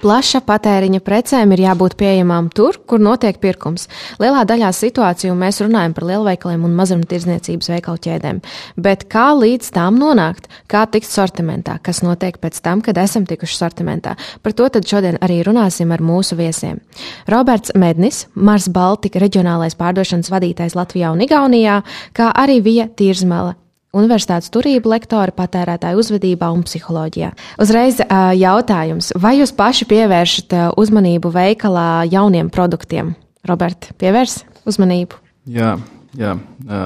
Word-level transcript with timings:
Plaša 0.00 0.40
patēriņa 0.48 1.02
precēm 1.04 1.50
ir 1.52 1.60
jābūt 1.66 1.92
pieejamām 2.00 2.46
tur, 2.56 2.78
kur 2.88 3.02
notiek 3.04 3.36
pirkums. 3.42 3.84
Lielā 4.22 4.46
daļā 4.48 4.70
situāciju 4.72 5.34
mēs 5.36 5.60
runājam 5.60 5.92
par 5.92 6.06
lielveikaliem 6.08 6.64
un 6.64 6.78
mazumtirdzniecības 6.78 7.68
veikalu 7.74 8.00
ķēdēm. 8.06 8.40
Bet 8.80 9.04
kā 9.12 9.26
līdz 9.36 9.68
tām 9.76 10.00
nonākt? 10.00 10.48
Kā 10.72 10.86
tikt 10.88 11.10
sortimentā? 11.10 11.76
Kas 11.84 12.00
notiek 12.00 12.40
pēc 12.40 12.62
tam, 12.64 12.80
kad 12.80 12.96
esam 12.96 13.28
tikuši 13.28 13.60
sortimentā? 13.60 14.16
Par 14.40 14.56
to 14.56 14.70
tad 14.72 14.88
šodien 14.88 15.20
arī 15.20 15.42
runāsim 15.44 15.92
ar 15.92 16.00
mūsu 16.00 16.38
viesiem. 16.40 16.80
Roberts 17.28 17.76
Mednis, 17.76 18.24
Mars 18.32 18.72
Baltika 18.72 19.20
reģionālais 19.20 19.76
pārdošanas 19.76 20.32
vadītājs 20.32 20.80
Latvijā 20.80 21.12
un 21.12 21.26
Igaunijā, 21.28 21.82
kā 22.16 22.32
arī 22.32 22.62
Vija 22.64 22.88
Tirzmala, 22.88 23.58
Universitātes 23.90 24.52
turība 24.54 24.92
lektora 24.92 25.32
patērētāju 25.34 25.98
uzvedībā 25.98 26.46
un 26.54 26.62
psiholoģijā. 26.62 27.32
Uzreiz 27.58 27.98
jautājums, 28.38 29.10
vai 29.18 29.34
jūs 29.40 29.50
paši 29.56 29.86
pievēršat 29.90 30.54
uzmanību 30.78 31.32
veikalā 31.34 32.04
jauniem 32.06 32.52
produktiem? 32.54 33.16
Robert, 33.50 33.88
pievērs 33.98 34.44
uzmanību? 34.70 35.18
Jā, 35.50 35.72
jā 36.14 36.36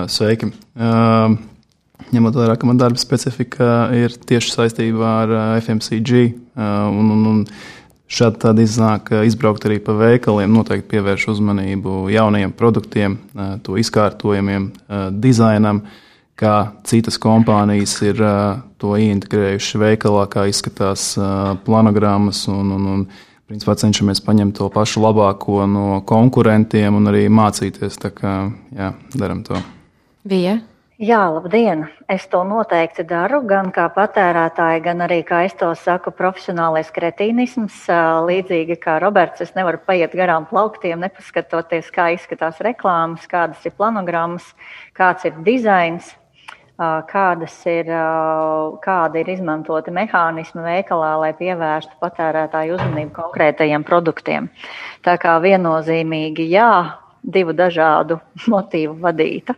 sveiki. 0.08 0.48
Ņemot 2.14 2.38
vērā, 2.38 2.54
ka 2.56 2.70
man 2.70 2.80
darba 2.80 3.00
specifika 3.00 3.90
ir 3.92 4.14
tieši 4.24 4.54
saistībā 4.54 5.10
ar 5.26 5.34
FMCG, 5.58 6.22
un, 6.56 7.10
un, 7.18 7.26
un 7.34 7.42
šādi 8.08 8.40
tad 8.46 8.62
iznāk 8.64 9.12
izbraukt 9.26 9.66
arī 9.68 9.76
pa 9.84 9.92
veikaliem, 9.98 10.56
noteikti 10.56 10.94
pievērš 10.94 11.28
uzmanību 11.34 12.06
jaunajiem 12.14 12.56
produktiem, 12.56 13.18
to 13.66 13.76
izkārtojumiem, 13.82 14.70
dizainam. 15.20 15.82
Uh, 15.84 16.00
kā 16.38 16.54
citas 16.86 17.18
kompānijas 17.22 17.94
ir 18.04 18.20
uh, 18.22 18.58
to 18.80 18.96
ieintegrējuši 18.98 19.80
veikalā, 19.80 20.26
kā 20.30 20.48
izskatās 20.50 21.12
uh, 21.18 21.54
planogrammas. 21.66 22.44
Un, 22.50 22.74
un, 22.74 22.90
un, 22.96 23.06
principā 23.48 23.76
cenšamies 23.78 24.22
paņemt 24.24 24.56
to 24.58 24.68
pašu 24.72 25.02
labāko 25.04 25.64
no 25.70 26.00
konkurentiem 26.08 26.96
un 26.96 27.10
arī 27.12 27.26
mācīties. 27.28 27.98
Tā 28.02 28.10
kā 28.14 28.36
jā, 28.74 28.94
darām 29.14 29.44
to. 29.46 29.60
Vija. 30.24 30.60
Jā, 31.04 31.24
labdien! 31.26 31.88
Es 32.08 32.28
to 32.30 32.44
noteikti 32.46 33.02
daru, 33.02 33.40
gan 33.50 33.72
kā 33.74 33.88
patērētāja, 33.92 34.78
gan 34.84 35.02
arī, 35.02 35.18
kā 35.26 35.40
es 35.42 35.56
to 35.58 35.72
saku, 35.74 36.12
profesionālais 36.14 36.92
kretīnisms. 36.94 37.80
Līdzīgi 38.28 38.78
kā 38.78 39.00
Roberts, 39.02 39.42
es 39.42 39.50
nevaru 39.58 39.82
paiet 39.82 40.14
garām 40.14 40.46
plauktiem, 40.46 41.02
nepaskatoties, 41.02 41.90
kā 41.90 42.12
izskatās 42.14 42.62
reklāmas, 42.62 43.26
kādas 43.26 43.66
ir 43.66 43.74
planogrammas, 43.74 44.46
kāds 44.94 45.26
ir 45.26 45.34
dizains 45.42 46.14
kādas 46.78 47.54
ir, 47.70 47.90
kādi 48.82 49.20
ir 49.22 49.28
izmantoti 49.36 49.94
mehānismi 49.94 50.62
veikalā, 50.64 51.14
lai 51.22 51.32
pievērstu 51.38 51.94
patērētāju 52.02 52.74
uzmanību 52.74 53.12
konkrētajiem 53.14 53.84
produktiem. 53.86 54.48
Tā 55.04 55.16
kā 55.22 55.36
viennozīmīgi 55.44 56.48
jā, 56.50 56.98
divu 57.22 57.54
dažādu 57.54 58.20
motīvu 58.52 58.98
vadīta. 59.00 59.54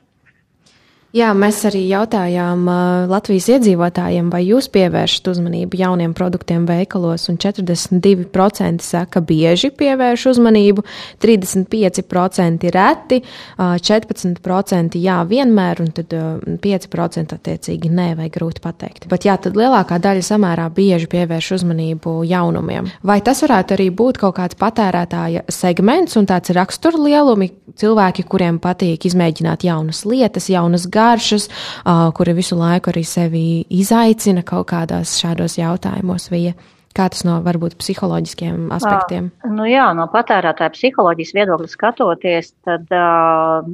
Jā, 1.17 1.31
mēs 1.33 1.62
arī 1.64 1.81
jautājām 1.89 2.67
uh, 2.69 3.06
Latvijas 3.09 3.47
iedzīvotājiem, 3.54 4.27
vai 4.28 4.43
jūs 4.44 4.66
pievēršat 4.75 5.31
uzmanību 5.31 5.78
jauniem 5.81 6.12
produktiem 6.16 6.66
veikalos, 6.69 7.25
un 7.31 7.38
42% 7.41 8.84
saka, 8.84 9.22
bieži 9.25 9.71
pievērš 9.72 10.26
uzmanību, 10.34 10.84
35% 11.25 12.72
reti, 12.75 13.21
uh, 13.22 13.78
14% 13.81 15.00
jā, 15.00 15.15
vienmēr, 15.31 15.81
un 15.87 15.88
tad 15.97 16.12
uh, 16.19 16.59
5% 16.66 17.38
attiecīgi 17.38 17.93
nē, 17.97 18.10
vai 18.19 18.28
grūti 18.34 18.60
pateikt. 18.66 19.09
Bet 19.09 19.25
jā, 19.25 19.38
tad 19.41 19.56
lielākā 19.56 19.97
daļa 20.05 20.26
samērā 20.28 20.69
bieži 20.76 21.09
pievērš 21.16 21.50
uzmanību 21.56 22.19
jaunumiem. 22.28 22.93
Vai 23.09 23.22
tas 23.25 23.41
varētu 23.47 23.78
arī 23.78 23.88
būt 24.03 24.21
kaut 24.21 24.37
kāds 24.43 24.60
patērētāja 24.60 25.47
segments 25.49 26.21
un 26.21 26.28
tāds 26.28 26.53
raksturlielumi 26.60 27.55
cilvēki, 27.81 28.28
kuriem 28.28 28.60
patīk 28.60 29.09
izmēģināt 29.09 29.65
jaunas 29.71 30.05
lietas, 30.05 30.53
jaunas 30.53 30.84
gājas? 30.84 31.06
Garšas, 31.06 31.49
uh, 31.49 32.09
kuri 32.17 32.37
visu 32.37 32.59
laiku 32.59 32.93
arī 32.93 33.05
sevi 33.06 33.44
izaicina 33.71 34.44
kaut 34.47 34.69
kādos 34.72 35.19
šādos 35.21 35.59
jautājumos. 35.61 36.31
Vija. 36.33 36.56
Kā 36.97 37.11
tas 37.12 37.27
no 37.28 37.34
varbūt 37.44 37.75
psiholoģiskiem 37.77 38.71
aspektiem? 38.72 39.28
Uh, 39.44 39.53
nu 39.53 39.67
jā, 39.69 39.84
no 39.97 40.06
patērētāja 40.12 40.72
psiholoģijas 40.72 41.34
viedokļa 41.37 41.69
skatoties, 41.69 42.55
tad 42.65 42.89
uh, 42.97 43.67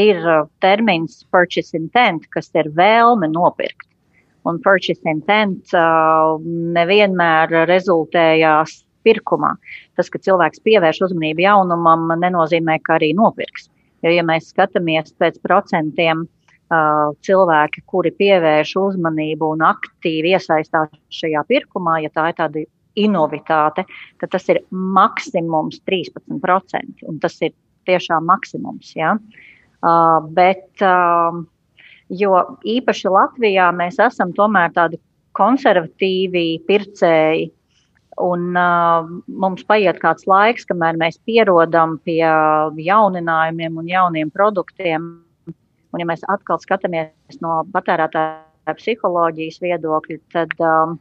ir 0.00 0.22
termins 0.64 1.20
purchase 1.34 1.76
intent, 1.76 2.24
kas 2.32 2.48
ir 2.56 2.72
vēlme 2.78 3.28
nopirkt. 3.32 3.84
Un 4.48 4.56
purchase 4.64 5.04
intent 5.06 5.76
uh, 5.76 6.40
nevienmēr 6.78 7.52
rezultējās 7.68 8.80
pirkumā. 9.04 9.52
Tas, 9.98 10.08
ka 10.08 10.22
cilvēks 10.22 10.64
pievērš 10.64 11.04
uzmanību 11.10 11.44
jaunumam, 11.44 12.08
nenozīmē, 12.24 12.80
ka 12.82 12.96
arī 12.96 13.12
nopirks. 13.18 13.68
Jo, 14.02 14.16
ja 14.16 14.24
mēs 14.26 14.48
skatāmies 14.50 15.12
pēc 15.20 15.36
procentiem, 15.44 16.24
uh, 16.24 16.41
cilvēki, 17.26 17.82
kuri 17.86 18.12
pievērš 18.16 18.76
uzmanību 18.80 19.50
un 19.56 19.64
aktīvi 19.66 20.32
iesaistās 20.36 20.92
šajā 21.12 21.42
pirkumā, 21.48 21.98
ja 22.04 22.10
tā 22.14 22.30
ir 22.30 22.38
tāda 22.38 22.64
inovitāte, 22.98 23.84
tad 24.20 24.32
tas 24.34 24.48
ir 24.52 24.62
maksimums 24.70 25.80
13%. 25.88 27.06
Un 27.08 27.18
tas 27.22 27.38
ir 27.44 27.54
tiešām 27.88 28.26
maksimums. 28.28 28.92
Ja? 28.96 29.16
Uh, 29.82 30.20
bet, 30.36 30.68
uh, 30.84 31.42
jo 32.12 32.36
īpaši 32.68 33.10
Latvijā 33.12 33.70
mēs 33.74 33.98
esam 34.02 34.34
tomēr 34.36 34.72
tādi 34.76 35.00
konservatīvi 35.38 36.62
pircēji. 36.68 37.50
Un 38.22 38.52
uh, 38.60 39.08
mums 39.40 39.64
paiet 39.64 39.96
kāds 40.02 40.26
laiks, 40.28 40.66
kamēr 40.68 40.98
mēs 41.00 41.16
pierodam 41.24 41.96
pie 42.04 42.20
jauninājumiem 42.20 43.78
un 43.80 43.88
jauniem 43.88 44.30
produktiem, 44.30 45.08
Un, 45.92 46.00
ja 46.00 46.08
mēs 46.08 46.24
atkal 46.32 46.60
skatāmies 46.62 47.40
no 47.44 47.62
patērētāja 47.72 48.76
psiholoģijas 48.78 49.60
viedokļa, 49.60 50.18
tad 50.32 50.54
um, 50.64 50.96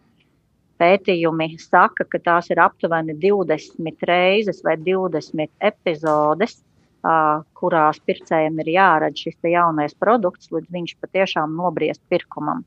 pētījumi 0.81 1.55
saka, 1.61 2.05
ka 2.09 2.19
tās 2.25 2.49
ir 2.51 2.61
aptuveni 2.63 3.15
20 3.21 4.05
reizes 4.09 4.59
vai 4.65 4.75
20 4.81 5.47
epizodes, 5.71 6.57
uh, 7.05 7.45
kurās 7.57 8.01
pircējiem 8.07 8.59
ir 8.63 8.73
jāredz 8.75 9.23
šis 9.27 9.39
jaunais 9.53 9.95
produkts, 9.95 10.51
līdz 10.51 10.75
viņš 10.75 10.97
patiešām 11.05 11.55
nobriest 11.59 12.03
pirkumam. 12.11 12.65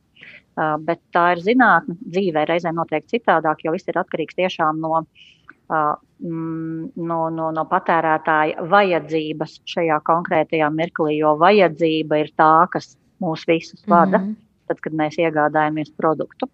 Uh, 0.55 0.77
bet 0.79 1.03
tā 1.13 1.33
ir 1.34 1.43
zinātne, 1.43 1.99
dzīvē 2.07 2.47
reizē 2.49 2.73
notiek 2.73 3.07
citādāk, 3.11 3.67
jo 3.67 3.75
viss 3.75 3.91
ir 3.91 3.99
atkarīgs 4.01 4.39
tiešām 4.39 4.81
no 4.81 5.01
uh, 5.03 5.95
no, 6.21 7.21
no, 7.31 7.51
no 7.55 7.65
patērētāja 7.71 8.67
vajadzības 8.71 9.59
šajā 9.71 10.01
konkrētajā 10.07 10.71
mirklī, 10.71 11.19
jo 11.19 11.35
vajadzība 11.41 12.21
ir 12.23 12.33
tā, 12.39 12.67
kas 12.73 12.95
mūs 13.23 13.47
visus 13.49 13.83
vada, 13.87 14.19
mm 14.19 14.25
-hmm. 14.25 14.37
tad, 14.69 14.81
kad 14.81 14.93
mēs 14.93 15.19
iegādājamies 15.19 15.93
produktu. 15.97 16.49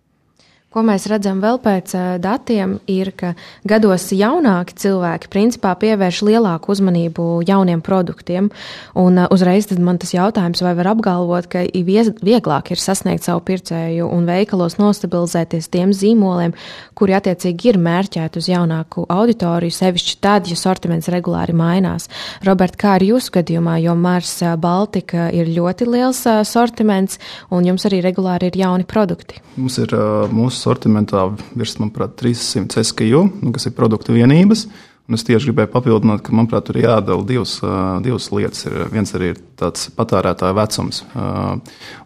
Ko 0.71 0.85
mēs 0.87 1.09
redzam 1.11 1.41
vēl 1.43 1.57
pēc 1.59 1.93
datiem, 2.23 2.77
ir, 2.87 3.09
ka 3.19 3.33
gados 3.67 4.05
jaunāki 4.15 4.77
cilvēki 4.79 5.27
principā 5.33 5.73
pievērš 5.75 6.21
lielāku 6.29 6.71
uzmanību 6.71 7.25
jauniem 7.43 7.81
produktiem. 7.83 8.53
Un 8.95 9.19
uzreiz 9.35 9.67
man 9.83 9.99
tas 9.99 10.15
jautājums, 10.15 10.63
vai 10.63 10.77
var 10.79 10.93
apgalvot, 10.93 11.49
ka 11.51 11.65
vieglāk 11.67 12.71
ir 12.71 12.79
sasniegt 12.79 13.27
savu 13.27 13.43
pircēju 13.49 14.07
un 14.15 14.29
veikalos 14.31 14.79
nostabilizēties 14.79 15.67
tiem 15.75 15.91
zīmoliem, 15.91 16.55
kuri 16.95 17.19
attiecīgi 17.19 17.73
ir 17.73 17.81
mērķēti 17.83 18.39
uz 18.39 18.53
jaunāku 18.53 19.09
auditoriju, 19.11 19.75
sevišķi 19.75 20.17
tad, 20.23 20.47
ja 20.47 20.55
sortiments 20.55 21.11
regulāri 21.11 21.51
mainās. 21.51 22.07
Robert, 22.47 22.79
kā 22.79 22.95
ir 23.01 23.09
jūsu 23.09 23.35
gadījumā, 23.41 23.81
jo 23.83 23.99
Mars 23.99 24.37
Baltika 24.63 25.33
ir 25.35 25.51
ļoti 25.51 25.91
liels 25.91 26.23
sortiments 26.47 27.19
un 27.51 27.67
jums 27.67 27.91
arī 27.91 28.05
regulāri 28.07 28.55
ir 28.55 28.63
jauni 28.63 28.87
produkti? 28.87 29.43
Mums 29.59 29.83
ir 29.83 29.99
mūsu 30.31 30.60
sortimentā 30.61 31.25
virs, 31.57 31.77
manuprāt, 31.81 32.15
300 32.21 32.85
SKU, 32.91 33.25
nu, 33.41 33.53
kas 33.57 33.69
ir 33.69 33.77
produktu 33.77 34.17
vienības. 34.17 34.67
Un 35.11 35.17
es 35.19 35.25
tieši 35.27 35.49
gribēju 35.49 35.73
papildināt, 35.73 36.21
ka, 36.23 36.31
manuprāt, 36.39 36.69
tur 36.69 36.77
jādala 36.79 37.25
divas, 37.27 37.57
divas 38.05 38.29
lietas. 38.31 38.61
Ir, 38.69 38.77
viens 38.93 39.11
arī 39.19 39.33
ir 39.33 39.39
tāds 39.59 39.89
patērētāja 39.97 40.55
vecums. 40.55 41.01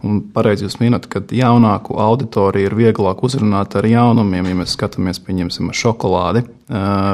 Un 0.08 0.22
pareizi 0.32 0.64
jūs 0.64 0.78
minat, 0.80 1.04
ka 1.12 1.20
jaunāku 1.36 1.98
auditoriju 2.00 2.70
ir 2.70 2.76
vieglāk 2.78 3.20
uzrunāt 3.28 3.76
ar 3.76 3.84
jaunumiem. 3.84 4.48
Ja 4.48 4.56
mēs 4.62 4.72
skatāmies, 4.78 5.20
pieņemsim, 5.26 5.68
šokolādi, 5.76 6.46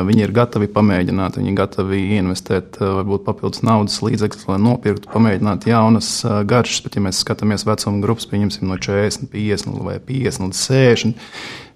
viņi 0.07 0.23
ir 0.23 0.35
gatavi 0.37 0.71
pamēģināt, 0.71 1.41
viņi 1.41 1.51
ir 1.51 1.59
gatavi 1.59 2.05
investēt 2.21 2.79
varbūt 2.79 3.27
papildus 3.27 3.65
naudas 3.67 3.99
līdzekļus, 4.07 4.47
lai 4.53 4.61
nopirktu, 4.63 5.11
pamēģinātu 5.11 5.73
jaunas 5.73 6.13
garšas. 6.47 6.85
Bet, 6.87 7.01
ja 7.01 7.03
mēs 7.09 7.25
skatāmies 7.25 7.67
vecuma 7.67 7.99
grupas, 8.07 8.31
pieņemsim 8.31 8.71
no 8.71 8.79
40, 8.79 9.27
50 9.35 9.83
vai 9.91 9.99
50 9.99 10.47
līdz 10.47 10.63
60, 10.71 11.27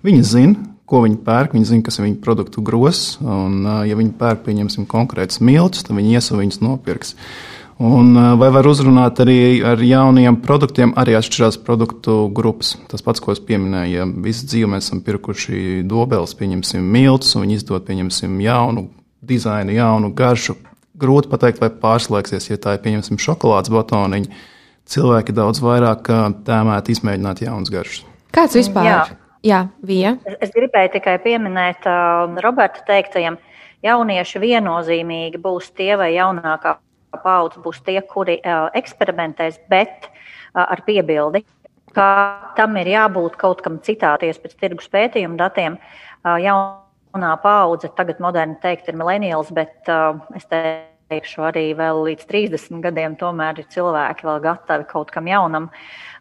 viņi 0.07 0.29
zina, 0.31 0.71
ko 0.89 1.03
viņi 1.05 1.19
pērk. 1.25 1.57
Viņi 1.57 1.71
zina, 1.71 1.85
kas 1.87 1.99
ir 1.99 2.09
viņu 2.09 2.21
produktu 2.25 2.63
grozs. 2.65 3.19
Un, 3.23 3.63
ja 3.89 3.99
viņi 3.99 4.15
pērk, 4.21 4.45
pieņemsim, 4.47 4.89
konkrētus 4.91 5.43
miltus, 5.45 5.85
tad 5.87 5.97
viņi 5.99 6.17
ies 6.19 6.33
un 6.33 6.43
viņus 6.43 6.63
nopirks. 6.65 7.15
Un, 7.85 8.13
vai 8.39 8.53
var 8.55 8.69
uzrunāt 8.71 9.19
arī 9.25 9.59
ar 9.67 9.81
jauniem 9.83 10.37
produktiem, 10.45 10.93
arī 11.01 11.17
atšķirās 11.19 11.59
produktu 11.67 12.29
grupas. 12.31 12.77
Tas 12.91 13.03
pats, 13.03 13.23
ko 13.23 13.35
es 13.35 13.43
pieminēju, 13.43 13.97
ja 13.97 14.07
visu 14.07 14.47
dzīvi 14.47 14.69
mēs 14.77 14.87
esam 14.87 15.01
pirkuši 15.03 15.81
dobeles, 15.91 16.37
pieņemsim, 16.39 16.85
miltus, 16.95 17.35
un 17.35 17.43
viņi 17.47 17.59
izdod, 17.59 17.83
pieņemsim, 17.89 18.39
jaunu 18.45 18.87
dizainu, 19.27 19.75
jaunu 19.75 20.13
garšu. 20.15 20.55
Grūti 21.03 21.33
pateikt, 21.33 21.59
vai 21.65 21.73
pārslēgsies, 21.83 22.47
ja 22.53 22.61
tā 22.63 22.77
ir, 22.77 22.85
pieņemsim, 22.85 23.19
šokolādes 23.19 23.75
batoniņa. 23.75 24.47
Cilvēki 24.95 25.35
daudz 25.35 25.59
vairāk 25.65 26.13
tēmēti 26.47 26.95
izmēģināt 26.95 27.43
jaunas 27.43 27.75
garšas. 27.75 28.07
Kāds 28.37 28.55
vispār? 28.61 28.87
Jā. 28.87 29.03
Jā, 29.45 29.67
Vija. 29.85 30.15
Es, 30.25 30.39
es 30.47 30.55
gribēju 30.55 30.95
tikai 30.95 31.19
pieminēt 31.21 31.85
uh, 31.85 32.33
Roberta 32.41 32.81
teiktajam, 32.89 33.37
jaunieši 33.85 34.41
viennozīmīgi 34.41 35.41
būs 35.43 35.69
tie 35.77 35.93
vai 36.01 36.15
jaunākā 36.15 36.79
paudze 37.25 37.61
būs 37.63 37.83
tie, 37.85 37.99
kuri 38.09 38.39
uh, 38.41 38.71
eksperimentēs, 38.79 39.61
bet 39.69 40.09
uh, 40.09 40.65
ar 40.65 40.81
piebildi, 40.87 41.45
ka 41.95 42.07
tam 42.57 42.81
ir 42.81 42.89
jābūt 42.95 43.37
kaut 43.41 43.61
kam 43.67 43.79
citāties 43.85 44.41
pēc 44.41 44.57
tirgus 44.65 44.89
pētījuma 44.89 45.37
datiem. 45.45 45.77
Uh, 46.25 46.41
jaunā 46.41 47.37
paudze, 47.45 47.93
tagad 48.01 48.25
moderni 48.25 48.57
teikt, 48.65 48.89
ir 48.89 48.97
millennials, 48.97 49.53
bet 49.53 49.93
uh, 49.93 50.25
es 50.35 50.49
teikšu 50.49 51.45
arī 51.53 51.69
vēl 51.77 52.01
līdz 52.09 52.25
30 52.33 52.81
gadiem 52.89 53.21
tomēr 53.21 53.61
ir 53.61 53.69
cilvēki 53.77 54.25
vēl 54.25 54.45
gatavi 54.49 54.89
kaut 54.89 55.13
kam 55.13 55.29
jaunam. 55.29 55.69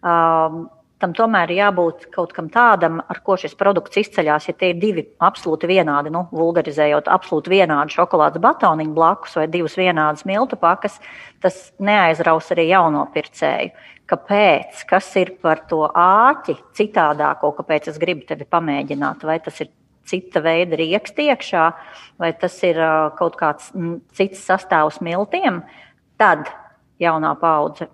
Uh, 0.03 0.65
tam 1.03 1.11
tomēr 1.17 1.51
ir 1.51 1.59
jābūt 1.59 2.07
kaut 2.13 2.31
kam 2.35 2.47
tādam, 2.51 3.01
ar 3.11 3.19
ko 3.25 3.35
šis 3.39 3.57
produkts 3.59 3.99
izceļas. 3.99 4.47
Ja 4.47 4.55
tie 4.55 4.71
ir 4.71 4.79
divi 4.79 5.03
absolūti 5.23 5.67
vienādi, 5.67 6.13
nu, 6.13 6.23
vulgarizējot, 6.31 7.09
absolūti 7.11 7.51
vienādi 7.51 7.97
šokolādes 7.97 8.43
batoniņi 8.43 8.95
blakus 8.95 9.35
vai 9.39 9.49
divas 9.51 9.75
vienādas 9.79 10.23
miltu 10.29 10.59
pakas, 10.59 10.99
tas 11.43 11.59
neaizraus 11.83 12.51
arī 12.55 12.69
jauno 12.71 13.03
pircēju. 13.13 13.73
Kāpēc? 14.07 14.83
Kas 14.87 15.11
ir 15.19 15.35
par 15.43 15.63
to 15.67 15.83
āķi 15.87 16.57
citādāko, 16.77 17.53
kāpēc 17.59 17.91
es 17.91 17.99
gribu 17.99 18.27
tevi 18.29 18.47
pamēģināt? 18.47 19.23
Vai 19.27 19.39
tas 19.43 19.61
ir 19.63 19.71
cita 20.07 20.43
veida 20.43 20.79
rieksti 20.79 21.29
iekšā, 21.31 21.69
vai 22.19 22.33
tas 22.39 22.57
ir 22.67 22.79
kaut 23.19 23.39
kāds 23.39 23.71
cits 24.15 24.43
sastāvs 24.47 24.99
miltiem? 25.03 25.63
Tad 26.19 26.51
jaunā 27.01 27.35
paudze 27.39 27.87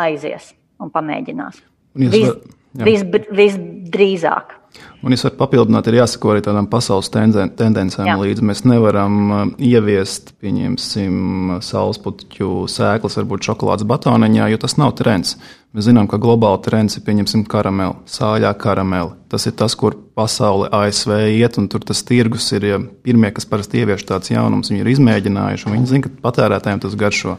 aizies 0.00 0.52
un 0.80 0.92
pamēģinās. 0.92 1.64
Vis, 1.96 2.30
vis, 2.76 3.04
visdrīzāk. 3.40 4.54
Un 5.06 5.14
es 5.14 5.22
varu 5.24 5.36
papildināt, 5.38 5.86
ir 5.88 6.00
jāsako 6.00 6.32
arī 6.32 6.42
tādām 6.44 6.66
pasaules 6.68 7.08
tendencēm 7.12 8.08
Jā. 8.08 8.16
līdzi. 8.20 8.44
Mēs 8.44 8.64
nevaram 8.68 9.18
uh, 9.30 9.44
ieviest, 9.62 10.34
pieņemsim, 10.42 11.60
saulespuķu 11.64 12.50
sēklas, 12.72 13.18
varbūt 13.20 13.48
šokolādes 13.50 13.86
batoniņā, 13.88 14.50
jo 14.52 14.60
tas 14.64 14.76
nav 14.80 14.96
trends. 14.98 15.36
Mēs 15.76 15.90
zinām, 15.90 16.06
ka 16.08 16.16
globāli 16.16 16.62
trends 16.64 16.96
ir, 16.96 17.04
pieņemsim, 17.04 17.44
karameli, 17.52 17.98
sāļā 18.08 18.54
karameli. 18.56 19.12
Tas 19.28 19.42
ir 19.44 19.52
tas, 19.58 19.74
kur 19.76 19.92
pasaule 20.16 20.68
ASV 20.72 21.10
iet, 21.34 21.58
un 21.60 21.66
tur 21.68 21.82
tas 21.84 21.98
tirgus 22.06 22.46
ir 22.56 22.64
ja 22.64 22.76
pirmie, 22.78 23.28
kas 23.34 23.44
parasti 23.50 23.82
ievieš 23.82 24.06
tāds 24.08 24.30
jaunums. 24.30 24.70
Viņi 24.70 24.84
ir 24.84 24.90
izmēģinājuši, 24.94 25.66
un 25.66 25.74
viņi 25.74 25.88
zina, 25.90 26.04
ka 26.06 26.12
patērētājiem 26.22 26.80
tas 26.84 26.94
garšo. 26.96 27.34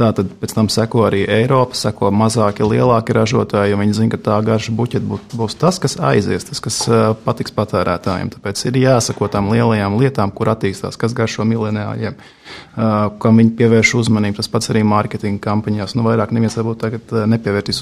Tā 0.00 0.08
tad 0.16 0.32
pēc 0.40 0.54
tam 0.56 0.70
seko 0.72 1.04
arī 1.06 1.22
Eiropa, 1.30 1.76
seko 1.78 2.08
mazāki, 2.10 2.64
lielāki 2.66 3.14
ražotāji, 3.14 3.74
jo 3.74 3.78
viņi 3.82 3.98
zina, 4.00 4.12
ka 4.16 4.22
tā 4.30 4.38
garša 4.48 4.74
buķeta 4.80 5.20
būs 5.36 5.58
tas, 5.60 5.78
kas 5.78 5.98
aizies, 6.00 6.48
tas, 6.48 6.62
kas 6.64 6.80
patiks 7.22 7.54
patērētājiem. 7.54 8.32
Tāpēc 8.34 8.64
ir 8.66 8.80
jāsako 8.80 9.28
tām 9.30 9.52
lielajām 9.52 10.00
lietām, 10.00 10.32
kur 10.34 10.50
attīstās, 10.56 10.98
kas 10.98 11.14
garšo 11.16 11.46
mileniāļiem, 11.46 12.16
kam 13.22 13.44
viņi 13.44 13.54
pievērš 13.60 13.94
uzmanību. 14.00 14.40
Tas 14.40 14.50
pats 14.50 14.72
arī 14.72 14.82
mārketinga 14.88 15.44
kampaņās. 15.46 15.94
Nu, 15.96 16.08
vairāk 16.08 16.34
neviens 16.34 16.56
varbūt 16.58 16.82
tagad 16.82 17.16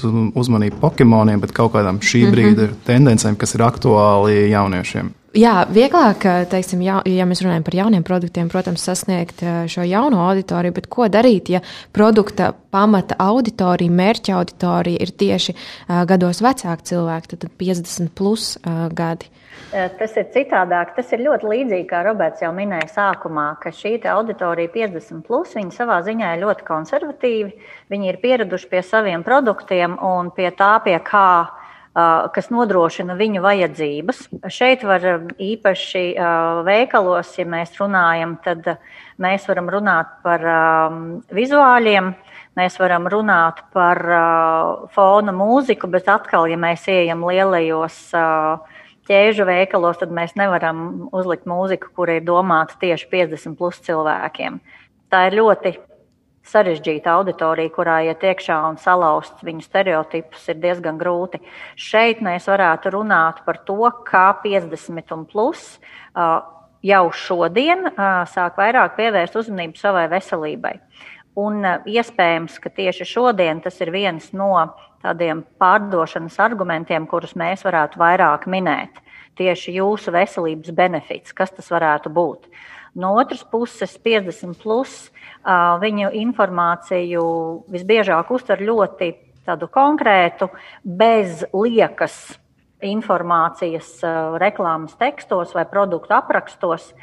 nepievērtīs 0.03 0.35
uzmanību 0.35 0.79
Pokemoniem, 0.81 1.41
bet 1.41 1.53
kaut 1.55 1.73
kādām 1.73 1.99
šī 2.01 2.25
mhm. 2.25 2.33
brīža 2.33 2.55
mm 2.55 2.65
-hmm. 2.65 2.85
tendencēm, 2.85 3.35
kas 3.35 3.55
ir 3.55 3.61
aktuāli 3.61 4.49
jauniešiem? 4.49 5.13
Jā, 5.35 5.65
vieglāk, 5.67 6.23
teiksim, 6.47 6.79
ja, 6.85 7.01
ja 7.11 7.25
mēs 7.27 7.41
runājam 7.43 7.65
par 7.67 7.75
jauniem 7.75 8.03
produktiem, 8.07 8.47
protams, 8.51 8.85
sasniegt 8.87 9.41
šo 9.71 9.83
jauno 9.83 10.21
auditoriju, 10.29 10.75
bet 10.77 10.87
ko 10.87 11.09
darīt, 11.11 11.51
ja 11.51 11.59
produkta 11.95 12.53
pamata 12.71 13.17
auditorija, 13.19 13.91
mērķa 13.91 14.37
auditorija 14.37 15.03
ir 15.03 15.11
tieši 15.11 15.55
uh, 15.55 16.05
gados 16.07 16.39
vecāki 16.45 16.87
cilvēki, 16.93 17.33
tad 17.35 17.49
50 17.59 18.13
plus 18.15 18.53
gadi? 18.95 19.27
Tas 19.71 20.13
ir 20.15 20.27
citādāk. 20.31 20.93
Tas 20.95 21.09
ir 21.11 21.23
ļoti 21.25 21.49
līdzīgi, 21.51 21.87
kā 21.89 21.99
Roberts 22.05 22.43
jau 22.43 22.51
minēja 22.55 22.87
sākumā, 22.93 23.47
ka 23.59 23.73
šī 23.75 23.97
auditorija 24.07 24.71
50, 24.71 25.25
plus, 25.27 25.51
viņi 25.57 25.75
savā 25.75 25.99
ziņā 26.05 26.31
ir 26.35 26.43
ļoti 26.45 26.67
konservatīvi. 26.67 27.51
Viņi 27.91 28.11
ir 28.11 28.21
pieraduši 28.23 28.69
pie 28.71 28.83
saviem 28.85 29.25
produktiem 29.25 29.97
un 29.99 30.31
pie 30.35 30.47
tā, 30.55 30.77
pie 30.85 30.95
kā 31.03 31.27
kas 31.95 32.49
nodrošina 32.51 33.15
viņu 33.15 33.41
vajadzības. 33.45 34.21
Šeit 34.51 34.83
var 34.83 35.05
īpaši 35.39 36.03
veikalos, 36.67 37.31
ja 37.39 37.45
mēs 37.47 37.77
runājam, 37.79 38.35
tad 38.43 38.67
mēs 39.21 39.47
varam 39.47 39.71
runāt 39.71 40.11
par 40.25 40.43
vizuāļiem. 41.31 42.11
Mēs 42.55 42.77
varam 42.79 43.07
runāt 43.11 43.63
par 43.75 43.99
fona 44.95 45.33
mūziku, 45.35 45.89
bet 45.91 46.07
atkal, 46.11 46.47
ja 46.47 46.59
mēs 46.59 46.85
ejam 46.91 47.23
lielajos 47.27 47.97
ķēžu 49.07 49.47
veikalos, 49.47 49.99
tad 49.99 50.11
mēs 50.15 50.35
nevaram 50.39 51.09
uzlikt 51.15 51.47
mūziku, 51.47 51.91
kur 51.95 52.11
ir 52.11 52.23
domāta 52.27 52.79
tieši 52.81 53.11
50 53.11 53.59
plus 53.59 53.79
cilvēkiem. 53.85 54.59
Tā 55.11 55.27
ir 55.29 55.35
ļoti 55.37 55.75
sarežģīta 56.45 57.13
auditorija, 57.17 57.73
kurā 57.73 57.97
iet 58.05 58.23
iekšā 58.23 58.57
un 58.69 58.77
salauzt 58.81 59.41
viņu 59.45 59.65
stereotipus, 59.65 60.45
ir 60.51 60.59
diezgan 60.61 60.99
grūti. 61.01 61.41
Šeit 61.75 62.21
mēs 62.25 62.47
varētu 62.51 62.93
runāt 62.93 63.41
par 63.45 63.61
to, 63.65 63.79
kā 64.07 64.27
50 64.43 65.15
un 65.15 65.25
plus 65.29 65.65
jau 66.85 67.03
šodien 67.11 67.89
sāk 68.29 68.59
vairāk 68.61 68.97
pievērst 68.99 69.37
uzmanību 69.41 69.81
savai 69.81 70.05
veselībai. 70.11 70.75
Un 71.35 71.65
iespējams, 71.65 72.59
ka 72.63 72.69
tieši 72.71 73.07
šodien 73.09 73.59
tas 73.63 73.81
ir 73.83 73.91
viens 73.91 74.29
no 74.31 74.53
tādiem 75.03 75.41
pārdošanas 75.59 76.37
argumentiem, 76.39 77.09
kurus 77.09 77.35
mēs 77.35 77.65
varētu 77.65 77.99
vairāk 77.99 78.47
minēt. 78.47 79.01
Tieši 79.35 79.73
jūsu 79.75 80.13
veselības 80.15 80.71
benefits, 80.71 81.35
kas 81.35 81.51
tas 81.51 81.67
varētu 81.73 82.13
būt. 82.15 82.47
No 82.95 83.11
otras 83.19 83.43
puses, 83.43 83.97
50 83.99 84.55
plus 84.61 85.09
viņu 85.81 86.13
informāciju 86.15 87.23
visbiežāk 87.71 88.29
uztver 88.31 88.61
ļoti 88.63 89.09
tādu 89.45 89.67
konkrētu, 89.69 90.47
bez 90.81 91.43
liekas 91.53 92.15
informācijas 92.85 93.99
reklāmas 94.41 94.95
tekstos 94.99 95.51
vai 95.55 95.65
produktu 95.67 96.15
aprakstos. 96.15 96.93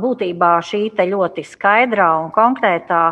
Būtībā 0.00 0.54
šī 0.64 0.86
ļoti 0.96 1.44
skaidrā 1.44 2.08
un 2.22 2.30
konkrētā 2.32 3.02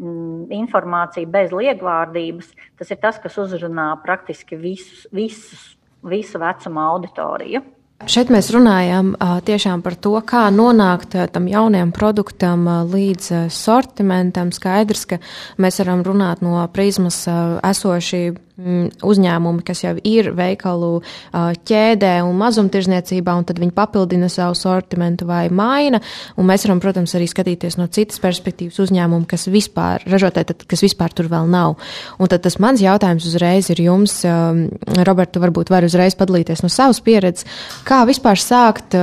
mm, 0.00 0.46
informācija 0.56 1.28
bez 1.28 1.52
liegvārdības, 1.52 2.54
tas 2.80 2.90
ir 2.90 3.00
tas, 3.02 3.18
kas 3.20 3.36
uzrunā 3.36 3.90
praktiski 4.00 4.56
visus, 4.56 5.04
visus, 5.12 5.76
visu 6.00 6.40
vecuma 6.40 6.88
auditoriju. 6.94 7.60
Šeit 8.08 8.30
mēs 8.32 8.46
runājam 8.54 9.10
tiešām 9.44 9.82
par 9.84 9.92
to, 10.00 10.14
kā 10.24 10.46
nonākt 10.54 11.18
tam 11.34 11.48
jaunajam 11.50 11.90
produktam 11.92 12.64
līdz 12.88 13.50
sortimentam. 13.52 14.54
Skaidrs, 14.56 15.04
ka 15.04 15.18
mēs 15.60 15.82
varam 15.82 16.00
runāt 16.06 16.40
no 16.40 16.62
prizmas 16.72 17.26
esošī 17.28 18.22
mm, 18.32 18.86
uzņēmumi, 19.04 19.64
kas 19.68 19.82
jau 19.84 19.92
ir 20.00 20.30
veikalu 20.32 21.02
ķēdē 21.68 22.14
un 22.24 22.40
mazumtirdzniecībā, 22.40 23.34
un 23.36 23.44
tad 23.50 23.60
viņi 23.60 23.76
papildina 23.76 24.30
savu 24.32 24.56
sortimentu 24.56 25.28
vai 25.28 25.50
maina. 25.52 26.00
Un 26.40 26.48
mēs 26.48 26.64
varam, 26.64 26.80
protams, 26.80 27.12
arī 27.18 27.28
skatīties 27.28 27.76
no 27.76 27.90
citas 27.92 28.22
perspektīvas 28.24 28.80
uzņēmumu, 28.80 29.28
kas 29.28 29.44
vispār 29.52 30.08
ražotāji, 30.08 30.54
tad, 30.54 30.64
kas 30.72 30.86
vispār 30.88 31.12
tur 31.12 31.28
vēl 31.28 31.52
nav. 31.52 31.76
Un 32.16 32.32
tad 32.32 32.48
tas 32.48 32.56
mans 32.64 32.80
jautājums 32.80 33.28
uzreiz 33.28 33.68
ir 33.76 33.84
jums, 33.90 34.22
Roberta, 35.04 35.44
varbūt 35.44 35.68
var 35.68 35.84
uzreiz 35.84 36.16
padalīties 36.16 36.64
no 36.64 36.72
savas 36.72 37.04
pieredzes, 37.04 37.44
kā 37.90 38.04
vispār 38.08 38.38
sākt 38.40 38.94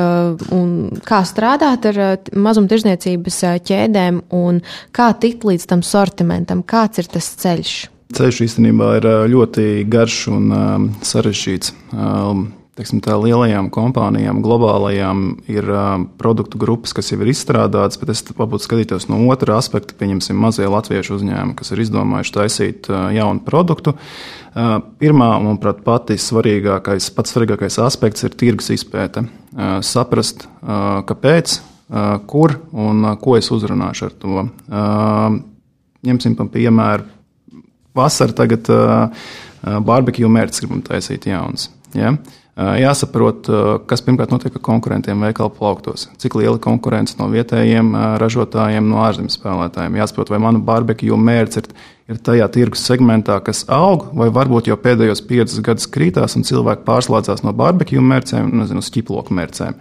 un 0.56 0.70
kā 1.08 1.22
strādāt 1.28 1.90
ar 1.92 2.00
mazumtirdzniecības 2.32 3.42
ķēdēm 3.68 4.22
un 4.38 4.62
kā 4.96 5.12
tikt 5.20 5.48
līdz 5.48 5.68
tam 5.74 5.84
sortimentam, 5.84 6.64
kāds 6.64 7.04
ir 7.04 7.12
tas 7.12 7.30
ceļš. 7.44 7.76
Ceļš 8.18 8.40
īstenībā 8.46 8.94
ir 9.02 9.10
ļoti 9.34 9.68
garš 9.92 10.22
un 10.32 10.48
um, 10.56 10.88
sarežģīts. 11.04 11.74
Um, 12.78 12.84
teiksim, 12.84 13.00
tā 13.02 13.16
lielajām 13.18 13.72
kompānijām, 13.74 14.44
globālajām, 14.46 15.22
ir 15.50 15.66
uh, 15.66 16.04
produktu 16.20 16.60
grupas, 16.62 16.94
kas 16.94 17.10
jau 17.12 17.18
ir 17.24 17.32
izstrādātas, 17.32 17.98
bet 17.98 18.12
es 18.14 18.22
varbūt 18.38 18.62
skatītos 18.62 19.08
no 19.10 19.18
otra 19.32 19.58
aspekta. 19.58 19.96
Pieņemsim, 19.98 20.38
mazie 20.38 20.68
latviešu 20.70 21.18
uzņēmumi, 21.18 21.56
kas 21.58 21.74
ir 21.74 21.82
izdomājuši 21.82 22.36
taisīt 22.36 22.90
uh, 22.92 23.10
jaunu 23.16 23.42
produktu. 23.42 23.96
Uh, 24.54 24.78
pirmā, 25.02 25.40
manuprāt, 25.42 25.82
pati 25.86 26.20
svarīgākais, 26.22 27.10
pats 27.18 27.34
svarīgākais 27.34 27.80
aspekts 27.82 28.28
ir 28.28 28.38
tirgus 28.38 28.70
izpēte. 28.78 29.26
Uh, 29.26 29.80
saprast, 29.82 30.46
uh, 30.62 31.02
kāpēc, 31.10 31.58
uh, 31.90 32.16
kur 32.30 32.60
un 32.78 33.04
uh, 33.06 33.18
ko 33.18 33.40
es 33.42 33.50
uzrunāšu 33.54 34.12
ar 34.12 34.18
to. 34.22 34.48
Uh, 34.70 35.40
ņemsim 36.06 36.38
par 36.38 36.54
piemēru 36.54 37.10
vasara 37.98 38.38
tagad 38.38 38.70
uh, 38.70 39.32
barbekju 39.66 40.30
mērķis 40.30 40.62
gribam 40.62 40.86
taisīt 40.86 41.26
jauns. 41.26 41.72
Ja? 41.98 42.14
Jāsaprot, 42.58 43.46
kas 43.86 44.02
pirmkārt 44.02 44.32
notiek 44.34 44.56
ar 44.58 44.64
konkurentiem 44.66 45.22
veikalu 45.22 45.52
plauktos. 45.54 46.08
Cik 46.18 46.40
liela 46.40 46.58
konkurence 46.58 47.14
no 47.20 47.28
vietējiem 47.30 47.92
ražotājiem, 48.18 48.88
no 48.90 49.04
ārzemes 49.06 49.38
spēlētājiem. 49.38 50.00
Jāsaprot, 50.02 50.32
vai 50.34 50.42
manu 50.42 50.64
barbekju 50.66 51.20
mērķis 51.22 51.62
ir 51.62 51.70
ir 52.08 52.20
tajā 52.24 52.46
tirgus 52.56 52.86
segmentā, 52.88 53.36
kas 53.44 53.66
aug, 53.68 54.06
vai 54.16 54.30
varbūt 54.32 54.70
jau 54.70 54.78
pēdējos 54.80 55.22
piecus 55.28 55.60
gadus 55.64 55.90
krītās 55.92 56.38
un 56.40 56.46
cilvēki 56.48 56.86
pārslēdzās 56.88 57.44
no 57.44 57.52
barbekju 57.52 58.00
mērcēm, 58.00 58.54
nezinu, 58.62 58.80
uz 58.80 58.92
ķiploku 58.96 59.36
mērcēm. 59.36 59.76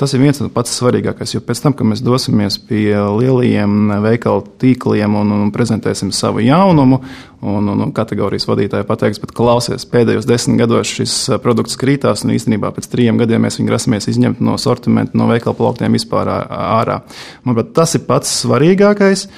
Tas 0.00 0.14
ir 0.16 0.22
viens 0.22 0.40
no 0.40 0.48
pats 0.52 0.72
svarīgākais, 0.72 1.34
jo 1.34 1.42
pēc 1.44 1.60
tam, 1.60 1.74
kad 1.76 1.88
mēs 1.88 2.00
dosimies 2.04 2.56
pie 2.64 2.94
lielajiem 2.96 3.92
veikalu 4.06 4.46
tīkliem 4.62 5.18
un, 5.20 5.34
un 5.34 5.50
prezentēsim 5.52 6.14
savu 6.16 6.40
jaunumu, 6.46 7.02
un, 7.44 7.68
un, 7.68 7.84
un 7.84 7.92
kategorijas 7.96 8.48
vadītāji 8.48 8.88
pateiks, 8.88 9.20
bet 9.20 9.36
klausies, 9.36 9.84
pēdējos 9.92 10.28
desmit 10.28 10.62
gados 10.62 10.94
šis 10.96 11.18
produkts 11.44 11.76
krītās, 11.80 12.24
un 12.24 12.32
īstenībā 12.38 12.72
pēc 12.72 12.88
trim 12.92 13.20
gadiem 13.20 13.44
mēs 13.44 13.60
viņu 13.60 13.68
grasamies 13.68 14.08
izņemt 14.14 14.40
no 14.40 14.56
sortimenta, 14.60 15.12
no 15.20 15.28
veikalu 15.28 15.60
plauktiem 15.60 16.00
vispār 16.00 16.32
ārā. 16.32 17.02
Manuprāt, 17.44 17.76
tas 17.76 17.98
ir 18.00 18.08
pats 18.08 18.32
svarīgākais 18.46 19.28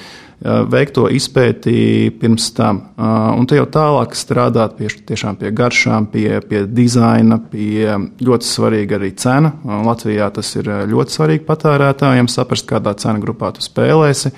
veikt 0.41 0.95
to 0.95 1.07
izpēti 1.11 2.11
pirms 2.19 2.49
tam. 2.55 2.81
Un 2.97 3.47
te 3.49 3.59
jau 3.59 3.65
tālāk 3.69 4.15
strādāt 4.15 4.77
pie, 4.77 4.87
pie 5.09 5.51
garšām, 5.51 6.07
pie, 6.13 6.39
pie 6.47 6.63
dizaina, 6.65 7.41
pie 7.51 7.97
ļoti 8.23 8.47
svarīga 8.47 8.99
arī 8.99 9.11
cena. 9.19 9.53
Latvijā 9.65 10.29
tas 10.35 10.55
ir 10.55 10.71
ļoti 10.89 11.17
svarīgi 11.17 11.45
patērētājiem 11.49 12.31
saprast, 12.31 12.69
kādā 12.69 12.95
cena 12.99 13.19
grupā 13.23 13.51
tu 13.55 13.65
spēlēsi 13.65 14.33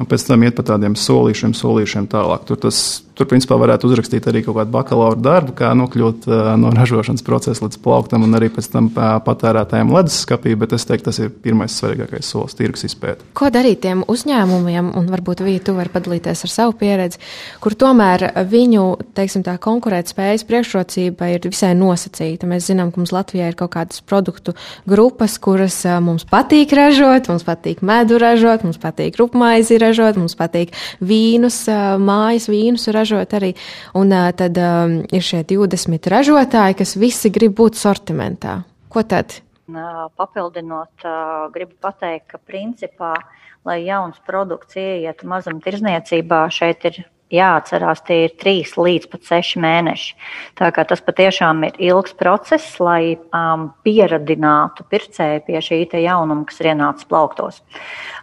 un 0.00 0.08
pēc 0.10 0.26
tam 0.26 0.42
iet 0.42 0.56
pa 0.58 0.64
tādiem 0.66 0.96
solīšiem, 0.98 1.54
solīšiem 1.54 2.08
tālāk. 2.10 2.46
Tur, 2.48 2.58
tas, 2.66 2.78
tur 3.14 3.28
principā, 3.30 3.56
varētu 3.60 3.88
uzrakstīt 3.88 4.26
arī 4.30 4.42
kaut 4.44 4.56
kādu 4.58 4.72
bakalaura 4.74 5.18
darbu, 5.20 5.54
kā 5.58 5.70
nokļūt 5.78 6.26
no 6.58 6.72
ražošanas 6.74 7.22
procesa 7.26 7.64
līdz 7.64 7.78
plauktam 7.84 8.24
un 8.26 8.34
arī 8.38 8.50
pēc 8.52 8.68
tam 8.72 8.88
patērētājiem 8.94 9.92
leduskapī, 9.94 10.54
bet 10.58 10.74
es 10.74 10.86
teiktu, 10.88 11.06
tas 11.08 11.20
ir 11.22 11.30
pirmais 11.44 11.74
svarīgākais 11.78 12.26
solis- 12.26 12.56
tirgus 12.58 12.84
izpēte. 12.88 13.22
Ko 13.38 13.50
darīt 13.54 13.82
tiem 13.86 14.02
uzņēmumiem, 14.10 14.90
un 14.98 15.06
varbūt 15.08 15.44
Vija, 15.44 15.62
tu 15.62 15.74
vari 15.74 15.92
padalīties 15.94 16.44
ar 16.44 16.50
savu 16.50 16.72
pieredzi, 16.72 17.18
kur 17.60 17.72
tomēr 17.72 18.32
viņu, 18.50 18.84
teiksim, 19.14 19.44
tā 19.44 19.58
konkurētspējas 19.58 20.44
priekšrocība 20.48 21.34
ir 21.34 21.40
visai 21.40 21.74
nosacīta. 21.74 22.48
Mēs 22.48 22.66
zinām, 22.70 22.90
ka 22.90 23.00
mums 23.00 23.12
Latvijā 23.12 23.48
ir 23.48 23.54
kaut 23.54 23.70
kādas 23.70 24.00
produktu 24.00 24.54
grupas, 24.88 25.38
kuras 25.38 25.84
mums 26.00 26.24
patīk 26.24 26.72
ražot, 26.72 27.28
mums 27.28 27.44
patīk 27.44 27.82
medu 27.82 28.18
ražot, 28.18 28.64
mums 28.64 28.78
patīk 28.78 29.16
rupmaizi 29.16 29.78
ražot, 29.78 30.16
mums 30.16 30.34
patīk 30.34 30.72
vīnus, 31.00 31.68
mājas 32.00 32.48
vīnus 32.48 32.88
ražot 32.88 33.03
arī. 33.12 33.54
Un 33.94 34.10
tad 34.10 34.56
um, 34.56 34.98
ir 35.12 35.24
šie 35.24 35.44
20 35.44 36.10
ražotāji, 36.10 36.78
kas 36.80 36.96
visi 36.96 37.30
grib 37.34 37.56
būt 37.58 37.76
sortimentā. 37.76 38.62
Ko 38.88 39.02
tad? 39.02 39.40
Papildinot, 40.16 41.04
gribu 41.54 41.72
pateikt, 41.80 42.28
ka 42.34 42.38
principā, 42.38 43.14
lai 43.64 43.80
jauns 43.86 44.20
produkts 44.26 44.76
ieietu 44.76 45.28
mazumtirdzniecībā, 45.30 46.44
šeit 46.52 46.84
ir 46.90 47.04
jāatcerās, 47.32 48.02
tie 48.04 48.24
ir 48.26 48.34
trīs 48.40 48.74
līdz 48.78 49.08
pat 49.12 49.24
seši 49.28 49.62
mēneši. 49.64 50.10
Tā 50.58 50.70
kā 50.74 50.84
tas 50.88 51.02
patiešām 51.04 51.64
ir 51.68 51.78
ilgs 51.88 52.14
process, 52.18 52.76
lai 52.82 53.16
um, 53.16 53.70
pieradinātu 53.86 54.86
pircēju 54.90 55.44
pie 55.46 55.62
šī 55.64 55.80
jaunuma, 56.04 56.44
kas 56.48 56.60
ir 56.60 56.72
ienācis 56.74 57.08
plauktos. 57.08 57.62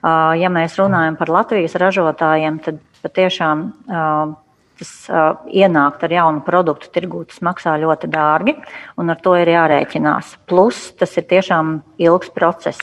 Uh, 0.02 0.38
ja 0.40 0.52
mēs 0.54 0.78
runājam 0.80 1.18
par 1.20 1.34
Latvijas 1.34 1.78
ražotājiem, 1.82 2.62
tad 2.64 2.80
patiešām. 3.02 3.68
Uh, 3.90 4.38
tas 4.82 4.92
uh, 5.14 5.40
ienākt 5.48 6.04
ar 6.08 6.16
jaunu 6.18 6.44
produktu 6.46 6.90
tirgū, 6.94 7.24
tas 7.30 7.42
maksā 7.46 7.78
ļoti 7.82 8.10
dārgi, 8.12 8.58
un 9.00 9.14
ar 9.14 9.22
to 9.22 9.36
ir 9.40 9.54
jārēķinās. 9.54 10.36
Plus, 10.50 10.90
tas 10.98 11.14
ir 11.22 11.28
tiešām 11.30 11.78
ilgs 12.02 12.34
process. 12.36 12.82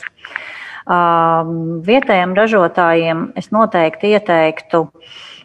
Uh, 0.89 1.43
vietējiem 1.85 2.33
ražotājiem 2.37 3.27
es 3.37 3.51
noteikti 3.53 4.15
ieteiktu 4.15 4.87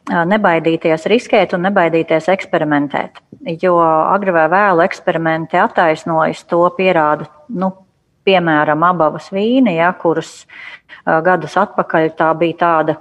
nebaidīties 0.04 1.06
riskēt 1.08 1.54
un 1.56 1.64
nebaidīties 1.64 2.28
eksperimentēt. 2.32 3.23
Jo 3.62 3.78
agri 3.84 4.34
vai 4.37 4.44
vēlu 4.52 4.84
eksperimenti 4.84 5.56
attaisnojas, 5.61 6.44
to 6.49 6.61
pierāda, 6.76 7.28
nu, 7.49 7.73
piemēram, 8.25 8.85
abavas 8.87 9.31
vīni, 9.35 9.76
ja, 9.78 9.93
kuras 10.00 10.45
gadus 11.04 11.57
atpakaļ 11.61 12.12
tā 12.19 12.31
bija 12.40 12.61
tāda 12.61 12.99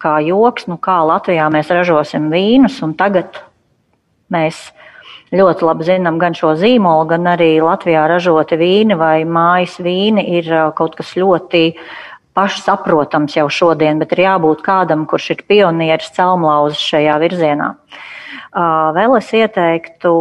kā 0.00 0.18
joks, 0.24 0.68
nu 0.70 0.78
kā 0.80 1.00
Latvijā 1.08 1.48
mēs 1.52 1.72
ražosim 1.72 2.30
vīnus, 2.32 2.78
un 2.84 2.94
tagad 2.96 3.42
mēs 4.32 4.70
ļoti 5.32 5.64
labi 5.64 5.88
zinām 5.88 6.18
gan 6.20 6.36
šo 6.36 6.54
zīmolu, 6.60 7.08
gan 7.12 7.28
arī 7.34 7.54
Latvijā 7.64 8.06
ražoti 8.08 8.56
vīni 8.60 8.96
vai 9.00 9.22
mājas 9.24 9.78
vīni 9.80 10.24
ir 10.38 10.48
kaut 10.76 10.96
kas 10.96 11.14
ļoti 11.16 11.62
uh, 11.72 11.84
pašsaprotams 12.34 13.36
jau 13.36 13.48
šodien, 13.52 14.00
bet 14.00 14.14
ir 14.16 14.24
jābūt 14.26 14.64
kādam, 14.64 15.04
kurš 15.08 15.32
ir 15.34 15.44
pionieris 15.48 16.12
celmlauzes 16.16 16.80
šajā 16.80 17.18
virzienā. 17.22 17.72
Vēl 18.52 19.16
es 19.16 19.30
ieteiktu 19.32 20.12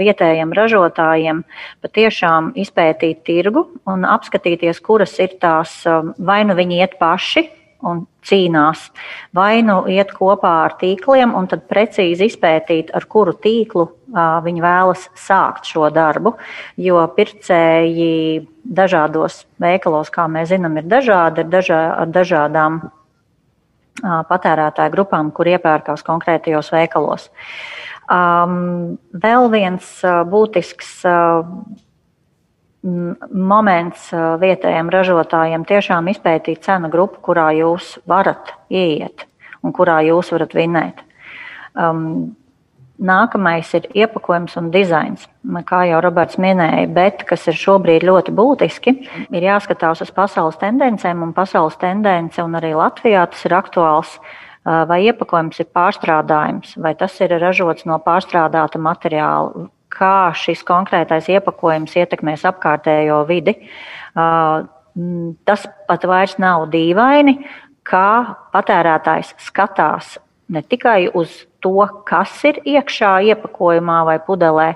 vietējiem 0.00 0.52
ražotājiem 0.56 1.44
patiešām 1.84 2.50
izpētīt 2.58 3.22
tirgu 3.28 3.68
un 3.86 4.02
apskatīties, 4.08 4.82
kuras 4.82 5.14
ir 5.22 5.38
tās, 5.40 5.78
vai 6.18 6.42
nu 6.48 6.58
viņi 6.58 6.82
iet 6.82 6.98
paši 6.98 7.46
un 7.86 8.04
cīnās, 8.26 8.90
vai 9.36 9.62
nu 9.64 9.80
iet 9.88 10.12
kopā 10.16 10.52
ar 10.66 10.76
tīkliem 10.80 11.32
un 11.36 11.48
tad 11.50 11.64
precīzi 11.70 12.28
izpētīt, 12.28 12.92
ar 12.96 13.06
kuru 13.08 13.32
tīklu 13.32 13.86
uh, 13.86 14.38
viņi 14.44 14.64
vēlas 14.64 15.06
sākt 15.16 15.70
šo 15.70 15.88
darbu. 15.94 16.34
Jo 16.80 17.06
pircēji 17.16 18.46
dažādos 18.64 19.44
veikalos, 19.62 20.12
kā 20.12 20.28
mēs 20.28 20.50
zinām, 20.52 20.76
ir 20.76 20.88
dažādi, 20.90 21.44
ir 21.44 21.52
dažā, 21.52 21.80
ar 22.02 22.12
dažādām 22.12 22.82
patērētāju 24.02 24.94
grupām, 24.94 25.30
kur 25.34 25.50
iepērkās 25.50 26.04
konkrētajos 26.06 26.72
veikalos. 26.74 27.28
Um, 28.10 28.98
vēl 29.12 29.46
viens 29.52 29.86
uh, 30.02 30.22
būtisks 30.26 30.96
uh, 31.06 31.46
moments 32.82 34.08
vietējiem 34.40 34.88
ražotājiem 34.88 35.66
tiešām 35.68 36.08
izpētīt 36.14 36.62
cenu 36.64 36.88
grupu, 36.88 37.20
kurā 37.28 37.50
jūs 37.52 37.98
varat 38.08 38.54
ieiet 38.72 39.26
un 39.60 39.74
kurā 39.76 39.98
jūs 40.06 40.32
varat 40.32 40.56
vinēt. 40.56 41.02
Um, 41.76 42.32
nākamais 43.00 43.70
ir 43.76 43.88
iepakojums 43.96 44.56
un 44.60 44.70
dizains. 44.74 45.24
Kā 45.66 45.82
jau 45.88 46.00
Roberts 46.04 46.38
minēja, 46.40 46.86
bet 46.92 47.24
kas 47.28 47.46
ir 47.50 47.56
šobrīd 47.58 48.04
ļoti 48.06 48.34
būtiski, 48.36 48.94
ir 49.32 49.46
jāskatās 49.46 50.04
uz 50.04 50.12
pasaules 50.14 50.60
tendencēm, 50.60 51.24
un 51.24 51.34
pasaules 51.36 51.78
tendence, 51.80 52.42
un 52.42 52.58
arī 52.60 52.74
Latvijā 52.76 53.24
tas 53.32 53.44
ir 53.48 53.56
aktuāls. 53.56 54.18
Vai 54.60 55.00
iepakojums 55.08 55.56
ir 55.62 55.70
pārstrādājums, 55.72 56.74
vai 56.84 56.92
tas 56.94 57.14
ir 57.24 57.32
ražots 57.40 57.86
no 57.88 57.96
pārstrādāta 58.04 58.76
materiāla, 58.78 59.70
kā 59.90 60.30
šis 60.36 60.60
konkrētais 60.68 61.30
iepakojums 61.32 61.96
ietekmēs 61.96 62.44
apkārtējo 62.52 63.22
vidi. 63.28 63.56
Tas 65.48 65.64
pat 65.88 66.04
vairs 66.04 66.36
nav 66.42 66.68
dīvaini, 66.74 67.38
kā 67.88 68.36
patērētājs 68.52 69.32
skatās 69.40 70.18
ne 70.50 70.62
tikai 70.66 71.08
uz 71.14 71.30
to, 71.62 71.84
kas 72.08 72.32
ir 72.48 72.58
iekšā 72.66 73.10
iepakojumā 73.30 73.98
vai 74.08 74.16
pudelē, 74.24 74.68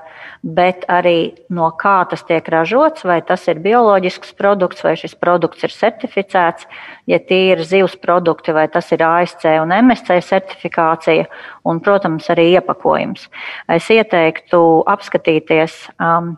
bet 0.45 0.85
arī 0.93 1.35
no 1.51 1.71
kā 1.81 1.97
tas 2.11 2.23
tiek 2.29 2.47
ražots, 2.53 3.07
vai 3.09 3.19
tas 3.27 3.47
ir 3.51 3.63
bioloģisks 3.65 4.35
produkts, 4.39 4.85
vai 4.85 4.95
šis 5.01 5.17
produkts 5.19 5.65
ir 5.67 5.75
certificēts, 5.75 6.69
ja 7.11 7.19
tie 7.19 7.41
ir 7.55 7.65
zivs 7.65 7.97
produkti, 8.01 8.55
vai 8.55 8.69
tas 8.69 8.93
ir 8.95 9.03
ASC 9.03 9.49
un 9.65 9.75
MSC 9.81 10.21
certifikācija, 10.29 11.27
un, 11.65 11.83
protams, 11.83 12.31
arī 12.31 12.53
iepakojums. 12.55 13.27
Es 13.73 13.91
ieteiktu 13.91 14.61
apskatīties 14.95 15.81
um, 15.99 16.35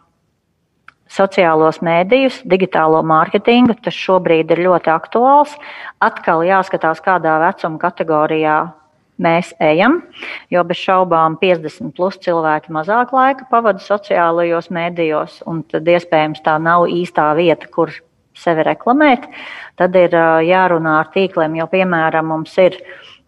sociālos 1.10 1.82
mēdījus, 1.84 2.40
digitālo 2.48 3.02
mārketingu. 3.06 3.76
Tas 3.82 3.94
šobrīd 3.94 4.50
ir 4.54 4.64
ļoti 4.66 4.90
aktuāls. 4.94 5.54
Atkal 6.02 6.46
jāskatās, 6.46 7.02
kādā 7.04 7.38
vecuma 7.42 7.82
kategorijā 7.82 8.58
mēs 9.22 9.52
ejam, 9.62 10.00
jo 10.52 10.62
bez 10.66 10.80
šaubām 10.82 11.38
50 11.40 11.94
plus 11.96 12.18
cilvēki 12.24 12.74
mazāk 12.74 13.14
laika 13.16 13.46
pavada 13.50 13.82
sociālajos 13.82 14.68
mēdījos, 14.74 15.40
un 15.48 15.62
tad 15.70 15.88
iespējams 15.88 16.42
tā 16.44 16.58
nav 16.62 16.86
īstā 16.92 17.30
vieta, 17.38 17.68
kur 17.72 17.92
sevi 18.36 18.66
reklamēt. 18.66 19.24
Tad 19.80 19.96
ir 19.96 20.16
jārunā 20.46 20.98
ar 21.00 21.10
tīkliem, 21.14 21.56
jo 21.60 21.68
piemēram 21.72 22.28
mums 22.34 22.56
ir 22.60 22.76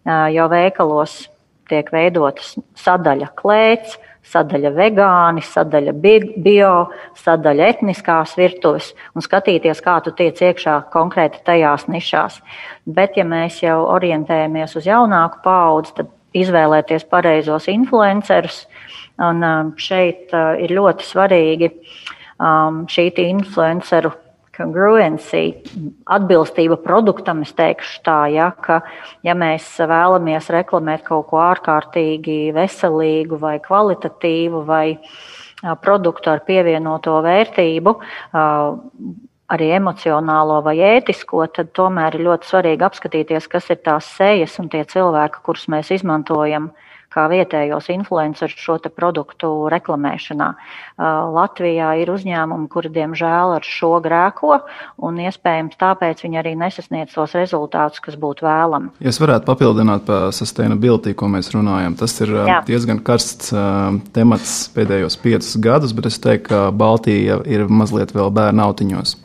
jau 0.05 0.45
veikalos 0.51 1.23
tiek 1.69 1.89
veidotas 1.93 2.55
sadaļa 2.81 3.33
klēts, 3.37 3.97
sadaļa 4.29 4.71
vegāni, 4.75 5.43
sadaļa 5.45 5.93
bio, 6.43 6.73
sadaļa 7.17 7.69
etniskās 7.73 8.35
virtuves 8.37 8.91
un 9.15 9.25
skatīties, 9.25 9.81
kā 9.85 9.97
tu 10.05 10.13
tiec 10.15 10.39
iekšā 10.41 10.75
konkrēti 10.93 11.41
tajās 11.45 11.87
nišās. 11.89 12.39
Bet, 12.85 13.17
ja 13.17 13.25
mēs 13.25 13.61
jau 13.63 13.81
orientējamies 13.87 14.75
uz 14.79 14.89
jaunāku 14.89 15.41
paudzi, 15.45 15.95
tad 16.01 16.13
izvēlēties 16.37 17.07
pareizos 17.09 17.67
influencerus. 17.71 18.65
Un 19.19 19.43
um, 19.43 19.73
šeit 19.75 20.31
uh, 20.31 20.53
ir 20.61 20.71
ļoti 20.77 21.03
svarīgi 21.03 21.71
um, 22.39 22.85
šī 22.87 23.09
influenceru 23.25 24.13
congruency, 24.59 25.43
atbilstība 26.11 26.77
produktam, 26.83 27.43
es 27.45 27.53
teikšu 27.57 28.03
tā, 28.05 28.17
ja, 28.33 28.49
ka, 28.51 28.81
ja 29.25 29.35
mēs 29.37 29.71
vēlamies 29.79 30.51
reklamēt 30.53 31.05
kaut 31.07 31.29
ko 31.31 31.39
ārkārtīgi 31.45 32.51
veselīgu 32.55 33.39
vai 33.39 33.57
kvalitatīvu 33.63 34.65
vai 34.67 34.85
produktu 35.83 36.31
ar 36.31 36.43
pievienoto 36.47 37.17
vērtību, 37.23 37.95
arī 39.49 39.71
emocionālo 39.79 40.59
vai 40.63 40.75
ētisko, 40.91 41.47
tad 41.55 41.71
tomēr 41.75 42.19
ir 42.19 42.27
ļoti 42.27 42.51
svarīgi 42.51 42.85
apskatīties, 42.85 43.49
kas 43.51 43.71
ir 43.73 43.81
tās 43.83 44.11
sejas 44.19 44.59
un 44.61 44.69
tie 44.71 44.83
cilvēki, 44.87 45.41
kurus 45.43 45.65
mēs 45.71 45.91
izmantojam 45.95 46.69
uh, 46.69 46.85
kā 47.13 47.25
vietējos 47.31 47.89
influencerus 47.93 48.57
šo 48.59 48.77
produktu 48.93 49.49
reklamēšanā. 49.71 50.49
Latvijā 51.33 51.91
ir 52.01 52.11
uzņēmumi, 52.13 52.67
kuri 52.71 52.91
diemžēl 52.93 53.55
ar 53.57 53.65
šo 53.65 53.95
grēko, 54.03 54.59
un 55.05 55.19
iespējams 55.25 55.79
tāpēc 55.79 56.23
viņi 56.25 56.41
arī 56.41 56.55
nesasniedz 56.59 57.15
tos 57.15 57.35
rezultātus, 57.37 58.03
kas 58.03 58.17
būtu 58.19 58.45
vēlami. 58.47 58.93
Ja 59.03 59.13
es 59.13 59.21
varētu 59.21 59.47
papildināt 59.49 60.05
par 60.09 60.29
sustainability, 60.35 61.15
ko 61.17 61.31
mēs 61.31 61.51
runājam, 61.55 61.97
tas 61.99 62.15
ir 62.21 62.35
Jā. 62.35 62.61
diezgan 62.67 63.01
karsts 63.05 63.53
temats 64.15 64.55
pēdējos 64.75 65.19
piecus 65.23 65.55
gadus, 65.61 65.95
bet 65.97 66.11
es 66.11 66.21
teiktu, 66.21 66.49
ka 66.49 66.61
Baltija 66.75 67.41
ir 67.49 67.67
mazliet 67.69 68.13
vēl 68.15 68.31
bērnu 68.33 68.63
autiņos. 68.69 69.17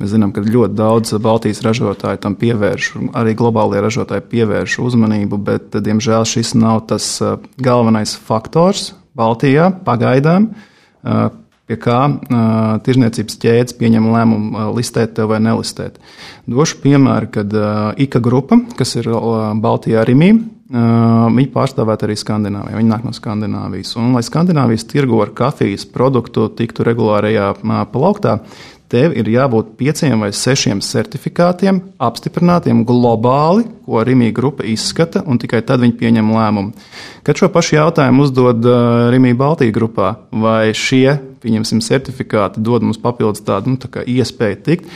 Mēs 0.00 0.14
zinām, 0.14 0.30
ka 0.32 0.40
ļoti 0.40 0.76
daudz 0.78 1.12
Baltijas 1.20 1.60
ražotāju 1.66 2.22
tam 2.22 2.36
pievērš, 2.40 2.94
arī 3.20 3.34
globālie 3.36 3.82
ražotāji 3.84 4.24
pievērš 4.30 4.78
uzmanību, 4.80 5.40
bet, 5.44 5.76
diemžēl, 5.76 6.24
šis 6.28 6.54
nav 6.56 6.86
tas 6.88 7.12
uh, 7.20 7.36
galvenais 7.60 8.16
faktors 8.16 8.94
Baltijā 9.18 9.68
pagaidām. 9.84 10.48
Uh, 11.00 11.28
pie 11.70 11.76
kā 11.78 11.98
uh, 12.08 12.78
tirzniecības 12.82 13.36
ķēdes 13.44 13.76
pieņem 13.78 14.08
lēmumu 14.10 14.48
uh, 14.56 14.70
listēt 14.74 15.20
vai 15.30 15.38
nelistēt. 15.44 16.00
Došu 16.50 16.80
piemēru, 16.82 17.28
kad 17.36 17.52
uh, 17.54 17.92
IKA 18.00 18.22
grupa, 18.24 18.58
kas 18.80 18.96
ir 18.98 19.10
uh, 19.12 19.52
Baltijā 19.60 20.02
Rimī, 20.08 20.32
viņi 20.70 21.48
pārstāvēt 21.50 22.04
arī 22.06 22.14
Skandināvijā. 22.14 22.76
Viņi 22.78 22.90
nāk 22.92 23.02
no 23.02 23.10
Skandināvijas. 23.10 23.96
Un, 23.98 24.12
lai 24.14 24.20
Skandināvijas 24.22 24.84
tirgu 24.86 25.18
ar 25.18 25.32
kafijas 25.34 25.82
produktu 25.90 26.44
tiktu 26.54 26.86
regulārajā 26.86 27.48
plauktā, 27.90 28.36
tev 28.90 29.14
ir 29.18 29.28
jābūt 29.30 29.74
pieciem 29.78 30.24
vai 30.24 30.30
sešiem 30.34 30.82
certifikātiem, 30.84 31.80
apstiprinātiem 32.02 32.82
globāli, 32.88 33.66
ko 33.86 34.02
Rīgā 34.06 34.32
grupa 34.36 34.66
izskata, 34.66 35.22
un 35.26 35.38
tikai 35.40 35.62
tad 35.66 35.84
viņi 35.84 35.96
pieņem 36.00 36.32
lēmumu. 36.34 36.74
Kad 37.26 37.40
šo 37.40 37.50
pašu 37.54 37.76
jautājumu 37.78 38.26
uzdod 38.26 38.66
uh, 38.66 39.08
Rīgā 39.14 39.36
Baltijas 39.38 39.76
grupā, 39.76 40.14
vai 40.30 40.72
šie, 40.76 41.18
pieņemsim, 41.44 41.82
certifikāti 41.86 42.62
dod 42.66 42.86
mums 42.86 43.00
papildus 43.00 43.44
tādu 43.46 43.74
nu, 43.74 43.80
tā 43.80 44.02
iespēju 44.02 44.62
tikt, 44.66 44.90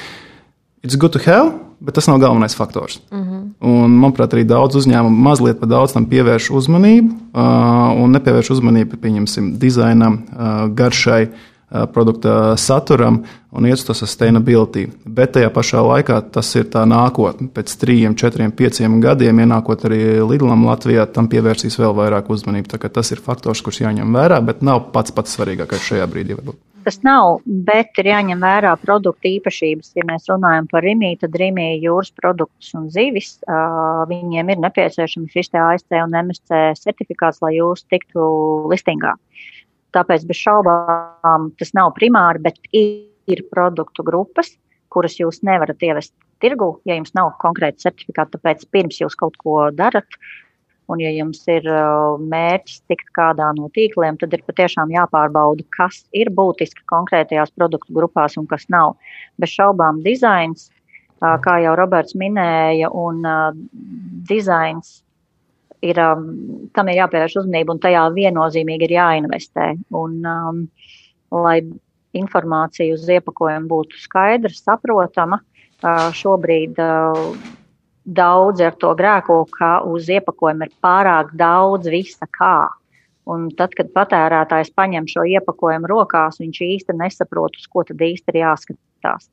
it's 0.82 0.98
good 0.98 1.14
to 1.14 1.22
have. 1.28 1.54
Bet 1.84 1.98
tas 1.98 2.06
nav 2.08 2.16
galvenais 2.22 2.54
faktors. 2.56 3.00
Mhm. 3.10 3.22
-huh. 3.22 3.40
Un, 3.60 3.90
manuprāt, 4.00 4.32
arī 4.32 4.44
daudz 4.44 4.76
uzņēmumu 4.76 5.22
mazliet 5.22 5.60
par 5.60 5.68
daudz 5.68 5.92
tam 5.92 6.06
pievērš 6.06 6.50
uzmanību, 6.50 7.10
uh, 7.34 8.02
un 8.02 8.10
nepievērš 8.10 8.50
uzmanību, 8.50 8.96
pieņemsim, 8.96 9.58
dizainam, 9.58 10.22
uh, 10.32 10.68
garšai, 10.74 11.22
uh, 11.22 11.53
produkta 11.94 12.56
saturam 12.60 13.22
un 13.54 13.66
iet 13.66 13.78
uz 13.78 13.84
to 13.86 13.94
sustainability. 13.98 14.88
Bet 15.06 15.34
tajā 15.36 15.50
pašā 15.54 15.82
laikā 15.84 16.20
tas 16.34 16.50
ir 16.58 16.68
tā 16.72 16.82
nākotne. 16.88 17.48
Pēc 17.54 17.74
trījiem, 17.80 18.14
četriem, 18.18 18.52
pieciem 18.54 19.00
gadiem, 19.02 19.42
ienākot 19.44 19.86
arī 19.88 20.02
Lidlam 20.22 20.66
Latvijā, 20.68 21.06
tam 21.10 21.30
pievērsīs 21.30 21.78
vēl 21.80 21.96
vairāk 21.98 22.30
uzmanību. 22.30 22.78
Tas 22.84 23.14
ir 23.14 23.22
faktors, 23.24 23.62
kurš 23.64 23.84
jāņem 23.86 24.14
vērā, 24.14 24.38
bet 24.44 24.62
nav 24.62 24.88
pats 24.94 25.14
pats 25.14 25.34
svarīgākais 25.38 25.90
šajā 25.90 26.06
brīdī. 26.10 26.38
Varbūt. 26.38 26.60
Tas 26.84 26.98
nav, 27.00 27.38
bet 27.46 27.96
ir 28.02 28.10
jāņem 28.10 28.42
vērā 28.44 28.74
produktu 28.76 29.30
īpašības. 29.38 29.94
Ja 29.96 30.04
mēs 30.04 30.28
runājam 30.28 30.66
par 30.68 30.84
Rimī, 30.84 31.14
tad 31.16 31.32
Rimī 31.40 31.78
jūras 31.80 32.10
produktus 32.12 32.74
un 32.76 32.90
zivis, 32.92 33.38
viņiem 34.10 34.52
ir 34.52 34.60
nepieciešams 34.66 35.32
šis 35.32 35.54
ASC 35.56 35.96
un 36.02 36.12
MSC 36.20 36.74
certifikāts, 36.82 37.40
lai 37.40 37.54
jūs 37.56 37.86
tiktu 37.88 38.26
listingā. 38.68 39.14
Tāpēc 39.94 40.26
bez 40.26 40.40
šaubām 40.42 41.50
tas 41.58 41.74
nav 41.76 41.92
primāri, 41.98 42.42
bet 42.42 42.58
ir 42.74 43.44
produktu 43.50 44.04
grupas, 44.06 44.54
kuras 44.92 45.18
jūs 45.18 45.42
nevarat 45.46 45.82
ievest 45.82 46.14
tirgu, 46.42 46.74
ja 46.88 46.96
jums 46.98 47.14
nav 47.16 47.32
konkrēta 47.42 47.88
certifikāta. 47.88 48.38
Tāpēc 48.38 48.66
pirms 48.74 49.00
jūs 49.00 49.16
kaut 49.18 49.38
ko 49.40 49.68
darat, 49.74 50.18
un 50.90 51.00
ja 51.00 51.10
jums 51.14 51.40
ir 51.48 51.66
uh, 51.70 52.20
mērķis 52.20 52.82
tikt 52.90 53.10
kādā 53.16 53.48
no 53.56 53.70
tīkliem, 53.76 54.18
tad 54.20 54.34
ir 54.36 54.44
patiešām 54.46 54.92
jāpārbauda, 54.92 55.64
kas 55.76 56.02
ir 56.12 56.30
būtiski 56.34 56.84
konkrētajās 56.90 57.54
produktu 57.56 57.96
grupās 57.96 58.36
un 58.40 58.48
kas 58.50 58.66
nav. 58.72 58.96
Bez 59.40 59.54
šaubām 59.54 60.02
dizains, 60.04 60.68
uh, 61.22 61.38
kā 61.44 61.60
jau 61.64 61.74
Roberts 61.80 62.18
minēja, 62.20 62.92
un 62.92 63.24
uh, 63.24 63.56
dizains 64.28 65.00
ir, 65.84 66.00
um, 66.00 66.28
tam 66.74 66.90
ir 66.90 67.00
jāpievērš 67.02 67.40
uzmanība 67.42 67.74
un 67.74 67.82
tajā 67.82 68.04
viennozīmīgi 68.14 68.88
ir 68.88 68.96
jāinvestē. 68.96 69.72
Un, 69.96 70.20
um, 70.24 70.62
lai 71.34 71.58
informācija 72.14 72.94
uz 72.94 73.08
iepakojumu 73.10 73.70
būtu 73.70 74.00
skaidra, 74.04 74.52
saprotama, 74.54 75.40
uh, 75.82 76.08
šobrīd 76.14 76.80
uh, 76.82 77.20
daudzi 78.04 78.66
ar 78.68 78.78
to 78.80 78.92
grēko, 78.96 79.42
ka 79.52 79.78
uz 79.88 80.08
iepakojuma 80.12 80.68
ir 80.68 80.74
pārāk 80.84 81.32
daudz 81.38 81.90
visa 81.92 82.28
kā. 82.30 82.68
Un 83.24 83.48
tad, 83.56 83.72
kad 83.72 83.88
patērētājs 83.96 84.74
paņem 84.76 85.06
šo 85.08 85.24
iepakojumu 85.38 85.88
rokās, 85.88 86.36
viņš 86.42 86.60
īsti 86.66 86.96
nesaprot, 86.98 87.56
uz 87.56 87.70
ko 87.72 87.86
tad 87.88 88.02
īsti 88.04 88.34
ir 88.34 88.42
jāskatās. 88.42 89.30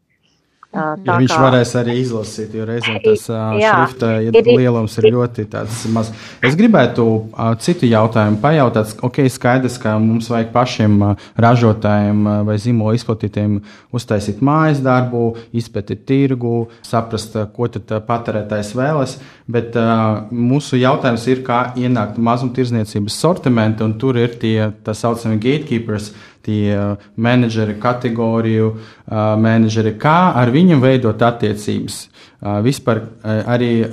Tā 0.71 0.95
ja 1.03 1.17
viņš 1.19 1.33
kā... 1.33 1.39
varēs 1.43 1.73
arī 1.81 1.97
izlasīt, 1.99 2.53
jo 2.55 2.63
reizēm 2.63 3.01
tas 3.03 3.25
jā, 3.59 3.71
šrifta 3.75 4.11
ja 4.23 4.31
ir, 4.31 4.45
lielums 4.55 4.93
ir 5.01 5.09
ļoti 5.11 5.43
maz. 5.91 6.13
Es 6.47 6.55
gribētu 6.55 7.03
uh, 7.03 7.49
citu 7.59 7.89
jautājumu 7.91 8.39
pajautāt. 8.39 8.93
Ok, 9.03 9.19
skaidrs, 9.27 9.75
ka 9.83 9.97
mums 9.99 10.29
vajag 10.31 10.53
pašiem 10.55 10.95
uh, 11.03 11.27
ražotājiem 11.43 12.23
uh, 12.23 12.37
vai 12.47 12.55
zīmola 12.63 12.95
izplatītājiem 12.95 13.59
uztaisīt 13.91 14.39
mājas 14.39 14.79
darbu, 14.85 15.25
izpētīt 15.51 16.05
tirgu, 16.07 16.55
saprast, 16.87 17.35
ko 17.51 17.67
tad 17.75 17.91
patērētājs 18.07 18.71
vēlas. 18.79 19.17
Bet 19.51 19.75
uh, 19.75 20.23
mūsu 20.31 20.79
jautājums 20.79 21.27
ir, 21.27 21.43
kā 21.43 21.65
ienākt 21.75 22.15
mazumtirdzniecības 22.15 23.19
sortimentu, 23.19 23.83
un 23.83 23.99
tur 23.99 24.23
ir 24.23 24.39
tie 24.39 24.71
tā 24.85 24.95
saucamie 24.95 25.35
gatekeepers 25.35 26.13
tie 26.45 26.75
uh, 26.75 27.09
menedžeri, 27.15 27.77
kategoriju 27.81 28.71
uh, 28.71 29.17
menedžeri, 29.41 29.95
kā 30.01 30.33
ar 30.37 30.53
viņiem 30.53 30.81
veidot 30.83 31.21
attiecības. 31.21 32.05
Uh, 32.41 32.57
vispār 32.65 33.03
arī 33.23 33.85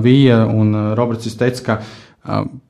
Vija 0.00 0.46
un 0.48 0.94
Roberts 0.96 1.36
teica, 1.36 1.64
ka 1.66 1.74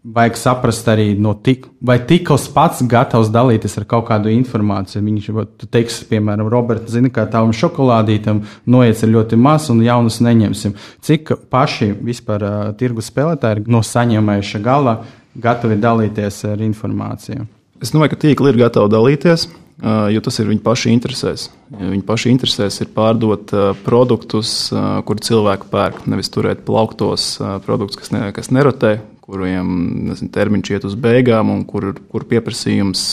vajag 0.03 0.37
saprast 0.41 0.87
arī, 0.89 1.13
no 1.21 1.35
tik, 1.37 1.67
vai 1.85 1.99
tikls 2.09 2.47
pats 2.55 2.81
gatavs 2.89 3.29
dalīties 3.33 3.77
ar 3.79 3.87
kaut 3.89 4.07
kādu 4.09 4.33
informāciju. 4.33 5.03
Viņš 5.05 5.29
teiks, 5.69 6.01
piemēram, 6.09 6.49
Roberts, 6.53 6.95
zina, 6.95 7.13
ka 7.13 7.27
tavam 7.31 7.53
šokolādītam 7.57 8.43
noiets 8.65 9.05
ir 9.05 9.13
ļoti 9.13 9.37
maz 9.37 9.69
un 9.73 9.85
jaunus 9.85 10.23
neņemsim. 10.25 10.77
Cik 11.05 11.35
paši 11.53 11.93
vispār 12.01 12.47
uh, 12.49 12.61
tirgus 12.81 13.13
spēlētāji 13.13 13.67
no 13.69 13.85
saņēmējuša 13.85 14.63
gala 14.65 15.03
gatavi 15.37 15.77
dalīties 15.81 16.47
ar 16.49 16.65
informāciju? 16.65 17.45
Es 17.83 17.91
domāju, 17.91 18.15
ka 18.15 18.23
tīkli 18.25 18.53
ir 18.53 18.61
gatavi 18.63 18.93
dalīties. 18.93 19.49
Jo 19.83 20.21
tas 20.23 20.37
ir 20.39 20.47
viņu 20.47 20.63
pašu 20.63 20.93
interesēs. 20.93 21.49
Viņu 21.75 22.05
pašu 22.07 22.29
interesēs 22.31 22.77
ir 22.85 22.91
pārdot 22.95 23.51
produktus, 23.83 24.53
kur 25.09 25.23
cilvēki 25.27 25.67
pērk. 25.73 26.05
Nevis 26.13 26.31
turēt 26.31 26.63
plauktos 26.69 27.33
produktus, 27.65 27.99
kas, 27.99 28.13
ne, 28.15 28.29
kas 28.37 28.53
nerotē, 28.55 29.01
kuriem 29.33 29.69
nezinu, 30.11 30.29
termiņš 30.33 30.73
iet 30.75 30.85
uz 30.89 30.97
beigām 31.01 31.53
un 31.55 31.65
kur, 31.69 31.93
kur 32.13 32.27
pieprasījums 32.29 33.07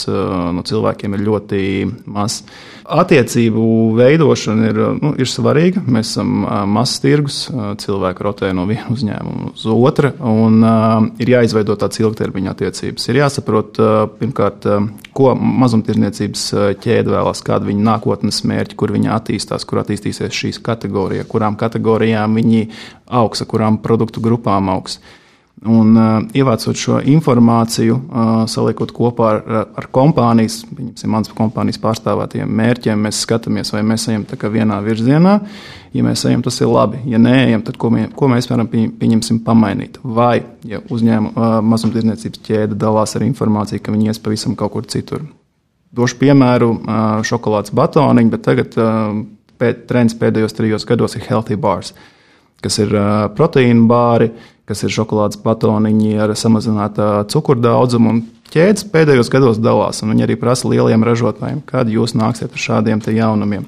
no 0.55 0.63
cilvēkiem 0.67 1.15
ir 1.15 1.23
ļoti 1.29 1.61
mazs. 2.11 2.43
Attiecību 2.89 3.63
veidošana 3.99 4.69
ir, 4.71 4.79
nu, 4.97 5.11
ir 5.21 5.29
svarīga. 5.29 5.83
Mēs 5.85 6.15
esam 6.15 6.41
mazs 6.73 6.97
tirgus, 7.03 7.37
cilvēki 7.83 8.25
rotē 8.25 8.49
no 8.57 8.65
viena 8.69 8.89
uzņēmuma 8.89 9.51
uz 9.53 9.65
otru, 9.69 10.09
un 10.25 10.57
uh, 10.65 10.95
ir 11.21 11.31
jāizveido 11.35 11.77
tādas 11.79 12.01
ilgtermiņa 12.01 12.55
attiecības. 12.55 13.05
Ir 13.11 13.21
jāsaprot, 13.21 13.77
uh, 13.77 13.99
pirmkārt, 14.17 14.65
uh, 14.65 14.89
ko 15.13 15.35
mazumtirdzniecības 15.37 16.47
ķēde 16.81 17.13
vēlās, 17.13 17.43
kāda 17.45 17.69
viņa 17.69 17.85
nākotnes 17.91 18.41
mērķi, 18.49 18.79
kur 18.79 18.95
viņa 18.95 19.13
attīstās, 19.19 19.67
kur 19.69 19.83
attīstīsies 19.83 20.41
šīs 20.41 20.61
kategorijas, 20.65 21.29
kurām 21.29 21.59
kategorijām 21.61 22.41
viņi 22.41 22.65
augs, 23.21 23.45
kurām 23.49 23.77
produktu 23.85 24.23
grupām 24.25 24.73
augs. 24.73 24.97
Un, 25.67 25.89
uh, 25.91 26.21
ievācot 26.39 26.77
šo 26.79 27.01
informāciju, 27.03 27.95
uh, 27.99 28.29
saliekot 28.47 28.93
kopā 28.95 29.31
ar, 29.33 29.39
ar 29.75 29.87
kompānijas, 29.91 30.61
piemēram, 30.69 31.11
manas 31.11 31.33
kompānijas 31.35 31.81
pārstāvētajiem 31.83 32.53
mērķiem, 32.61 33.01
mēs 33.03 33.19
skatāmies, 33.25 33.73
vai 33.75 33.81
mēs 33.83 34.07
ejam 34.07 34.23
vienā 34.53 34.77
virzienā. 34.85 35.33
Ja 35.91 36.03
mēs 36.05 36.23
ejam, 36.29 36.45
tas 36.45 36.61
ir 36.61 36.69
labi. 36.71 37.01
Ja 37.11 37.19
neejam, 37.19 37.65
tad 37.67 37.75
ko, 37.81 37.89
mē, 37.91 38.05
ko 38.15 38.29
mēs 38.31 38.47
varam 38.47 38.69
pieņemsim 38.71 39.41
pamainīt? 39.43 39.97
Vai 40.03 40.45
ja 40.63 40.79
uzņēmuma 40.79 41.33
uh, 41.35 41.57
mazumtirdzniecības 41.73 42.43
ķēde 42.45 42.77
dalās 42.79 43.17
ar 43.19 43.25
informāciju, 43.27 43.83
ka 43.83 43.91
viņi 43.91 44.13
ies 44.13 44.21
pavisam 44.23 44.55
kaut 44.55 44.77
kur 44.77 44.87
citur. 44.87 45.25
Došu 45.91 46.21
piemēru 46.21 46.69
uh, 46.77 47.01
šokolādes 47.25 47.73
batoniņu, 47.75 48.31
bet 48.31 48.45
tagad 48.47 48.79
uh, 48.79 49.11
pēc, 49.59 49.83
trends 49.89 50.15
pēdējos 50.15 50.55
trijos 50.55 50.87
gados 50.87 51.17
ir 51.19 51.25
healthy 51.27 51.57
bars, 51.59 51.91
kas 52.63 52.79
ir 52.79 52.95
uh, 52.95 53.25
proteīna 53.35 53.89
bāri 53.89 54.29
kas 54.69 54.85
ir 54.85 54.93
šokolādes 54.93 55.41
batoniņi 55.41 56.19
ar 56.21 56.35
samazinātu 56.37 57.09
cukuru 57.33 57.63
daudzumu. 57.65 58.19
Ķēdes 58.53 58.87
pēdējos 58.93 59.29
gados 59.33 59.59
dalās, 59.61 60.01
un 60.01 60.13
viņi 60.13 60.25
arī 60.25 60.37
prasa 60.41 60.69
lieliem 60.69 61.03
ražotājiem, 61.05 61.61
kad 61.69 61.89
jūs 61.89 62.15
nāksiet 62.17 62.53
ar 62.53 62.63
šādiem 62.63 63.01
jaunumiem. 63.13 63.67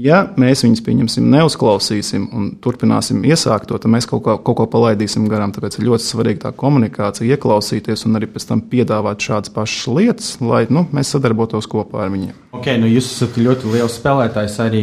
Ja 0.00 0.20
mēs 0.40 0.62
viņus 0.64 0.80
pieņemsim, 0.86 1.26
neuzklausīsim 1.32 2.28
un 2.36 2.44
turpināsim 2.62 3.20
iesākt 3.26 3.68
to, 3.68 3.76
tad 3.80 3.92
mēs 3.92 4.06
kaut 4.08 4.22
ko, 4.24 4.36
kaut 4.40 4.56
ko 4.60 4.66
palaidīsim 4.70 5.26
garām. 5.28 5.52
Tāpēc 5.52 5.76
ir 5.76 5.88
ļoti 5.88 6.06
svarīga 6.06 6.44
tā 6.46 6.52
komunikācija, 6.56 7.28
ieklausīties 7.34 8.06
un 8.08 8.16
arī 8.16 8.30
pēc 8.30 8.46
tam 8.48 8.62
piedāvāt 8.70 9.26
šādas 9.26 9.52
pašas 9.52 9.90
lietas, 9.90 10.30
lai 10.40 10.62
nu, 10.72 10.86
mēs 10.96 11.12
sadarbotos 11.12 11.68
kopā 11.70 12.06
ar 12.06 12.14
viņiem. 12.14 12.32
Okay, 12.56 12.80
nu 12.80 12.88
jūs 12.88 13.10
esat 13.12 13.36
ļoti 13.40 13.74
liels 13.74 13.98
spēlētājs, 14.00 14.56
arī 14.64 14.82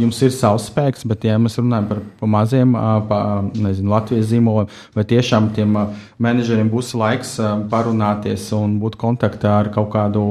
jums 0.00 0.22
ir 0.24 0.32
savs 0.34 0.70
spēks, 0.70 1.04
bet, 1.10 1.28
ja 1.28 1.36
mēs 1.42 1.60
runājam 1.60 1.90
par, 1.90 2.02
par 2.22 2.32
maziem, 2.38 2.74
par 3.10 3.50
nezinu, 3.52 3.92
Latvijas 3.92 4.30
zīmoliem, 4.32 4.72
vai 4.96 5.06
tiešām 5.12 5.52
tiem 5.56 5.76
menedžeriem 6.22 6.72
būs 6.72 6.94
laiks 6.96 7.36
parunāties 7.72 8.48
un 8.56 8.80
būt 8.80 8.98
kontaktā 9.00 9.58
ar 9.60 9.72
kaut 9.74 9.92
kādu 9.94 10.26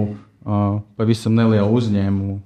pavisam 0.98 1.36
nelielu 1.38 1.69
uzņēmumu? 1.78 2.39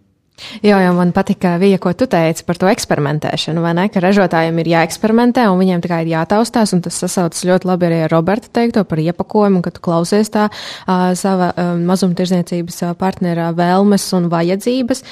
Jā, 0.64 0.80
jau 0.82 0.94
man 0.98 1.12
patika, 1.14 1.54
Vija, 1.62 1.78
ko 1.78 1.92
tu 1.94 2.08
teici 2.10 2.42
par 2.48 2.58
to 2.58 2.66
eksperimentēšanu, 2.68 3.62
vai 3.62 3.74
ne? 3.78 3.86
Ka 3.94 4.02
ražotājiem 4.02 4.58
ir 4.64 4.70
jāeksperimentē 4.72 5.46
un 5.52 5.60
viņiem 5.62 5.84
tikai 5.84 6.00
ir 6.04 6.10
jātaustās, 6.16 6.74
un 6.74 6.82
tas 6.84 6.98
sasaucas 7.00 7.46
ļoti 7.46 7.70
labi 7.70 7.88
arī 7.88 8.00
ar 8.06 8.12
Roberta 8.12 8.50
teikto 8.58 8.82
par 8.90 9.00
iepakojumu, 9.04 9.62
ka 9.64 9.72
tu 9.76 9.84
klausies 9.86 10.34
tā 10.34 10.48
uh, 10.50 11.14
sava 11.20 11.52
uh, 11.54 11.70
mazumtirdzniecības 11.86 12.82
partnerā 13.00 13.52
vēlmes 13.56 14.08
un 14.18 14.26
vajadzības. 14.34 15.04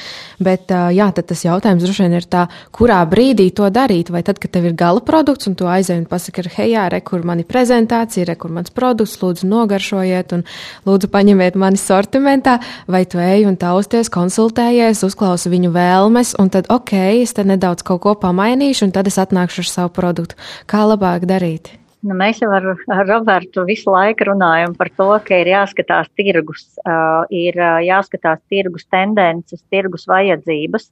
Bet, 0.41 0.73
uh, 0.73 0.89
jā, 0.95 1.11
tad 1.13 1.29
tas 1.29 1.45
jautājums 1.45 1.85
droši 1.85 2.07
vien 2.07 2.17
ir 2.17 2.25
tā, 2.25 2.47
kurā 2.73 2.99
brīdī 3.09 3.51
to 3.55 3.69
darīt, 3.69 4.09
vai 4.09 4.23
tad, 4.25 4.41
kad 4.41 4.55
tev 4.57 4.71
ir 4.71 4.75
gala 4.79 5.05
produkts 5.05 5.51
un 5.51 5.55
tu 5.59 5.69
aizej 5.69 6.01
un 6.01 6.09
pasaki, 6.09 6.47
hei, 6.57 6.71
jā, 6.73 6.87
re, 6.91 7.03
kur 7.05 7.21
mani 7.27 7.45
prezentācija, 7.47 8.25
re, 8.31 8.37
kur 8.41 8.53
mans 8.57 8.73
produkts, 8.73 9.19
lūdzu 9.21 9.47
nogaršojiet 9.53 10.35
un 10.39 10.45
lūdzu 10.89 11.13
paņemiet 11.13 11.61
mani 11.61 11.79
sortimentā, 11.79 12.57
vai 12.89 13.05
tu 13.05 13.21
ej 13.21 13.45
un 13.45 13.61
tausties, 13.61 14.09
konsultējies, 14.11 15.05
uzklausu 15.21 15.51
viņu 15.53 15.69
vēlmes, 15.75 16.33
un 16.41 16.49
tad, 16.49 16.65
ok, 16.73 17.21
es 17.21 17.35
te 17.37 17.43
nedaudz 17.45 17.83
kaut 17.85 18.01
ko 18.01 18.15
pamainīšu, 18.17 18.87
un 18.87 18.91
tad 18.91 19.05
es 19.05 19.19
atnākšu 19.21 19.61
ar 19.61 19.69
savu 19.69 19.91
produktu. 19.93 20.35
Kā 20.65 20.81
labāk 20.81 21.27
darīt? 21.29 21.77
Nu, 22.01 22.15
mēs 22.17 22.41
jau 22.41 22.49
ar, 22.49 22.65
ar 22.89 23.05
Robertu 23.05 23.61
visu 23.67 23.91
laiku 23.93 24.31
runājam 24.31 24.73
par 24.73 24.89
to, 24.97 25.11
ka 25.21 25.37
ir 25.37 25.51
jāskatās 25.51 26.09
tirgus, 26.17 26.65
uh, 26.81 27.21
ir 27.29 27.53
uh, 27.61 27.77
jāskatās 27.85 28.41
tirgus 28.49 28.87
tendences, 28.89 29.61
tirgus 29.69 30.07
vajadzības. 30.09 30.89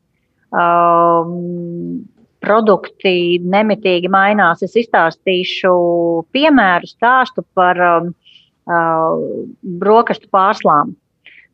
Um, 0.53 2.05
produkti 2.39 3.41
nemitīgi 3.41 4.09
mainās. 4.13 4.61
Es 4.61 4.77
izstāstīšu 4.77 5.73
piemēru 6.31 6.87
stāstu 6.87 7.41
par 7.57 7.81
um, 7.81 8.13
uh, 8.69 9.17
brokastu 9.81 10.29
pārslām. 10.29 10.93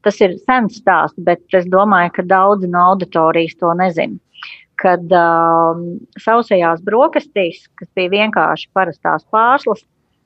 Tas 0.05 0.19
ir 0.21 0.35
sens 0.43 0.77
stāsts, 0.81 1.17
bet 1.25 1.41
es 1.57 1.65
domāju, 1.71 2.11
ka 2.19 2.27
daudzi 2.29 2.69
no 2.69 2.83
auditorijas 2.91 3.57
to 3.57 3.71
nezina. 3.79 4.19
Kad 4.77 5.09
um, 5.15 5.85
sausajās 6.19 6.83
brokastīs, 6.85 7.63
kas 7.79 7.89
bija 7.97 8.11
vienkārši 8.11 8.69
parastās 8.75 9.25
pārslas, 9.33 9.81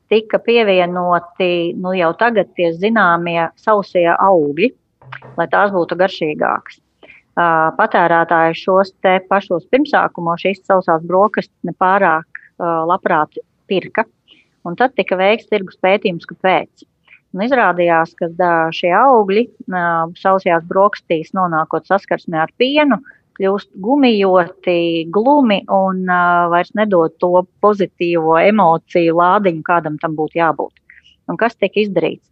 tika 0.10 0.39
pievienoti 0.42 1.78
nu, 1.78 1.94
jau 1.96 2.12
tagad 2.18 2.50
tie 2.58 2.74
zināmie 2.76 3.39
sausie 3.62 4.08
augļi, 4.12 4.72
lai 5.38 5.48
tās 5.54 5.72
būtu 5.74 5.98
garšīgākas. 6.00 6.82
Uh, 7.39 7.70
patērētāji 7.78 8.58
šos 8.60 8.92
te 9.06 9.20
pašos 9.30 9.68
pirmsākumos 9.72 10.42
šīs 10.44 10.63
sausās 10.68 11.06
brokastis 11.08 11.56
nepārāk 11.70 12.26
uh, 12.28 12.82
labprāt 12.89 13.38
pirka, 13.70 14.04
un 14.68 14.76
tad 14.76 14.98
tika 14.98 15.15
veikts 15.15 15.48
tirgus 15.48 15.80
pētījums, 15.80 16.28
kāpēc. 16.28 16.84
Un 17.36 17.44
izrādījās, 17.46 18.15
ka 18.18 18.50
šie 18.74 18.89
augļi 18.98 19.46
sausajās 20.18 20.65
brokastīs 20.70 21.30
nonākot 21.38 21.86
saskarsmē 21.86 22.39
ar 22.42 22.54
pienu, 22.58 22.98
kļūst 23.39 23.70
gumijoti, 23.80 25.06
glumi 25.13 25.62
un 25.72 26.02
vairs 26.52 26.74
nedod 26.76 27.13
to 27.22 27.46
pozitīvo 27.63 28.39
emociju 28.42 29.15
lādiņu, 29.22 29.62
kādam 29.68 30.00
tam 30.02 30.18
būtu 30.18 30.42
jābūt. 30.42 30.74
Un 31.30 31.38
kas 31.38 31.56
tika 31.56 31.80
izdarīts? 31.84 32.26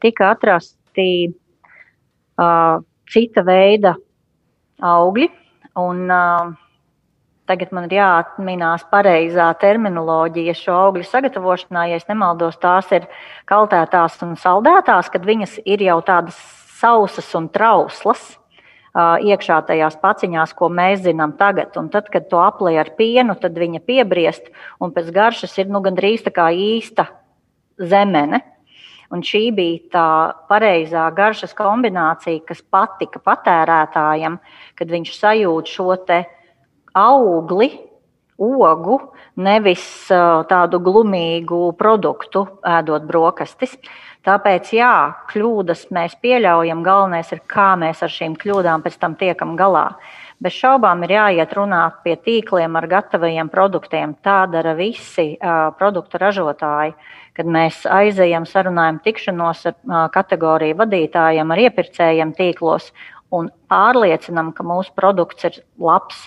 Tika 0.00 0.30
atrasti 0.36 1.08
uh, 2.38 2.78
cita 3.10 3.42
veida 3.44 3.96
augļi, 4.84 5.28
un 5.82 6.06
uh, 6.06 6.54
Tagad 7.46 7.70
man 7.70 7.84
ir 7.86 8.00
jāatminās 8.00 8.82
pareizā 8.90 9.52
terminoloģija 9.60 10.54
šo 10.58 10.78
augļu 10.88 11.04
sagatavošanā. 11.06 11.84
Ja 11.92 12.00
nemaldos, 12.08 12.58
tās 12.58 12.90
ir 12.96 13.06
kaltētās 13.46 14.18
un 14.26 14.34
saldētās, 14.40 15.12
kad 15.14 15.26
viņas 15.26 15.60
ir 15.62 15.84
jau 15.86 16.00
tādas 16.06 16.40
sausas 16.80 17.30
un 17.38 17.46
trauslas 17.54 18.34
iekšā 18.96 19.60
tajās 19.68 19.98
paciņās, 20.00 20.54
ko 20.56 20.70
mēs 20.72 21.04
zinām 21.04 21.36
tagad. 21.38 21.76
Un 21.76 21.90
tad, 21.92 22.08
kad 22.10 22.28
to 22.30 22.40
aplēj 22.42 22.80
ar 22.80 22.90
pienu, 22.98 23.36
tad 23.38 23.54
viņa 23.54 23.82
piebriest 23.84 24.50
un 24.80 24.90
pēc 24.96 25.12
garšas 25.14 25.56
ir 25.60 25.70
nu, 25.70 25.82
gandrīz 25.84 26.24
tā 26.26 26.32
kā 26.34 26.48
īsta 26.50 27.06
zemene. 27.78 28.42
Un 29.12 29.22
šī 29.22 29.52
bija 29.54 29.82
tā 29.92 30.08
pareizā 30.50 31.04
garšas 31.14 31.52
kombinācija, 31.54 32.42
kas 32.48 32.64
patika 32.74 33.20
patērētājam, 33.22 34.40
kad 34.74 34.90
viņš 34.90 35.12
sajūt 35.14 35.70
šo 35.70 35.94
te 36.08 36.24
augli, 36.96 37.70
ogu, 38.36 38.98
nevis 39.40 39.84
tādu 40.48 40.80
glumīgu 40.84 41.70
produktu, 41.78 42.46
ēdot 42.64 43.06
brokastis. 43.08 43.76
Tāpēc, 44.26 44.72
jā, 44.74 44.92
kļūdas 45.30 45.86
mēs 45.94 46.16
pieļaujam. 46.18 46.82
Galvenais 46.82 47.28
ir, 47.30 47.44
kā 47.46 47.74
mēs 47.78 48.02
ar 48.02 48.10
šīm 48.10 48.34
kļūdām 48.40 48.82
pēc 48.82 48.96
tam 48.98 49.14
tiekam 49.18 49.54
galā. 49.58 49.92
Bez 50.42 50.52
šaubām 50.58 51.04
ir 51.06 51.14
jāiet 51.14 51.52
runāt 51.56 52.02
pie 52.04 52.16
tīkliem 52.20 52.74
ar 52.76 52.88
gatavajiem 52.90 53.48
produktiem. 53.48 54.16
Tā 54.26 54.42
dara 54.52 54.74
visi 54.76 55.30
uh, 55.36 55.70
produktu 55.78 56.20
ražotāji. 56.20 56.92
Kad 57.38 57.48
mēs 57.52 57.84
aizejam, 57.88 58.44
sarunājam 58.48 58.98
tikšanos 59.04 59.62
ar 59.70 59.76
uh, 59.76 60.02
kategoriju 60.12 60.76
vadītājiem, 60.82 61.52
ar 61.52 61.62
iepirkējiem 61.68 62.34
tīklos 62.36 62.90
un 63.32 63.48
pārliecinam, 63.70 64.50
ka 64.56 64.66
mūsu 64.66 64.92
produkts 64.98 65.48
ir 65.48 65.60
labs, 65.80 66.26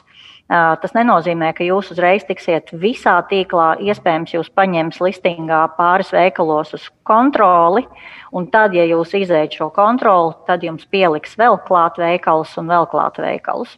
Tas 0.49 0.95
nenozīmē, 0.97 1.51
ka 1.53 1.62
jūs 1.62 1.91
uzreiz 1.93 2.23
tiksiet 2.25 2.71
visā 2.81 3.19
tīklā. 3.29 3.75
Iespējams, 3.85 4.33
jūs 4.33 4.47
paņems 4.57 4.97
listingā 5.05 5.59
pāris 5.77 6.09
veikalos 6.09 6.73
uz 6.73 6.88
kontroli, 7.05 7.83
un 8.33 8.47
tad, 8.49 8.73
ja 8.73 8.88
jūs 8.89 9.13
izējat 9.19 9.59
šo 9.59 9.69
kontroli, 9.75 10.33
tad 10.49 10.65
jums 10.65 10.89
pieliks 10.89 11.38
vēl 11.38 11.59
klāt 11.67 12.01
veikalus 12.01 12.55
un 12.57 12.73
vēl 12.73 12.89
klāt 12.89 13.21
veikalus. 13.21 13.77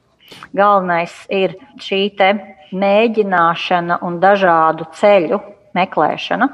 Galvenais 0.56 1.12
ir 1.28 1.58
šī 1.84 2.06
mēģināšana 2.72 4.00
un 4.08 4.22
dažādu 4.24 4.88
ceļu 4.96 5.42
meklēšana. 5.76 6.48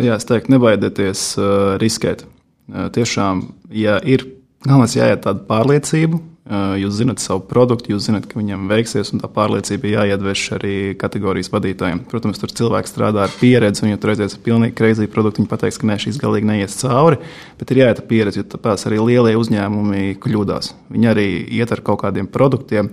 Jā, 0.00 0.16
es 0.16 0.24
teiktu, 0.28 0.52
nebaidieties 0.56 1.26
uh, 1.36 1.74
riskēt. 1.80 2.24
Uh, 2.24 2.88
tiešām, 2.92 3.44
ja 3.68 3.98
ir 4.00 4.24
galvenais 4.64 4.96
jāiet 4.96 5.26
tāda 5.26 5.44
pārliecība, 5.48 6.20
Jūs 6.42 6.96
zinat 6.98 7.20
savu 7.22 7.44
produktu, 7.46 7.92
jūs 7.92 8.08
zinat, 8.08 8.24
ka 8.26 8.34
viņam 8.40 8.64
veiksies, 8.66 9.12
un 9.14 9.20
tā 9.22 9.28
pārliecība 9.30 9.92
jāiedveš 9.92 10.40
arī 10.56 10.72
kategorijas 10.98 11.52
vadītājiem. 11.52 12.00
Protams, 12.10 12.40
tur 12.42 12.50
cilvēks 12.50 12.90
strādā 12.90 13.28
ar 13.28 13.36
pieredzi, 13.38 13.84
un, 13.84 13.92
ja 13.92 14.00
tur 14.02 14.10
aizies 14.10 14.34
pilnīgi 14.42 14.74
kreizi 14.74 15.06
produktu, 15.06 15.38
viņi 15.38 15.50
pateiks, 15.52 15.78
ka 15.78 15.86
nē, 15.86 16.00
šis 16.02 16.18
galīgi 16.18 16.48
neies 16.48 16.74
cauri, 16.80 17.20
bet 17.60 17.70
ir 17.70 17.84
jāiet 17.84 18.02
pieredzi, 18.10 18.42
jo 18.42 18.48
tāpēc 18.56 18.82
arī 18.90 18.98
lielie 19.04 19.36
uzņēmumi 19.38 20.16
kļūdās. 20.18 20.72
Viņi 20.90 21.10
arī 21.12 21.28
iet 21.60 21.76
ar 21.76 21.84
kaut 21.86 22.02
kādiem 22.02 22.26
produktiem. 22.26 22.90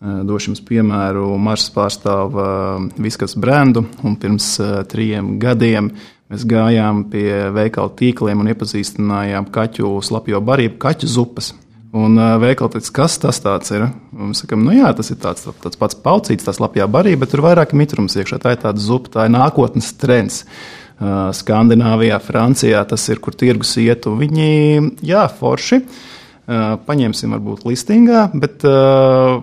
Došu 0.00 0.50
jums 0.50 0.64
piemēru. 0.64 1.28
Mars 1.40 1.68
pārstāv 1.72 2.34
viskas 3.00 3.36
brendu, 3.36 3.84
un 4.04 4.16
pirms 4.20 4.48
trim 4.92 5.36
gadiem 5.40 5.92
mēs 6.32 6.48
gājām 6.48 7.06
pie 7.12 7.28
veikala 7.52 7.92
tīkliem 7.96 8.40
un 8.40 8.50
iepazīstinājām 8.52 9.52
kaķu 9.52 9.94
slapjo 10.04 10.40
barību, 10.44 10.76
kaķu 10.80 11.12
zupas. 11.12 11.52
Un 11.96 12.18
veikali 12.42 12.74
teica, 12.74 12.92
kas 12.98 13.16
tas 13.22 13.38
ir? 13.72 13.86
Un 14.12 14.32
mēs 14.32 14.42
sakām, 14.42 14.64
nu 14.66 14.74
jā, 14.74 14.90
tas 14.96 15.08
ir 15.12 15.20
tāds, 15.22 15.46
tāds 15.62 15.78
pats 15.80 15.96
paucīts, 16.04 16.44
tas 16.44 16.60
lapjā 16.60 16.84
barība, 16.90 17.22
bet 17.24 17.32
tur 17.32 17.44
vairāk 17.46 17.72
mitrums 17.78 18.18
iekšā. 18.18 18.40
Tā 18.42 18.52
ir 18.56 18.60
tāda 18.64 18.82
zupa, 18.82 19.12
tā 19.14 19.28
ir 19.28 19.32
nākotnes 19.36 19.94
trends. 20.00 20.42
Skandināvijā, 21.40 22.18
Francijā 22.24 22.82
tas 22.88 23.04
ir, 23.12 23.20
kur 23.24 23.36
tirgus 23.36 23.74
iet, 23.80 24.08
un 24.08 24.20
viņi, 24.20 24.50
jā, 25.04 25.26
forši. 25.40 25.82
Paņemsim 26.46 27.32
varbūt 27.36 27.64
listingā, 27.66 28.28
bet 28.38 28.64
uh, 28.68 29.40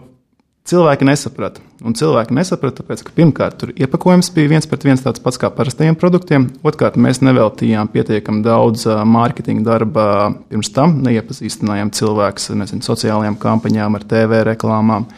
Cilvēki 0.63 1.03
nesaprata. 1.03 1.59
Un 1.83 1.91
cilvēki 1.99 2.35
nesaprata, 2.37 2.77
tāpēc, 2.79 3.01
ka 3.03 3.11
pirmkārt, 3.17 3.57
tur 3.59 3.73
iepakojums 3.75 4.29
bija 4.31 4.53
viens 4.53 4.67
pret 4.71 4.85
viens 4.87 5.01
tāds 5.03 5.19
pats 5.19 5.35
kā 5.41 5.49
parastajiem 5.51 5.97
produktiem. 5.99 6.45
Otrkārt, 6.63 6.95
mēs 6.95 7.19
neveltījām 7.19 7.89
pietiekami 7.91 8.45
daudz 8.45 8.85
mārketinga 8.87 9.65
darba 9.67 10.05
pirms 10.47 10.71
tam, 10.71 11.01
neiepazīstinājām 11.03 11.91
cilvēkus 11.99 12.53
ar 12.55 12.71
sociālajām 12.87 13.35
kampaņām, 13.43 13.99
ar 13.99 14.07
TV 14.07 14.39
reklāmām. 14.53 15.09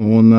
Un, 0.00 0.32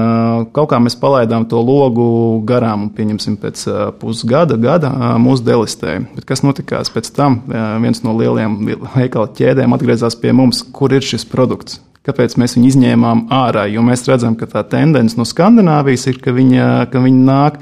kaut 0.50 0.72
kā 0.72 0.80
mēs 0.82 0.96
palaidām 0.98 1.44
to 1.46 1.60
logu 1.62 2.06
garām, 2.50 2.88
un 2.88 2.90
pieņemsim, 2.96 3.36
pēc 3.38 3.68
pusgada, 4.02 4.58
gada 4.58 4.90
mūsu 5.22 5.46
delistēja. 5.46 6.08
Bet 6.16 6.26
kas 6.26 6.42
notikās 6.42 6.90
pēc 6.90 7.12
tam? 7.14 7.44
Viens 7.84 8.02
no 8.02 8.16
lielajiem 8.18 8.58
veikalu 8.96 9.30
ķēdēm 9.38 9.78
atgriezās 9.78 10.18
pie 10.18 10.34
mums, 10.34 10.64
kur 10.74 10.96
ir 10.98 11.06
šis 11.06 11.28
produkts. 11.30 11.78
Kāpēc 12.04 12.34
mēs 12.42 12.58
viņu 12.58 12.68
izņēmām 12.74 13.28
ārā? 13.32 13.68
Jo 13.72 13.86
mēs 13.86 14.04
redzam, 14.10 14.34
ka 14.36 14.50
tā 14.50 14.66
tendence 14.68 15.16
no 15.16 15.24
Skandināvijas 15.24 16.10
ir, 16.10 16.18
ka 16.20 16.34
viņa, 16.36 16.66
ka 16.92 17.00
viņa 17.06 17.24
nāk. 17.30 17.62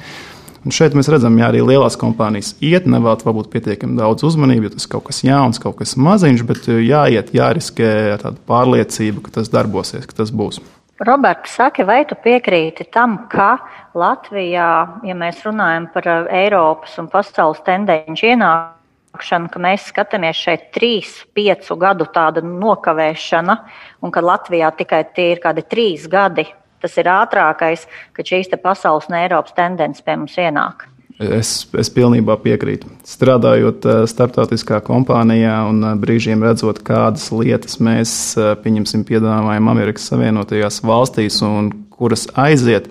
Un 0.65 0.73
šeit 0.73 0.95
mēs 0.97 1.12
redzam, 1.12 1.36
ka 1.38 1.51
arī 1.51 1.62
lielās 1.65 1.99
kompānijas 1.99 2.56
iet, 2.63 2.88
nevēlas 2.89 3.25
varbūt 3.27 3.51
pietiekami 3.54 3.99
daudz 3.99 4.23
uzmanības, 4.25 4.71
jo 4.71 4.77
tas 4.77 4.89
kaut 4.89 5.10
kas 5.10 5.23
jauns, 5.25 5.62
kaut 5.62 5.75
kas 5.82 5.97
maziņš, 5.97 6.43
bet 6.47 6.69
jāiet, 6.71 7.34
jāriskē 7.36 7.91
ar 8.15 8.23
tādu 8.30 8.41
pārliecību, 8.49 9.25
ka 9.25 9.41
tas 9.41 9.51
darbosies, 9.54 10.08
ka 10.10 10.23
tas 10.23 10.34
būs. 10.34 10.62
Roberts, 11.01 11.55
saki, 11.57 11.81
vai 11.81 12.03
tu 12.05 12.13
piekrīti 12.13 12.85
tam, 12.93 13.23
ka 13.31 13.55
Latvijā, 13.97 14.67
ja 15.01 15.15
mēs 15.17 15.39
runājam 15.47 15.87
par 15.89 16.05
Eiropas 16.29 16.93
un 17.01 17.07
pasaules 17.09 17.63
tendenci 17.65 18.29
ienākumu, 18.29 19.49
ka 19.49 19.61
mēs 19.65 19.87
skatāmies 19.89 20.37
šeit 20.37 20.69
trīs, 20.75 21.15
piecu 21.33 21.79
gadu 21.81 22.05
tāda 22.13 22.45
nokavēšana, 22.45 23.57
un 24.05 24.13
ka 24.13 24.21
Latvijā 24.21 24.69
tikai 24.77 25.01
tie 25.15 25.31
ir 25.31 25.41
kādi 25.41 25.65
trīs 25.65 26.05
gadi. 26.05 26.45
Tas 26.81 26.93
ir 27.01 27.09
ātrākais, 27.09 27.89
kad 28.13 28.29
šīs 28.35 28.53
pasaules 28.61 29.09
un 29.09 29.17
Eiropas 29.23 29.57
tendences 29.57 30.05
pie 30.05 30.19
mums 30.21 30.37
ienāk. 30.37 30.90
Es, 31.21 31.51
es 31.77 31.89
pilnībā 31.93 32.34
piekrītu. 32.41 32.89
Strādājot 33.05 33.86
eh, 33.86 33.99
starptautiskā 34.10 34.79
kompānijā 34.86 35.53
un 35.69 35.84
eh, 35.86 35.95
brīžiem 36.01 36.41
redzot, 36.41 36.81
kādas 36.88 37.27
lietas 37.36 37.77
mēs 37.84 38.13
eh, 38.39 38.55
piedāvājam 38.57 39.69
Amerikas 39.69 40.07
Savienotajās 40.10 40.81
valstīs 40.88 41.41
un 41.45 41.69
kuras 41.93 42.25
aiziet, 42.34 42.89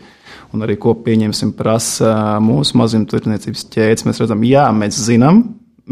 un 0.55 0.63
arī 0.63 0.77
ko 0.79 0.95
pieņemsim 0.95 1.57
prasa 1.59 2.39
mūsu 2.45 2.79
mazumtirdzniecības 2.79 3.67
ķēdes, 3.75 4.07
mēs 4.07 4.23
redzam, 4.23 4.47
jā, 4.47 4.69
mēs 4.75 5.01
zinām, 5.09 5.43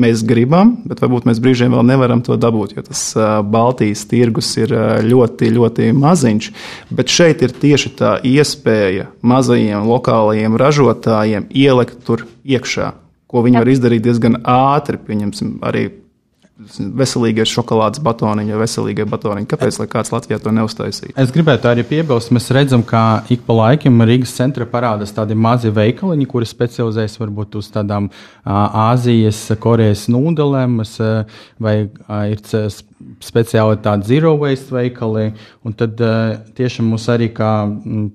mēs 0.00 0.22
gribam, 0.26 0.76
bet 0.88 1.02
varbūt 1.02 1.26
mēs 1.28 1.40
brīžiem 1.42 1.74
vēl 1.74 1.84
nevaram 1.88 2.22
to 2.24 2.36
dabūt, 2.40 2.76
jo 2.76 2.84
tas 2.86 3.02
Baltijas 3.50 4.04
tirgus 4.10 4.50
ir 4.60 4.72
ļoti, 5.04 5.50
ļoti 5.54 5.90
maziņš. 5.98 6.50
Bet 6.94 7.12
šeit 7.12 7.44
ir 7.46 7.54
tieši 7.54 7.94
tā 7.98 8.16
iespēja 8.26 9.10
mazajiem 9.20 9.88
lokālajiem 9.90 10.58
ražotājiem 10.60 11.48
ielikt 11.50 12.02
tur 12.06 12.26
iekšā, 12.46 12.92
ko 13.28 13.44
viņi 13.46 13.60
var 13.60 13.72
izdarīt 13.74 14.06
diezgan 14.06 14.40
ātri. 14.48 15.00
Pieņemsim 15.02 15.58
arī 15.66 15.88
veselīgie 16.76 17.46
šokolādes 17.48 18.02
batoniņi 18.04 18.54
vai 18.54 18.60
veselīgie 18.64 19.06
batoniņi. 19.08 19.48
Kāpēc 19.48 19.78
kāds 19.90 20.12
Latvijā 20.12 20.38
to 20.42 20.52
neuztaisīja? 20.54 21.14
Es 21.18 21.32
gribētu 21.34 21.70
arī 21.70 21.84
piebilst, 21.88 22.32
mēs 22.34 22.50
redzam, 22.54 22.84
ka 22.86 23.22
ik 23.32 23.46
pa 23.46 23.56
laikam 23.56 24.02
Rīgas 24.04 24.36
centra 24.36 24.66
parādās 24.68 25.14
tādi 25.16 25.36
mazi 25.38 25.72
veikaliņi, 25.74 26.28
kuri 26.28 26.48
specializējas 26.50 27.18
varbūt 27.22 27.56
uz 27.62 27.70
tādām 27.74 28.10
Āzijas, 28.44 29.40
Korejas 29.62 30.06
nūdelēm, 30.12 30.78
vai 31.62 31.76
ir 32.34 32.44
speciāli 33.24 33.80
tādi 33.82 34.12
zero 34.12 34.34
waste 34.42 34.74
veikali. 34.74 35.32
Un 35.64 35.74
tad 35.78 36.00
tiešām 36.58 36.92
mums 36.92 37.08
arī 37.12 37.30
kā 37.34 37.52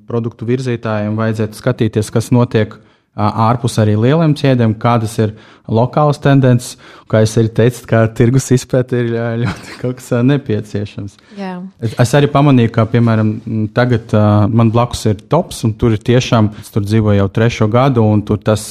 produktu 0.08 0.48
virzītājiem 0.50 1.16
vajadzētu 1.20 1.60
skatīties, 1.64 2.12
kas 2.14 2.34
notiek 2.36 2.76
ārpus 3.14 3.78
arī 3.82 3.94
lieliem 4.00 4.34
ķēdēm, 4.38 4.74
kādas 4.82 5.14
ir 5.22 5.36
lokālas 5.70 6.20
tendences. 6.22 6.78
Kā 7.12 7.22
es 7.22 7.36
arī 7.38 7.52
teicu, 7.54 7.84
ka 7.86 8.00
tirgus 8.18 8.50
izpēta 8.56 8.98
ir 8.98 9.12
ļoti 9.44 9.76
kaut 9.82 10.00
kas 10.00 10.10
nepieciešams. 10.26 11.20
Jā. 11.38 11.52
Es, 11.84 12.14
arī 12.18 12.30
pamanīju, 12.34 12.72
ka, 12.74 12.88
piemēram, 12.90 13.30
tagad 13.76 14.16
man 14.50 14.72
blakus 14.74 15.06
ir 15.12 15.22
tops, 15.30 15.62
un 15.68 15.76
tur 15.78 15.94
ir 15.94 16.02
tiešām, 16.02 16.50
es 16.64 16.74
tur 16.74 16.88
dzīvoju 16.88 17.20
jau 17.22 17.30
trešo 17.38 17.70
gadu, 17.72 18.02
un 18.16 18.26
tur 18.26 18.42
tas 18.42 18.66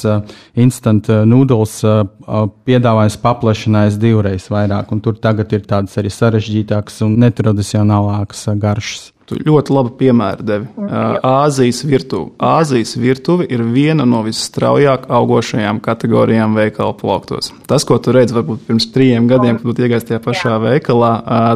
instant 0.59 1.07
noodles 1.29 1.79
piedāvājums 2.67 3.19
paplašinājās 3.23 4.01
divreiz 4.01 4.49
vairāk, 4.51 4.91
un 4.91 5.03
tur 5.03 5.15
tagad 5.23 5.55
ir 5.55 5.63
tādas 5.69 5.95
arī 6.01 6.11
sarežģītākas 6.11 6.99
un 7.07 7.15
netradicionālākas 7.23 8.49
garšas. 8.59 9.12
Tu 9.33 9.47
ļoti 9.49 9.73
labi 9.73 9.91
piemēru 9.99 10.45
devi. 10.45 10.67
Āzijas 11.25 11.81
virtuve. 11.87 12.31
Āzijas 12.43 12.93
virtuve 12.99 13.47
ir 13.49 13.63
viena 13.73 14.05
no 14.09 14.21
visstraujāk 14.25 15.07
augošajām 15.13 15.79
kategorijām 15.83 16.57
veikalu 16.57 16.95
plauktos. 16.99 17.51
Tas, 17.69 17.85
ko 17.87 17.97
tu 18.03 18.13
redzi 18.15 18.35
varbūt 18.37 18.67
pirms 18.67 18.89
trījiem 18.93 19.29
gadiem, 19.31 19.57
kad 19.59 19.69
būtu 19.69 19.85
iegājis 19.85 20.07
tajā 20.09 20.21
pašā 20.23 20.57
veikalā, 20.63 21.11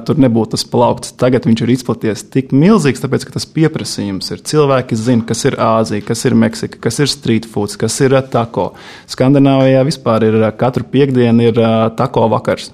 tur 0.07 0.21
nebūtu 0.23 0.55
tas 0.55 0.65
plaukts. 0.67 1.13
Tagad 1.19 1.45
viņš 1.49 1.65
ir 1.65 1.73
izplaties 1.75 2.25
tik 2.33 2.55
milzīgs, 2.55 3.03
tāpēc, 3.03 3.27
ka 3.27 3.37
tas 3.37 3.47
pieprasījums 3.57 4.33
ir. 4.33 4.43
Cilvēki 4.47 4.97
zina, 4.99 5.27
kas 5.27 5.45
ir 5.49 5.59
Āzija, 5.61 6.05
kas 6.07 6.25
ir 6.29 6.37
Meksika, 6.37 6.81
kas 6.87 7.01
ir 7.03 7.11
street 7.11 7.47
foods, 7.49 7.77
kas 7.79 7.99
ir 8.05 8.17
tako. 8.31 8.71
Skandināvijā 9.11 9.85
vispār 9.87 10.27
ir 10.29 10.41
katru 10.57 10.87
piekdienu 10.87 11.51
ir 11.51 11.63
tako 11.99 12.27
vakars. 12.33 12.71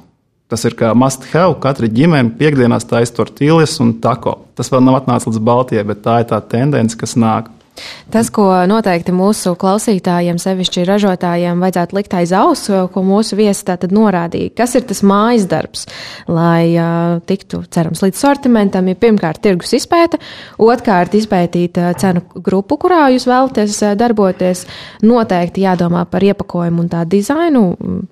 Tas 0.54 0.68
ir 0.70 0.76
kā 0.78 0.92
must 0.94 1.24
have. 1.32 1.56
Katra 1.64 1.88
ģimene 1.90 2.36
piekdienās 2.38 2.86
taisa 2.86 3.16
tortīlis 3.18 3.72
un 3.82 3.96
tako. 4.04 4.36
Tas 4.54 4.68
vēl 4.70 4.84
nav 4.86 5.00
atnācis 5.00 5.32
līdz 5.32 5.40
Baltijai, 5.48 5.86
bet 5.90 6.04
tā 6.06 6.20
ir 6.22 6.28
tā 6.30 6.38
tendence, 6.46 6.94
kas 7.00 7.16
nāk. 7.18 7.48
Tas, 8.14 8.30
ko 8.30 8.46
noteikti 8.70 9.14
mūsu 9.16 9.56
klausītājiem, 9.58 10.38
sevišķi 10.42 10.84
ražotājiem, 10.86 11.62
vajadzētu 11.64 11.98
likt 11.98 12.14
aiz 12.20 12.34
auss, 12.38 12.70
ko 12.94 13.02
mūsu 13.06 13.38
viesi 13.40 13.66
tātad 13.66 13.94
norādīja, 13.96 14.52
kas 14.60 14.76
ir 14.78 14.86
tas 14.86 15.02
mājas 15.08 15.48
darbs, 15.50 15.88
lai 16.30 16.76
uh, 16.78 17.18
tiktu, 17.26 17.64
cerams, 17.74 18.04
līdz 18.06 18.20
sortimentam, 18.20 18.92
ir 18.92 19.00
pirmkārt 19.02 19.42
tirgus 19.42 19.74
izpēta, 19.80 20.20
otrkārt 20.62 21.16
izpētīt 21.18 21.80
uh, 21.82 21.90
cenu 21.98 22.22
grupu, 22.36 22.78
kurā 22.84 23.08
jūs 23.16 23.26
vēlaties 23.30 23.80
uh, 23.82 23.96
darboties, 23.98 24.66
noteikti 25.02 25.66
jādomā 25.66 26.06
par 26.12 26.28
iepakojumu 26.28 26.86
un 26.86 26.92
tā 26.94 27.02
dizainu, 27.10 27.66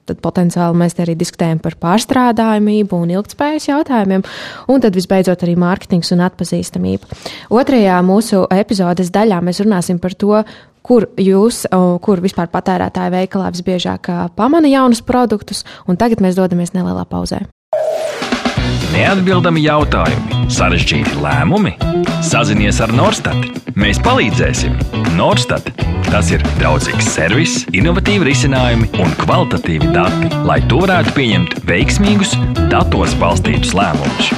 tad 0.10 0.24
potenciāli 0.26 0.82
mēs 0.82 0.98
arī 1.04 1.18
diskutējam 1.20 1.62
par 1.62 1.78
pārstrādājumību 1.84 3.04
un 3.04 3.14
ilgtspējas 3.20 3.70
jautājumiem, 3.70 4.26
un 4.72 4.82
tad 4.82 4.98
visbeidzot 4.98 5.46
arī 5.46 5.56
mārketings 5.62 6.14
un 6.16 6.26
atpazīstamība. 6.26 7.22
Otrajā 7.54 8.02
mūsu 8.06 8.48
epizodes 8.56 9.14
daļā 9.14 9.38
mēs 9.46 9.51
runāsim 9.60 10.00
par 10.00 10.16
to, 10.16 10.44
kur 10.82 11.10
jūs, 11.20 11.66
kur 12.02 12.22
vispār 12.24 12.48
patērētāji 12.54 13.14
veikalā 13.18 13.52
visbiežāk 13.54 14.10
pamana 14.36 14.72
jaunus 14.72 15.04
produktus, 15.06 15.66
un 15.88 16.00
tagad 16.00 16.24
mēs 16.24 16.40
dodamies 16.40 16.74
nelielā 16.78 17.06
pauzē. 17.10 17.44
neatbildami 18.92 19.64
jautājumi, 19.64 20.48
sarežģīti 20.52 21.16
lēmumi. 21.24 21.76
Sazinies 22.26 22.82
ar 22.84 22.92
Norstat. 22.96 23.62
Mēs 23.80 24.02
palīdzēsim. 24.04 24.76
Norstat. 25.16 25.72
Tas 26.12 26.32
ir 26.34 26.44
draudzīgs 26.60 27.08
servis, 27.16 27.58
innovatīvi 27.72 28.28
risinājumi 28.32 28.90
un 29.00 29.14
kvalitatīvi 29.24 29.94
dati, 29.96 30.32
lai 30.48 30.60
tu 30.68 30.82
varētu 30.84 31.16
pieņemt 31.16 31.62
veiksmīgus, 31.70 32.36
datos 32.74 33.16
balstītus 33.22 33.76
lēmumus. 33.78 34.34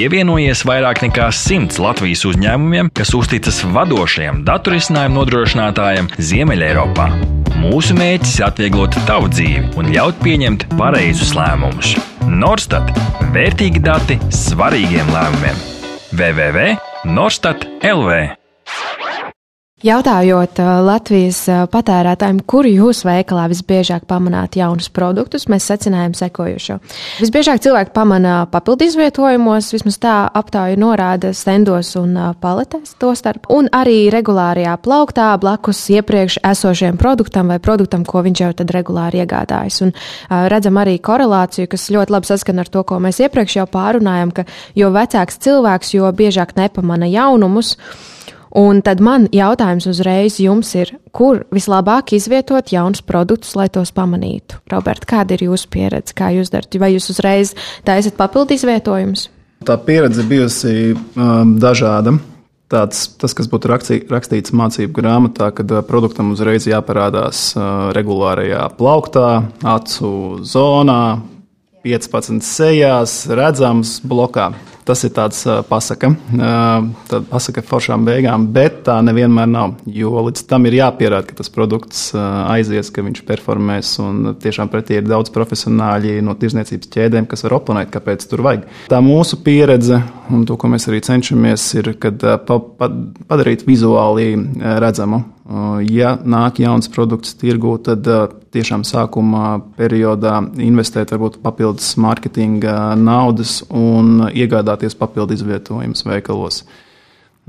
Pievienojies 0.00 0.62
vairāk 0.64 1.02
nekā 1.04 1.26
simts 1.36 1.76
Latvijas 1.76 2.22
uzņēmumiem, 2.24 2.88
kas 2.96 3.10
uzticas 3.12 3.58
vadošajam 3.68 4.38
datu 4.48 4.72
risinājumu 4.72 5.18
nodrošinātājam 5.18 6.08
Ziemeļeiropā. 6.16 7.10
Mūsu 7.60 7.98
mērķis 7.98 8.38
ir 8.38 8.46
atvieglot 8.46 8.96
tavu 9.04 9.28
dzīvi 9.28 9.76
un 9.76 9.92
ļaut 9.92 10.16
pieņemt 10.24 10.64
pareizus 10.80 11.36
lēmumus. 11.36 11.92
Norstat- 12.24 12.88
vērtīgi 13.36 13.84
dati 13.84 14.16
svarīgiem 14.32 15.12
lēmumiem. 15.12 15.64
www.norstat 16.16 17.68
LV 17.84 18.24
Jautājot 19.80 20.58
Latvijas 20.84 21.38
patērētājiem, 21.72 22.42
kur 22.44 22.66
jūs 22.68 22.98
veikalā 23.08 23.46
visbiežāk 23.48 24.02
pamanāt 24.04 24.58
jaunus 24.60 24.90
produktus, 24.92 25.46
mēs 25.48 25.70
secinājām 25.70 26.12
sekojušo. 26.18 26.76
Visbiežāk 27.22 27.62
cilvēki 27.64 27.94
pamana 27.96 28.42
papildu 28.52 28.84
izvietojumos, 28.90 29.70
vismaz 29.72 29.96
tā 30.02 30.18
aptauja 30.36 30.76
norāda 30.76 31.30
stendos 31.32 31.94
un 31.96 32.12
paletēs 32.42 32.92
to 33.00 33.14
starp, 33.16 33.48
un 33.48 33.72
arī 33.72 34.10
regulārajā 34.12 34.76
plauktā 34.84 35.30
blakus 35.40 35.80
iepriekš 35.96 36.42
esošajam 36.52 37.00
produktam 37.00 37.48
vai 37.48 37.56
produktam, 37.56 38.04
ko 38.04 38.20
viņš 38.28 38.44
jau 38.44 38.52
tad 38.60 38.76
regulāri 38.76 39.24
iegādājas. 39.24 39.80
Un 39.88 39.96
redzam 40.52 40.76
arī 40.84 40.98
korelāciju, 41.00 41.72
kas 41.72 41.88
ļoti 41.88 42.18
labi 42.18 42.34
saskan 42.34 42.60
ar 42.60 42.68
to, 42.68 42.84
ko 42.84 43.00
mēs 43.00 43.24
iepriekš 43.24 43.62
jau 43.62 43.68
pārunājam, 43.80 44.36
ka 44.36 44.44
jo 44.76 44.92
vecāks 44.92 45.40
cilvēks, 45.40 45.96
jo 45.96 46.12
biežāk 46.20 46.58
nepamana 46.60 47.08
jaunumus. 47.08 47.78
Un 48.56 48.80
tad 48.82 48.98
man 48.98 49.28
jautājums 49.30 49.86
uzreiz 49.86 50.40
jums 50.42 50.72
ir, 50.74 50.90
kur 51.14 51.44
vislabāk 51.54 52.16
izvietot 52.16 52.72
jaunus 52.74 53.02
produktus, 53.06 53.54
lai 53.54 53.68
tos 53.70 53.92
pamanītu? 53.94 54.58
Robert, 54.72 55.06
kāda 55.06 55.36
ir 55.36 55.46
jūsu 55.46 55.70
pieredze, 55.70 56.16
kā 56.18 56.32
jūs 56.34 56.50
darat? 56.50 56.74
Vai 56.82 56.90
jūs 56.96 57.12
uzreiz 57.14 57.54
taisat 57.86 58.18
papildu 58.18 58.56
izvietojumus? 58.58 59.28
Tā 59.66 59.76
pieredze 59.84 60.24
bijusi 60.26 60.74
um, 60.96 61.54
dažāda. 61.62 62.16
Tāds, 62.70 63.08
tas, 63.18 63.34
kas 63.34 63.48
būtu 63.50 63.70
rakstī, 63.70 63.96
rakstīts 64.10 64.54
mācību 64.54 64.94
grāmatā, 64.94 65.50
kad 65.54 65.70
uh, 65.74 65.82
produktam 65.86 66.30
uzreiz 66.34 66.68
jāparādās 66.70 67.50
uh, 67.58 67.90
regulārajā 67.94 68.62
plauktā, 68.78 69.28
acu 69.66 70.12
zonā, 70.46 71.02
15 71.86 72.46
sejās, 72.46 73.24
redzams 73.30 73.98
blokā. 74.06 74.52
Tas 74.90 75.04
ir 75.06 75.12
tāds 75.14 75.44
uh, 75.46 75.60
pasaka, 75.62 76.08
uh, 76.10 76.86
tāda 77.06 77.20
pasaka 77.30 77.62
foršām 77.62 78.02
beigām, 78.08 78.48
bet 78.50 78.80
tā 78.88 78.96
nevienmēr 79.06 79.46
nav. 79.46 79.76
Jo 79.86 80.24
līdz 80.26 80.42
tam 80.50 80.66
ir 80.66 80.80
jāpierāda, 80.80 81.28
ka 81.28 81.36
tas 81.38 81.52
produkts 81.54 82.08
uh, 82.16 82.24
aizies, 82.56 82.90
ka 82.90 83.04
viņš 83.06 83.22
performēs. 83.28 83.92
Un 84.02 84.32
tiešām 84.42 84.72
pretī 84.72 84.98
ir 84.98 85.06
daudz 85.06 85.30
profesionāļi 85.30 86.16
no 86.26 86.34
tirzniecības 86.40 86.90
ķēdēm, 86.90 87.30
kas 87.30 87.46
var 87.46 87.60
oponēt, 87.60 87.92
kāpēc 87.94 88.26
tur 88.32 88.42
vajag. 88.48 88.66
Tā 88.90 88.98
mūsu 89.04 89.38
pieredze 89.46 90.00
un 90.34 90.42
to, 90.48 90.58
ko 90.58 90.72
mēs 90.74 90.90
arī 90.90 91.04
cenšamies, 91.06 91.68
ir 91.78 91.92
kad, 92.02 92.26
pa, 92.48 92.58
pa, 92.58 92.90
padarīt 93.30 93.62
vizuāli 93.70 94.32
redzamu 94.58 95.22
Ja 95.90 96.12
nāk 96.22 96.60
jauns 96.62 96.86
produkts 96.92 97.32
tirgū, 97.34 97.72
tad 97.82 98.06
tiešām 98.54 98.84
sākuma 98.86 99.56
periodā 99.78 100.36
investēt 100.62 101.10
varbūt 101.10 101.40
papildus 101.42 101.96
mārketinga 101.98 102.94
naudas 103.00 103.56
un 103.66 104.28
iegādāties 104.30 104.94
papildu 104.98 105.34
izvietojumus 105.34 106.06
veikalos. 106.06 106.62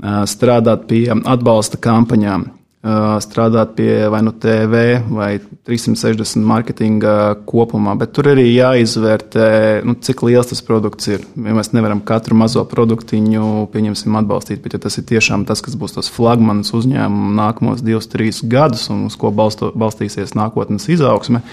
Strādāt 0.02 0.88
pie 0.90 1.04
atbalsta 1.14 1.78
kampaņām 1.78 2.48
strādāt 2.82 3.76
pie 3.76 4.08
vai 4.10 4.20
nu 4.26 4.32
TV 4.34 4.96
vai 5.06 5.36
360 5.68 6.42
mārketinga 6.42 7.12
kopumā, 7.46 7.94
bet 7.98 8.10
tur 8.16 8.32
arī 8.32 8.48
jāizvērtē, 8.48 9.46
nu, 9.86 9.94
cik 10.02 10.24
liels 10.26 10.50
tas 10.50 10.64
produkts 10.66 11.06
ir. 11.12 11.22
Ja 11.38 11.54
mēs 11.54 11.70
nevaram 11.76 12.00
katru 12.02 12.34
mazo 12.38 12.64
produktiņu, 12.66 13.68
pieņemsim, 13.70 14.18
atbalstīt, 14.18 14.64
bet 14.64 14.74
ja 14.74 14.82
tas 14.82 14.98
ir 14.98 15.06
tiešām 15.12 15.46
tas, 15.46 15.62
kas 15.62 15.78
būs 15.78 15.94
tas 15.94 16.10
flagmanis 16.10 16.74
uzņēmumu 16.74 17.36
nākamos 17.38 17.86
divus, 17.86 18.10
trīs 18.10 18.42
gadus 18.42 18.88
un 18.90 19.06
uz 19.06 19.18
ko 19.18 19.30
balsto, 19.30 19.70
balstīsies 19.78 20.34
nākotnes 20.34 20.90
izaugsme, 20.90 21.44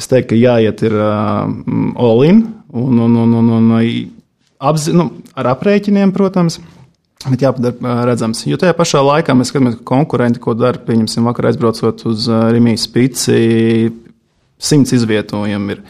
es 0.00 0.08
teiktu, 0.08 0.32
ka 0.32 0.40
jāiet 0.40 0.80
ir 0.88 0.96
uh, 0.96 1.44
all-in 2.00 2.46
un, 2.72 3.04
un, 3.04 3.20
un, 3.26 3.36
un, 3.42 3.54
un 3.58 3.76
apzi, 4.58 4.96
nu, 4.96 5.10
ar 5.36 5.52
aprēķiniem, 5.52 6.16
protams. 6.16 6.56
Bet 7.26 7.42
jāpadara 7.42 7.96
redzams. 8.06 8.44
Jo 8.46 8.58
tajā 8.60 8.76
pašā 8.78 9.00
laikā 9.02 9.34
mēs 9.34 9.50
skatāmies, 9.50 9.80
ka 9.80 9.88
konkurenti, 9.90 10.38
ko 10.42 10.54
dara, 10.54 10.78
pieņemsim, 10.86 11.26
vakar 11.26 11.50
aizbraucot 11.50 12.04
uz 12.06 12.28
Rimijas 12.54 12.84
spici, 12.86 13.90
simts 14.58 14.94
izvietojumi 14.94 15.74
ir, 15.74 15.82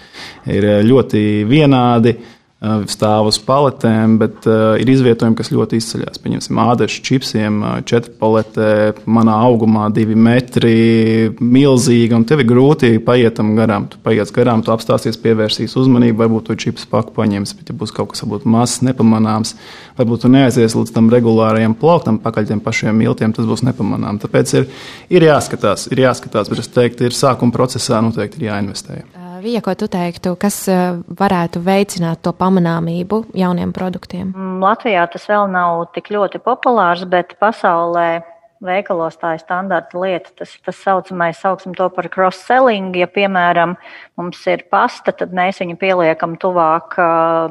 ir 0.56 0.68
ļoti 0.88 1.22
vienādi. 1.48 2.14
Uh, 2.16 2.38
stāv 2.58 3.28
uz 3.30 3.36
paletēm, 3.46 4.16
bet 4.18 4.46
uh, 4.50 4.74
ir 4.82 4.88
izvietojumi, 4.90 5.36
kas 5.38 5.52
ļoti 5.54 5.78
izceļas. 5.78 6.18
Pieņemsim, 6.24 6.58
ādašu 6.58 7.02
čipsiem, 7.06 7.60
uh, 7.62 7.74
četri 7.86 8.10
paletē, 8.18 8.70
manā 9.06 9.36
augumā 9.46 9.86
divi 9.94 10.16
metri, 10.18 11.30
milzīgi, 11.38 12.16
un 12.18 12.26
tev 12.26 12.42
ir 12.42 12.48
grūti 12.50 12.90
paietam 13.04 13.52
garām. 13.58 13.86
Tu 13.92 14.00
paies 14.02 14.34
garām, 14.34 14.64
tu 14.66 14.74
apstāsies, 14.74 15.20
pievērsīs 15.22 15.76
uzmanību, 15.78 16.18
varbūt 16.24 16.50
to 16.50 16.58
čips 16.58 16.88
paku 16.90 17.14
paņems, 17.20 17.54
bet 17.60 17.70
ja 17.70 17.78
būs 17.78 17.94
kaut 17.94 18.10
kas 18.14 18.26
varbūt 18.26 18.50
mazs, 18.50 18.82
nepamanāms, 18.88 19.54
varbūt 20.00 20.26
tu 20.26 20.32
neaizies 20.34 20.74
līdz 20.74 20.96
tam 20.98 21.12
regulārajam 21.14 21.78
plauktam, 21.78 22.18
pakaļ 22.26 22.50
tiem 22.50 22.64
pašiem 22.64 22.98
miltiem, 22.98 23.36
tas 23.38 23.46
būs 23.46 23.62
nepamanām. 23.70 24.18
Tāpēc 24.24 24.56
ir, 24.58 24.68
ir 25.14 25.30
jāskatās, 25.30 25.86
ir 25.94 26.02
jāskatās, 26.08 26.50
bet 26.50 26.66
es 26.66 26.74
teiktu, 26.74 27.06
ir 27.06 27.14
sākuma 27.14 27.54
procesā 27.54 28.02
noteikti 28.02 28.42
ir 28.42 28.50
jāinvestē. 28.50 29.04
Vija, 29.42 29.61
ko 29.62 29.74
tu 29.79 29.87
teiktu, 29.90 30.33
kas 30.40 30.57
eh, 30.70 30.96
varētu 31.18 31.61
veicināt 31.62 32.22
to 32.27 32.33
pamanāmību 32.35 33.20
jauniem 33.38 33.70
produktiem? 33.77 34.33
Mm, 34.33 34.59
Latvijā 34.64 35.05
tas 35.12 35.27
vēl 35.31 35.46
nav 35.53 35.85
tik 35.94 36.11
ļoti 36.14 36.40
populārs, 36.42 37.05
bet 37.07 37.37
pasaulē 37.42 38.22
veikalos 38.64 39.18
tā 39.20 39.37
ir 39.37 39.42
standarta 39.42 40.01
lieta. 40.01 40.33
Tas, 40.40 40.55
tas 40.66 40.81
saucamais, 40.83 41.38
sauksim 41.38 41.77
to 41.79 41.87
par 41.94 42.09
cross-selling. 42.11 42.90
Ja, 42.98 43.07
piemēram, 43.07 43.77
mums 44.18 44.40
ir 44.51 44.64
pasta, 44.72 45.14
tad 45.14 45.35
mēs 45.37 45.62
viņu 45.62 45.79
pieliekam 45.79 46.35
tuvāk 46.42 46.98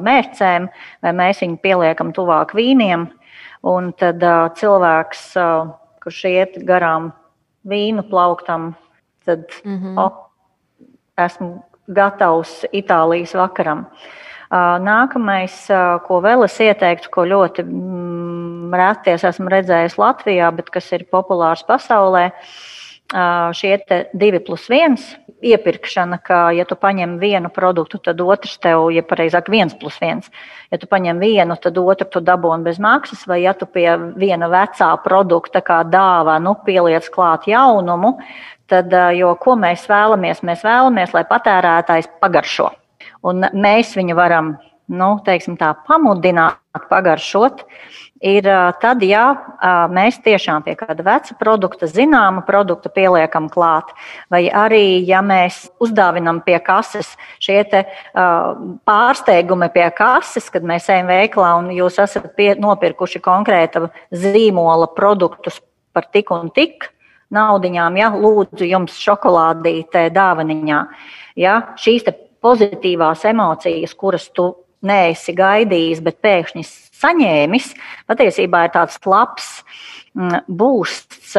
mērcēm, 0.04 0.68
vai 1.04 1.14
mēs 1.16 1.40
viņu 1.44 1.56
pieliekam 1.64 2.12
tuvāk 2.16 2.52
vīniem. 2.58 3.08
Un 3.68 3.92
tad 3.98 4.22
cilvēks, 4.60 5.24
kurš 6.04 6.20
iet 6.28 6.60
garām 6.68 7.12
vīnu 7.68 8.04
plauktam, 8.10 8.74
tad 9.24 9.48
mm 9.64 9.78
-hmm. 9.78 9.98
oh, 10.04 10.28
esmu 11.18 11.67
gatavs 11.88 12.62
Itālijas 12.72 13.34
vakaram. 13.38 13.86
Nākamais, 14.48 15.56
ko 16.06 16.20
vēl 16.24 16.46
es 16.46 16.56
ieteiktu, 16.64 17.10
ko 17.12 17.26
ļoti 17.28 17.64
mm, 17.66 18.72
rēties 18.80 19.26
esmu 19.28 19.52
redzējis 19.52 19.98
Latvijā, 20.00 20.48
bet 20.56 20.70
kas 20.72 20.88
ir 20.96 21.04
populārs 21.12 21.64
pasaulē, 21.68 22.30
šie 23.56 23.74
divi 24.16 24.40
plus 24.44 24.68
viens 24.72 25.10
iepirkšana, 25.44 26.18
ka, 26.24 26.38
ja 26.56 26.64
tu 26.68 26.74
paņem 26.78 27.16
vienu 27.22 27.50
produktu, 27.54 28.00
tad 28.02 28.20
otrs 28.20 28.58
tev, 28.62 28.88
ja 28.94 29.04
pareizāk, 29.06 29.50
viens 29.52 29.74
plus 29.78 29.96
viens. 30.02 30.26
Ja 30.72 30.78
tu 30.78 30.88
paņem 30.90 31.20
vienu, 31.22 31.56
tad 31.62 31.78
otru 31.78 32.08
tu 32.10 32.22
dabūni 32.24 32.66
bez 32.66 32.80
maksas, 32.82 33.24
vai 33.30 33.42
ja 33.44 33.54
tu 33.54 33.66
pie 33.70 33.88
viena 34.18 34.50
vecā 34.50 34.90
produkta 35.04 35.62
kā 35.64 35.84
dāvā, 35.86 36.38
nu, 36.42 36.56
pieliec 36.66 37.08
klāt 37.14 37.46
jaunumu, 37.50 38.16
Tad, 38.68 38.92
jo 39.16 39.32
ko 39.40 39.54
mēs 39.56 39.86
vēlamies? 39.88 40.42
Mēs 40.44 40.60
vēlamies, 40.66 41.14
lai 41.16 41.24
patērētājs 41.28 42.10
pagaršo. 42.20 42.68
Un 43.24 43.46
mēs 43.56 43.94
viņu 43.96 44.16
varam, 44.18 44.50
nu, 44.92 45.08
teiksim 45.24 45.56
tā, 45.60 45.70
pamudināt 45.88 46.60
pagaršot. 46.90 47.64
Ir 48.18 48.46
tad, 48.82 49.02
ja 49.06 49.24
mēs 49.94 50.16
tiešām 50.24 50.64
pie 50.66 50.72
kāda 50.78 51.04
veca 51.06 51.36
produkta, 51.38 51.86
zināma 51.86 52.42
produkta 52.42 52.90
pieliekam 52.90 53.46
klāt, 53.52 53.92
vai 54.26 54.48
arī, 54.50 55.04
ja 55.06 55.20
mēs 55.22 55.68
uzdāvinam 55.78 56.40
pie 56.42 56.58
kases 56.58 57.12
šie 57.38 57.60
te, 57.70 57.84
pārsteigumi 58.88 59.70
pie 59.70 59.86
kases, 59.94 60.50
kad 60.50 60.66
mēs 60.66 60.90
ejam 60.90 61.12
veiklā 61.12 61.52
un 61.60 61.70
jūs 61.76 62.00
esat 62.02 62.32
pie, 62.34 62.56
nopirkuši 62.58 63.22
konkrēta 63.22 63.86
zīmola 64.10 64.90
produktus 64.98 65.60
par 65.94 66.10
tik 66.10 66.34
un 66.34 66.50
tik, 66.50 66.90
naudiņām, 67.30 68.00
ja 68.02 68.10
lūdzu 68.16 68.66
jums 68.66 68.98
šokolādītē 68.98 70.08
dāvaniņā. 70.10 70.80
Ja, 71.38 71.60
šīs 71.78 72.08
pozitīvās 72.42 73.22
emocijas, 73.30 73.94
kuras 73.94 74.26
tu 74.34 74.50
neesi 74.82 75.34
gaidījis, 75.38 76.02
bet 76.02 76.18
pēkšņi 76.24 76.66
saņēmis, 76.98 77.72
patiesībā 78.10 78.66
ir 78.66 78.74
tāds 78.74 78.98
labs 79.08 79.50
mm, 80.14 80.44
būsts, 80.48 81.34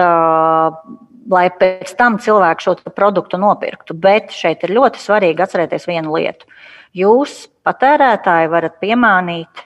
lai 1.30 1.45
pēc 1.60 1.93
tam 2.00 2.17
cilvēku 2.22 2.65
šo 2.65 2.76
produktu 2.95 3.39
nopirktu. 3.41 3.95
Bet 3.98 4.34
šeit 4.36 4.63
ir 4.65 4.76
ļoti 4.78 5.02
svarīgi 5.02 5.45
atcerēties 5.45 5.89
vienu 5.89 6.15
lietu. 6.17 6.50
Jūs, 6.98 7.43
patērētāji, 7.67 8.50
varat 8.50 8.80
piemānīt 8.82 9.65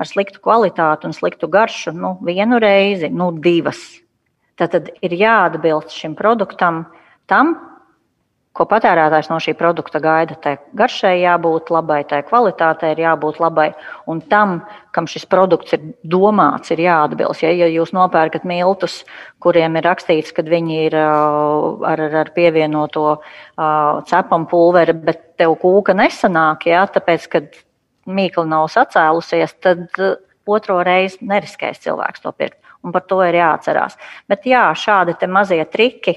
ar 0.00 0.08
sliktu 0.08 0.40
kvalitāti 0.42 1.06
un 1.08 1.14
sliktu 1.14 1.50
garšu 1.52 1.92
nu, 1.94 2.16
vienu 2.24 2.58
reizi, 2.62 3.10
nu, 3.12 3.28
divas. 3.44 3.82
Tad, 4.56 4.72
tad 4.72 4.88
ir 5.04 5.14
jāatbilst 5.16 5.94
šim 5.96 6.16
produktam 6.16 6.86
tam, 7.30 7.54
ko 8.56 8.66
patērētājs 8.68 9.30
no 9.30 9.38
šī 9.40 9.54
produkta 9.56 10.00
gaida. 10.02 10.36
Tai 10.42 10.54
garšai 10.76 11.14
jābūt 11.22 11.72
labai, 11.72 12.02
tai 12.08 12.20
kvalitātei 12.26 12.92
ir 12.92 13.02
jābūt 13.04 13.40
labai, 13.42 13.70
un 14.10 14.20
tam, 14.32 14.58
kam 14.92 15.08
šis 15.08 15.24
produkts 15.30 15.76
ir 15.76 15.86
domāts, 16.04 16.72
ir 16.74 16.84
jāatbilst. 16.84 17.44
Ja, 17.46 17.52
ja 17.62 17.68
jūs 17.72 17.94
nopērkat 17.96 18.44
miltus, 18.48 19.02
kuriem 19.42 19.78
ir 19.80 19.88
rakstīts, 19.88 20.34
ka 20.36 20.44
viņi 20.46 20.80
ir 20.86 20.98
ar, 20.98 22.06
ar 22.22 22.32
pievienoto 22.36 23.22
cepam 24.10 24.48
pulveri, 24.50 24.96
bet 24.96 25.24
tev 25.40 25.56
kūka 25.62 25.96
nesanāk, 25.96 26.68
ja, 26.68 26.84
tāpēc, 26.92 27.28
ka 27.32 27.46
mīkla 28.06 28.44
nav 28.50 28.68
sacēlusies, 28.72 29.56
tad 29.62 30.02
otro 30.46 30.80
reizi 30.84 31.22
neriskēs 31.24 31.80
cilvēks 31.84 32.24
to 32.24 32.32
pirkt. 32.36 32.58
Un 32.82 32.90
par 32.90 33.04
to 33.06 33.20
ir 33.22 33.36
jāatcerās. 33.38 33.94
Bet 34.26 34.42
jā, 34.48 34.64
šādi 34.74 35.14
mazie 35.30 35.62
triki 35.70 36.16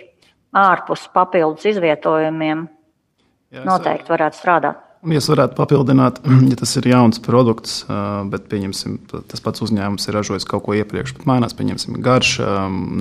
ārpus 0.56 1.06
papildus 1.14 1.68
izvietojumiem 1.74 2.66
Jā, 3.54 3.64
noteikti 3.68 4.12
varētu 4.12 4.40
strādāt. 4.40 4.82
Ja 5.06 5.20
es 5.22 5.28
varētu 5.30 5.58
papildināt, 5.58 6.20
ja 6.52 6.58
tas 6.60 6.74
ir 6.80 6.90
jauns 6.90 7.22
produkts, 7.24 7.84
bet 8.32 8.50
tas 8.50 9.44
pats 9.46 9.66
uzņēmums 9.66 10.10
ir 10.10 10.18
ražojis 10.18 10.48
kaut 10.50 10.66
ko 10.66 10.78
iepriekš, 10.80 11.18
bet 11.20 11.28
mainās, 11.30 11.56
pieņemsim, 11.58 12.00
garš, 12.06 12.38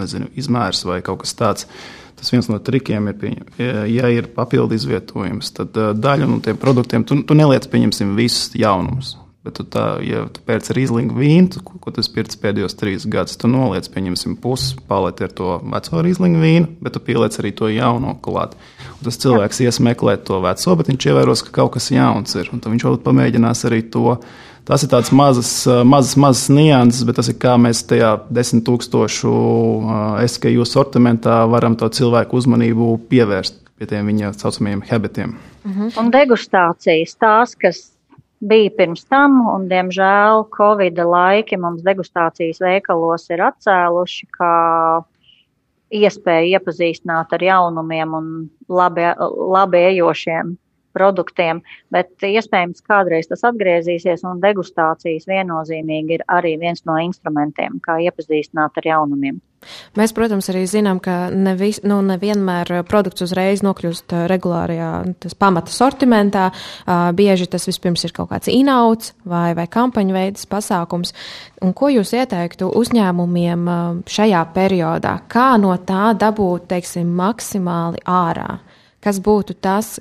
nezinu, 0.03 0.31
izmērs 0.37 0.85
vai 0.89 1.01
kaut 1.07 1.25
kas 1.25 1.37
tāds. 1.39 1.69
Tas 2.15 2.31
viens 2.31 2.47
no 2.47 2.61
trikiem 2.63 3.09
ir, 3.11 3.17
pieņem, 3.19 3.49
ja 3.91 4.09
ir 4.15 4.29
papildu 4.37 4.77
izvietojums, 4.77 5.51
tad 5.57 5.75
daļu 5.99 6.29
no 6.31 6.39
tiem 6.45 6.61
produktiem 6.61 7.03
tu, 7.09 7.19
tu 7.27 7.37
neliec, 7.37 7.67
pieņemsim, 7.73 8.15
visus 8.17 8.55
jaunumus. 8.57 9.17
Bet, 9.45 9.59
tu 9.59 9.65
tā, 9.69 9.99
ja 10.01 10.23
tu 10.33 10.41
pērci 10.49 10.73
rīzlingu 10.73 11.19
vīnu, 11.21 11.61
ko, 11.67 11.77
ko 11.77 11.93
tu 11.93 12.01
pirci 12.15 12.39
pēdējos 12.41 12.79
trīs 12.81 13.03
gadus, 13.13 13.37
tu 13.37 13.51
noliec, 13.53 13.85
pieņemsim, 13.93 14.39
pusi 14.41 14.79
paleti 14.89 15.27
ar 15.27 15.35
to 15.37 15.59
veco 15.61 16.01
rīzlingu 16.07 16.41
vīnu, 16.41 16.71
bet 16.81 16.97
tu 16.97 17.03
pieliec 17.05 17.37
arī 17.43 17.53
to 17.53 17.69
jauno 17.69 18.15
klāt. 18.25 18.55
Un 18.95 19.03
tas 19.05 19.21
cilvēks 19.21 19.61
Jā. 19.61 19.69
ies 19.69 19.81
meklēt 19.85 20.25
to 20.31 20.41
veco, 20.41 20.77
bet 20.81 20.89
viņš 20.89 21.09
ievēros, 21.11 21.45
ka 21.45 21.53
kaut 21.61 21.75
kas 21.77 21.91
jauns 21.93 22.33
ir. 22.41 22.49
Un 22.57 22.65
tad 22.65 22.73
viņš 22.73 22.87
varbūt 22.89 23.05
pamēģinās 23.05 23.67
arī 23.69 23.83
to. 23.93 24.17
Tas 24.65 24.81
ir 24.81 24.89
tāds 24.95 25.13
mazas, 25.13 25.51
mazas, 25.85 26.17
mazas 26.17 26.49
nianses, 26.49 27.05
bet 27.05 27.21
tas 27.21 27.29
ir 27.29 27.37
kā 27.37 27.59
mēs 27.61 27.85
tajā 27.85 28.15
desmit 28.33 28.65
tūkstošu 28.65 29.35
SKU 30.25 30.65
sortimentā 30.65 31.43
varam 31.53 31.77
to 31.77 31.93
cilvēku 31.93 32.41
uzmanību 32.41 32.95
pievērst 33.13 33.61
pie 33.77 33.91
tiem 33.91 34.09
viņa 34.09 34.33
saucamajiem 34.39 34.85
habitiem. 34.89 35.35
Mhm. 35.65 35.93
Un 36.01 36.11
degustācijas 36.15 37.17
tās, 37.21 37.53
kas 37.61 37.91
bija 38.49 38.73
pirms 38.79 39.05
tam, 39.11 39.41
un, 39.51 39.69
diemžēl, 39.71 40.45
Covid 40.55 41.01
laiki 41.09 41.59
mums 41.61 41.85
degustācijas 41.87 42.61
veikalos 42.63 43.29
ir 43.33 43.43
atcēluši, 43.49 44.29
kā 44.37 44.55
iespēju 45.95 46.59
iepazīstināt 46.59 47.33
ar 47.37 47.45
jaunumiem 47.45 48.15
un 48.19 48.29
labi, 48.69 49.07
labi 49.55 49.83
ejošiem 49.93 50.55
produktiem, 50.95 51.63
bet 51.95 52.13
iespējams 52.25 52.85
kādreiz 52.87 53.31
tas 53.31 53.45
atgriezīsies, 53.51 54.25
un 54.29 54.43
degustācijas 54.45 55.29
viennozīmīgi 55.31 56.21
ir 56.21 56.29
arī 56.31 56.57
viens 56.61 56.85
no 56.89 56.99
instrumentiem, 57.03 57.81
kā 57.85 57.99
iepazīstināt 58.07 58.81
ar 58.81 58.95
jaunumiem. 58.95 59.43
Mēs, 59.97 60.13
protams, 60.13 60.51
arī 60.53 60.65
zinām, 60.69 60.99
ka 61.01 61.31
nevis, 61.33 61.79
nu, 61.89 62.03
nevienmēr 62.05 62.83
produkts 62.89 63.25
uzreiz 63.25 63.63
nokļūst 63.65 64.13
regulārajā 64.29 64.91
pamata 65.41 65.73
sortimentā. 65.73 66.51
Bieži 67.17 67.49
tas 67.51 67.65
vispirms 67.69 68.05
ir 68.05 68.13
kaut 68.17 68.29
kāds 68.35 68.51
inauts 68.53 69.15
vai, 69.25 69.55
vai 69.57 69.65
kampaņu 69.71 70.17
veids 70.17 70.49
pasākums. 70.51 71.15
Un 71.65 71.73
ko 71.77 71.89
jūs 71.95 72.13
ieteiktu 72.17 72.69
uzņēmumiem 72.77 73.69
šajā 74.05 74.45
periodā? 74.53 75.17
Kā 75.33 75.55
no 75.61 75.73
tā 75.81 76.13
dabūt, 76.19 76.69
teiksim, 76.75 77.09
maksimāli 77.17 78.05
ārā? 78.05 78.59
kas 79.05 79.21
būtu 79.21 79.57
tas, 79.61 79.99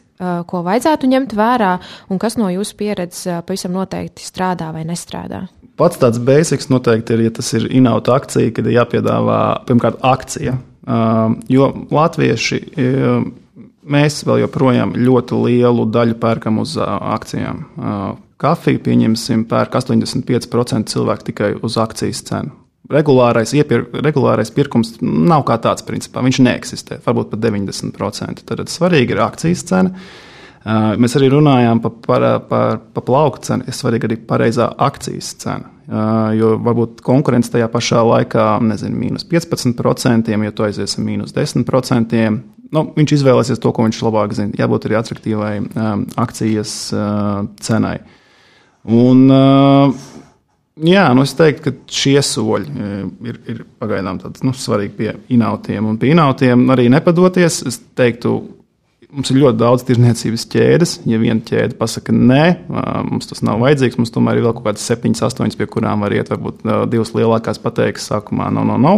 ko 0.48 0.64
vajadzētu 0.66 1.10
ņemt 1.12 1.36
vērā, 1.38 1.74
un 2.10 2.22
kas 2.22 2.38
no 2.40 2.50
jūsu 2.54 2.78
pieredzes 2.80 3.44
pavisam 3.48 3.76
noteikti 3.76 4.26
strādā 4.26 4.72
vai 4.76 4.86
nestrādā? 4.88 5.46
Pats 5.80 5.98
tāds 5.98 6.22
basics 6.22 6.70
noteikti 6.70 7.16
ir, 7.16 7.26
ja 7.28 7.34
tas 7.34 7.48
ir 7.58 7.66
inauta 7.74 8.14
akcija, 8.20 8.52
kad 8.54 8.68
ir 8.68 8.78
jāpiedāvā 8.78 9.40
pirmkārt 9.66 10.04
akcija. 10.06 10.58
Jo 11.50 11.70
latvieši 11.90 12.60
mēs 13.84 14.22
vēl 14.28 14.44
joprojām 14.44 14.94
ļoti 15.00 15.40
lielu 15.48 15.88
daļu 15.90 16.20
pērkam 16.22 16.60
uz 16.64 16.76
akcijām. 16.80 17.64
Kafiju 18.44 18.82
pieņemsim, 18.84 19.46
pērk 19.48 19.80
85% 19.80 20.92
cilvēku 20.92 21.30
tikai 21.32 21.54
uz 21.64 21.80
akcijas 21.80 22.22
cenu. 22.28 22.63
Regulārais, 22.92 23.54
iepir, 23.56 23.86
regulārais 24.04 24.52
pirkums 24.52 24.98
nav 25.02 25.46
kā 25.48 25.56
tāds, 25.64 25.86
principā. 25.88 26.24
Viņš 26.26 26.40
neeksistē, 26.44 27.00
varbūt 27.06 27.32
pat 27.32 27.44
90%. 27.46 28.44
Tad 28.50 28.72
svarīgi 28.72 29.16
ir 29.16 29.22
akcijas 29.24 29.64
cena. 29.70 29.94
Mēs 31.00 31.16
arī 31.20 31.30
runājām 31.32 31.80
par, 31.84 31.94
par, 32.04 32.26
par, 32.50 32.82
par 32.96 33.06
plauku 33.08 33.40
cenu. 33.44 33.68
Ir 33.68 33.78
svarīga 33.78 34.10
arī 34.10 34.18
pareizā 34.28 34.68
akcijas 34.84 35.32
cena. 35.40 35.72
Jo 36.36 36.54
varbūt 36.64 37.00
konkurence 37.04 37.52
tajā 37.52 37.70
pašā 37.72 38.04
laikā, 38.08 38.48
nezinu, 38.68 39.00
mīnus 39.00 39.28
15%, 39.32 40.32
ja 40.32 40.52
tu 40.56 40.68
aizies 40.68 40.98
ar 40.98 41.08
mīnus 41.08 41.36
10%. 41.36 42.24
Nu, 42.74 42.88
viņš 42.96 43.16
izvēlēsies 43.20 43.62
to, 43.62 43.72
ko 43.72 43.86
viņš 43.86 44.00
labāk 44.02 44.34
zina. 44.36 44.56
Jābūt 44.58 44.88
arī 44.88 44.98
attraktīvai 44.98 45.54
um, 45.62 46.06
akcijas 46.20 46.74
uh, 46.96 47.44
cenai. 47.62 48.00
Un, 48.90 49.28
uh, 49.30 50.13
Jā, 50.82 51.06
nu 51.14 51.22
es 51.22 51.36
teiktu, 51.38 51.68
ka 51.68 51.94
šie 51.94 52.18
soļi 52.26 52.72
e, 52.74 52.96
ir, 53.30 53.36
ir 53.52 53.62
pagaidām 53.78 54.18
tāds, 54.24 54.42
nu, 54.42 54.56
svarīgi 54.58 54.96
pie 54.98 55.12
inautiem. 55.36 55.86
Un 55.86 56.00
pie 56.02 56.16
inautiem 56.16 56.64
arī 56.74 56.88
nepadoties. 56.90 57.60
Es 57.70 57.78
teiktu, 57.94 58.32
mums 59.14 59.30
ir 59.30 59.38
ļoti 59.44 59.60
daudz 59.62 59.86
tirdzniecības 59.86 60.48
ķēdes. 60.56 60.96
Ja 61.12 61.20
viena 61.22 61.46
ķēde 61.46 61.78
pasakā, 61.78 62.16
nē, 62.18 62.48
mums 63.12 63.30
tas 63.30 63.44
nav 63.46 63.62
vajadzīgs, 63.62 64.00
mums 64.02 64.16
tomēr 64.16 64.42
ir 64.42 64.48
vēl 64.48 64.58
kaut 64.58 64.66
kādas 64.72 64.90
septiņas, 64.90 65.22
astoņas, 65.30 65.60
pie 65.62 65.70
kurām 65.78 66.08
var 66.08 66.18
iet. 66.18 66.34
Varbūt 66.34 66.66
divas 66.90 67.14
lielākās 67.14 67.62
pateiks, 67.62 68.10
sākumā, 68.10 68.50
no, 68.58 68.66
no, 68.66 68.82
no, 68.82 68.96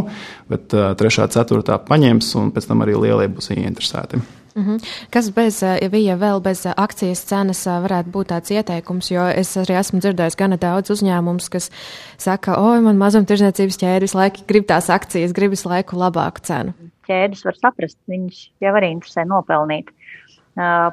bet 0.51 0.71
trešā, 0.71 1.28
ceturtā 1.36 1.76
paņems, 1.91 2.32
un 2.39 2.55
pēc 2.55 2.71
tam 2.71 2.88
arī 2.88 2.95
lielie 3.03 3.28
būs 3.36 3.51
ieinteresēti. 3.51 4.23
Mm 4.56 4.64
-hmm. 4.64 5.08
Kas 5.12 5.30
bez, 5.36 5.62
ja 5.62 5.89
bija 5.89 6.16
vēl 6.16 6.39
bez 6.41 6.66
akcijas 6.78 7.26
cenas, 7.26 7.66
varētu 7.68 8.10
būt 8.12 8.28
tāds 8.32 8.51
ieteikums, 8.51 9.12
jo 9.12 9.28
es 9.28 9.58
arī 9.58 9.80
esmu 9.80 9.99
dzirdējis 9.99 10.38
gana 10.39 10.58
daudz 10.58 10.89
uzņēmumus, 10.89 11.49
kas 11.49 11.72
saka, 12.18 12.56
oi, 12.60 12.80
man 12.82 12.97
mazumtirdzniecības 12.97 13.78
ķēdes 13.84 14.16
laiki 14.16 14.43
grib 14.47 14.66
tās 14.66 14.89
akcijas, 14.89 15.34
gribas 15.34 15.66
laiku 15.66 15.95
labāku 15.95 16.39
cenu. 16.41 16.74
Ķēdes 17.08 17.45
var 17.45 17.56
saprast, 17.56 17.97
viņš 18.08 18.36
jau 18.62 18.74
arī 18.76 18.91
interesē 18.91 19.26
nopelnīt. 19.28 19.91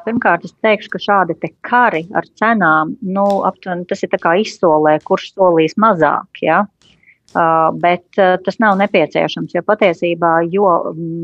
Pirmkārt, 0.05 0.45
es 0.45 0.55
teikšu, 0.59 0.89
ka 0.91 0.99
šādi 0.99 1.35
te 1.39 1.53
kari 1.61 2.09
ar 2.19 2.27
cenām, 2.35 2.97
nu, 3.01 3.27
aptuveni 3.47 3.87
tas 3.87 4.03
ir 4.03 4.09
kā 4.09 4.35
izsolē, 4.43 4.99
kurš 5.05 5.35
solīs 5.37 5.79
mazāk, 5.79 6.43
ja? 6.43 6.67
Uh, 7.33 7.71
bet 7.81 8.05
uh, 8.21 8.35
tas 8.45 8.59
nav 8.61 8.75
nepieciešams, 8.77 9.55
jo 9.57 9.63
patiesībā, 9.65 10.33
jo 10.53 10.69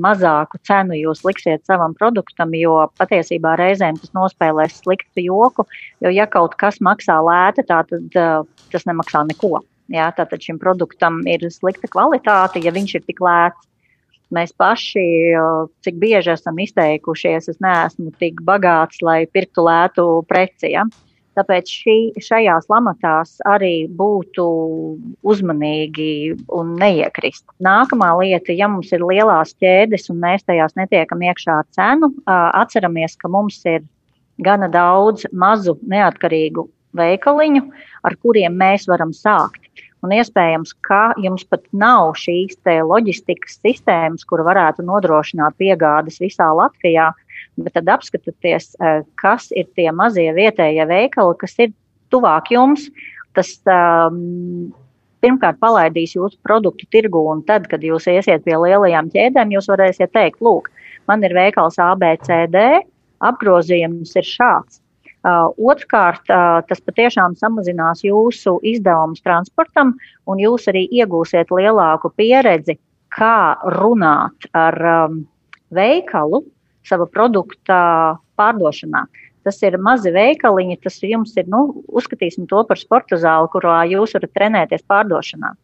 mazāku 0.01 0.57
cenu 0.65 0.97
jūs 0.97 1.21
liksiet 1.27 1.67
savam 1.69 1.93
produktam, 1.99 2.55
jo 2.57 2.79
patiesībā 2.97 3.53
reizēm 3.61 3.99
tas 4.01 4.15
nospēlēs 4.17 4.79
sliktu 4.81 5.27
joku, 5.27 5.67
jo 6.01 6.09
ja 6.09 6.25
kaut 6.33 6.57
kas 6.57 6.81
maksā 6.81 7.19
lēti, 7.21 7.67
tad 7.69 7.93
uh, 7.93 8.47
tas 8.73 8.89
nemaksā 8.89 9.27
neko. 9.29 9.61
Jā, 9.93 10.07
tātad 10.17 10.41
šim 10.45 10.57
produktam 10.61 11.21
ir 11.29 11.45
slikta 11.53 11.91
kvalitāte, 11.93 12.63
ja 12.65 12.73
viņš 12.73 12.95
ir 12.97 13.05
tik 13.05 13.21
lēts. 13.25 13.69
Mēs 14.33 14.53
paši, 14.61 15.05
cik 15.85 16.01
bieži 16.01 16.35
esam 16.35 16.59
izteikušies, 16.61 17.49
es 17.49 17.61
neesmu 17.65 18.13
tik 18.21 18.43
bagāts, 18.45 19.01
lai 19.01 19.23
pirktu 19.25 19.65
lētu 19.65 20.05
preci. 20.29 20.75
Ja? 20.75 20.85
Uh, 20.85 21.08
Tāpēc 21.39 21.71
šī, 21.71 21.97
šajās 22.19 22.67
lamatās 22.73 23.37
arī 23.47 23.87
būtu 24.01 24.47
uzmanīgi 25.23 26.35
un 26.59 26.73
neiekrist. 26.81 27.45
Nākamā 27.63 28.11
lieta, 28.19 28.57
ja 28.57 28.67
mums 28.71 28.91
ir 28.95 29.05
lielās 29.07 29.55
ķēdes 29.63 30.11
un 30.11 30.19
mēs 30.25 30.43
tajās 30.49 30.75
netiekam 30.79 31.23
iekšā 31.29 31.61
ar 31.61 31.69
cenu, 31.77 32.11
atceramies, 32.27 33.15
ka 33.21 33.31
mums 33.31 33.61
ir 33.71 33.87
gana 34.43 34.67
daudz 34.73 35.29
mazu 35.31 35.77
neatkarīgu 35.87 36.67
veikaliņu, 36.99 37.63
ar 38.03 38.19
kuriem 38.23 38.59
mēs 38.59 38.89
varam 38.91 39.15
sākt. 39.15 39.63
Un 40.07 40.13
iespējams, 40.15 40.77
ka 40.87 41.13
jums 41.19 41.43
pat 41.51 41.65
nav 41.75 42.13
šīs 42.19 42.59
loģistikas 42.67 43.59
sistēmas, 43.59 44.27
kura 44.27 44.45
varētu 44.47 44.87
nodrošināt 44.87 45.59
piegādes 45.59 46.21
visā 46.23 46.47
Latvijā, 46.55 47.11
bet 47.65 47.75
tad 47.79 47.89
apskatieties, 47.97 48.73
kas 49.21 49.49
ir 49.57 49.69
tie 49.77 49.91
mazie 49.95 50.31
vietējie 50.37 50.87
veikali, 50.89 51.37
kas 51.41 51.57
ir 51.63 51.73
tuvāk 52.13 52.53
jums, 52.55 52.89
tas 53.37 53.55
um, 53.69 54.71
pirmkārt 55.25 55.59
palaidīs 55.63 56.15
jūsu 56.17 56.39
produktu 56.47 56.89
tirgu, 56.93 57.23
un 57.33 57.43
tad, 57.47 57.69
kad 57.71 57.85
jūs 57.85 58.09
iesiet 58.11 58.45
pie 58.47 58.57
lielajām 58.57 59.11
ķēdēm, 59.15 59.55
jūs 59.57 59.71
varēsiet 59.71 60.15
teikt, 60.15 60.43
lūk, 60.45 60.71
man 61.11 61.25
ir 61.27 61.35
veikals 61.37 61.79
ABCD, 61.83 62.59
apgrozījums 63.25 64.15
ir 64.19 64.27
šāds. 64.27 64.83
Uh, 65.27 65.51
Otrkārt, 65.59 66.23
uh, 66.31 66.61
tas 66.69 66.79
patiešām 66.87 67.35
samazinās 67.41 68.05
jūsu 68.07 68.55
izdevumus 68.63 69.25
transportam, 69.25 69.97
un 70.31 70.39
jūs 70.39 70.69
arī 70.71 70.85
iegūsiet 70.95 71.51
lielāku 71.51 72.13
pieredzi, 72.15 72.77
kā 73.11 73.59
runāt 73.75 74.47
ar 74.55 74.79
um, 74.87 75.19
veikalu 75.75 76.45
sava 76.89 77.07
produkta 77.11 77.79
pārdošanā. 78.39 79.05
Tas 79.47 79.61
ir 79.65 79.79
mazi 79.81 80.11
veikaliņi, 80.13 80.81
tas 80.85 80.99
jums 81.05 81.37
ir, 81.39 81.47
nu, 81.49 81.83
uzskatīsim 81.89 82.49
to 82.51 82.63
par 82.69 82.81
sporta 82.81 83.17
zāli, 83.21 83.49
kurā 83.53 83.81
jūs 83.89 84.17
varat 84.17 84.35
trenēties 84.37 84.85
pārdošanā. 84.91 85.55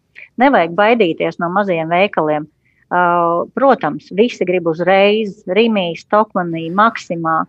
Nevajag 0.41 0.77
baidīties 0.79 1.41
no 1.43 1.51
maziem 1.53 1.91
veikaliem. 1.93 2.47
Uh, 2.95 3.49
protams, 3.57 4.11
visi 4.15 4.47
grib 4.47 4.69
uzreiz 4.71 5.41
Rīgā, 5.51 5.89
Stokmanī, 5.99 6.69
Maksimā, 6.71 7.41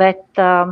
bet 0.00 0.22
uh, 0.38 0.70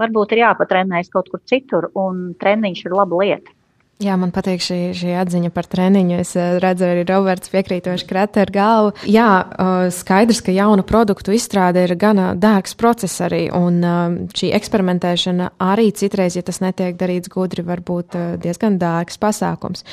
varbūt 0.00 0.34
ir 0.34 0.42
jāpatrenējas 0.42 1.12
kaut 1.12 1.28
kur 1.30 1.42
citur, 1.46 1.90
un 1.94 2.32
treniņš 2.40 2.84
ir 2.86 2.96
laba 2.96 3.20
lieta. 3.20 3.54
Jā, 4.00 4.14
man 4.16 4.30
patīk 4.32 4.62
šī, 4.64 4.78
šī 4.96 5.10
atziņa 5.20 5.50
par 5.52 5.66
treniņu. 5.68 6.20
Es 6.22 6.32
eh, 6.38 6.54
redzu, 6.62 6.86
arī 6.88 7.02
Roberts 7.04 7.52
piekrītoši 7.52 8.06
krata 8.08 8.46
ar 8.46 8.52
galvu. 8.54 8.94
Jā, 9.04 9.26
eh, 9.44 9.90
skaidrs, 9.92 10.40
ka 10.46 10.54
jaunu 10.56 10.86
produktu 10.88 11.34
izstrāde 11.36 11.82
ir 11.84 11.92
gana 12.00 12.30
dārgs 12.32 12.72
process 12.80 13.20
arī, 13.26 13.42
un 13.52 13.76
eh, 13.84 14.16
šī 14.32 14.54
eksperimentēšana 14.56 15.50
arī 15.60 15.90
citreiz, 15.92 16.38
ja 16.38 16.44
tas 16.46 16.62
netiek 16.64 16.96
darīts 17.00 17.28
gudri, 17.32 17.66
var 17.66 17.84
būt 17.84 18.16
diezgan 18.40 18.80
dārgs 18.80 19.20
pasākums. 19.20 19.84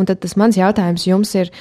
Un 0.00 0.08
tad 0.08 0.24
tas 0.24 0.38
mans 0.40 0.56
jautājums 0.56 1.04
jums 1.10 1.36
ir, 1.36 1.52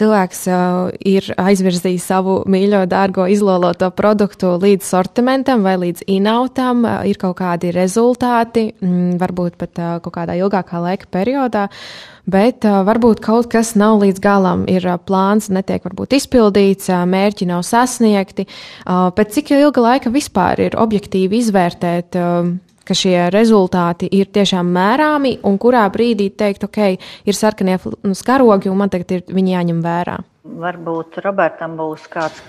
cilvēks 0.00 0.40
uh, 0.48 0.92
ir 1.04 1.26
aizvirzījis 1.40 2.06
savu 2.12 2.38
mīļo, 2.50 2.84
dārgo, 2.90 3.26
izloloto 3.30 3.90
produktu 3.94 4.54
līdz 4.62 4.86
sortimentam 4.86 5.64
vai 5.66 5.76
līdz 5.82 6.06
inautam, 6.12 6.86
uh, 6.86 7.02
ir 7.08 7.20
kaut 7.20 7.38
kādi 7.42 7.72
rezultāti, 7.74 8.70
mm, 8.80 9.18
varbūt 9.20 9.58
pat 9.60 9.82
uh, 9.82 9.92
kaut 10.04 10.16
kādā 10.16 10.38
ilgākā 10.40 10.80
laika 10.82 11.10
periodā. 11.12 11.68
Bet 12.22 12.64
uh, 12.68 12.80
varbūt 12.86 13.20
kaut 13.24 13.50
kas 13.52 13.74
nav 13.78 14.00
līdz 14.02 14.22
galam, 14.22 14.64
ir 14.70 14.86
uh, 14.86 14.98
plāns, 14.98 15.50
netiek 15.52 15.84
varbūt 15.84 16.16
izpildīts, 16.20 16.88
uh, 16.92 17.04
mērķi 17.08 17.50
nav 17.50 17.64
sasniegti. 17.66 18.46
Uh, 18.86 19.10
pēc 19.16 19.38
cik 19.38 19.56
ilga 19.58 19.88
laika 19.90 20.12
vispār 20.14 20.68
ir 20.68 20.78
objektīvi 20.78 21.42
izvērtēt 21.42 22.20
uh, 22.20 22.54
ka 22.86 22.96
šie 22.96 23.28
rezultāti 23.34 24.08
ir 24.12 24.30
tiešām 24.32 24.68
mērāmi 24.74 25.36
un 25.48 25.58
kurā 25.62 25.84
brīdī 25.92 26.30
teikt, 26.36 26.66
ok, 26.68 26.80
ir 27.28 27.38
sarkanie 27.38 27.78
nu, 28.02 28.14
skarogi 28.18 28.70
un 28.72 28.80
man 28.80 28.92
tagad 28.92 29.16
ir 29.16 29.24
viņi 29.28 29.56
jāņem 29.56 29.82
vērā? 29.84 30.18
Varbūt 30.62 31.20
Robertam 31.24 31.76
būs 31.78 32.08
kāds, 32.12 32.42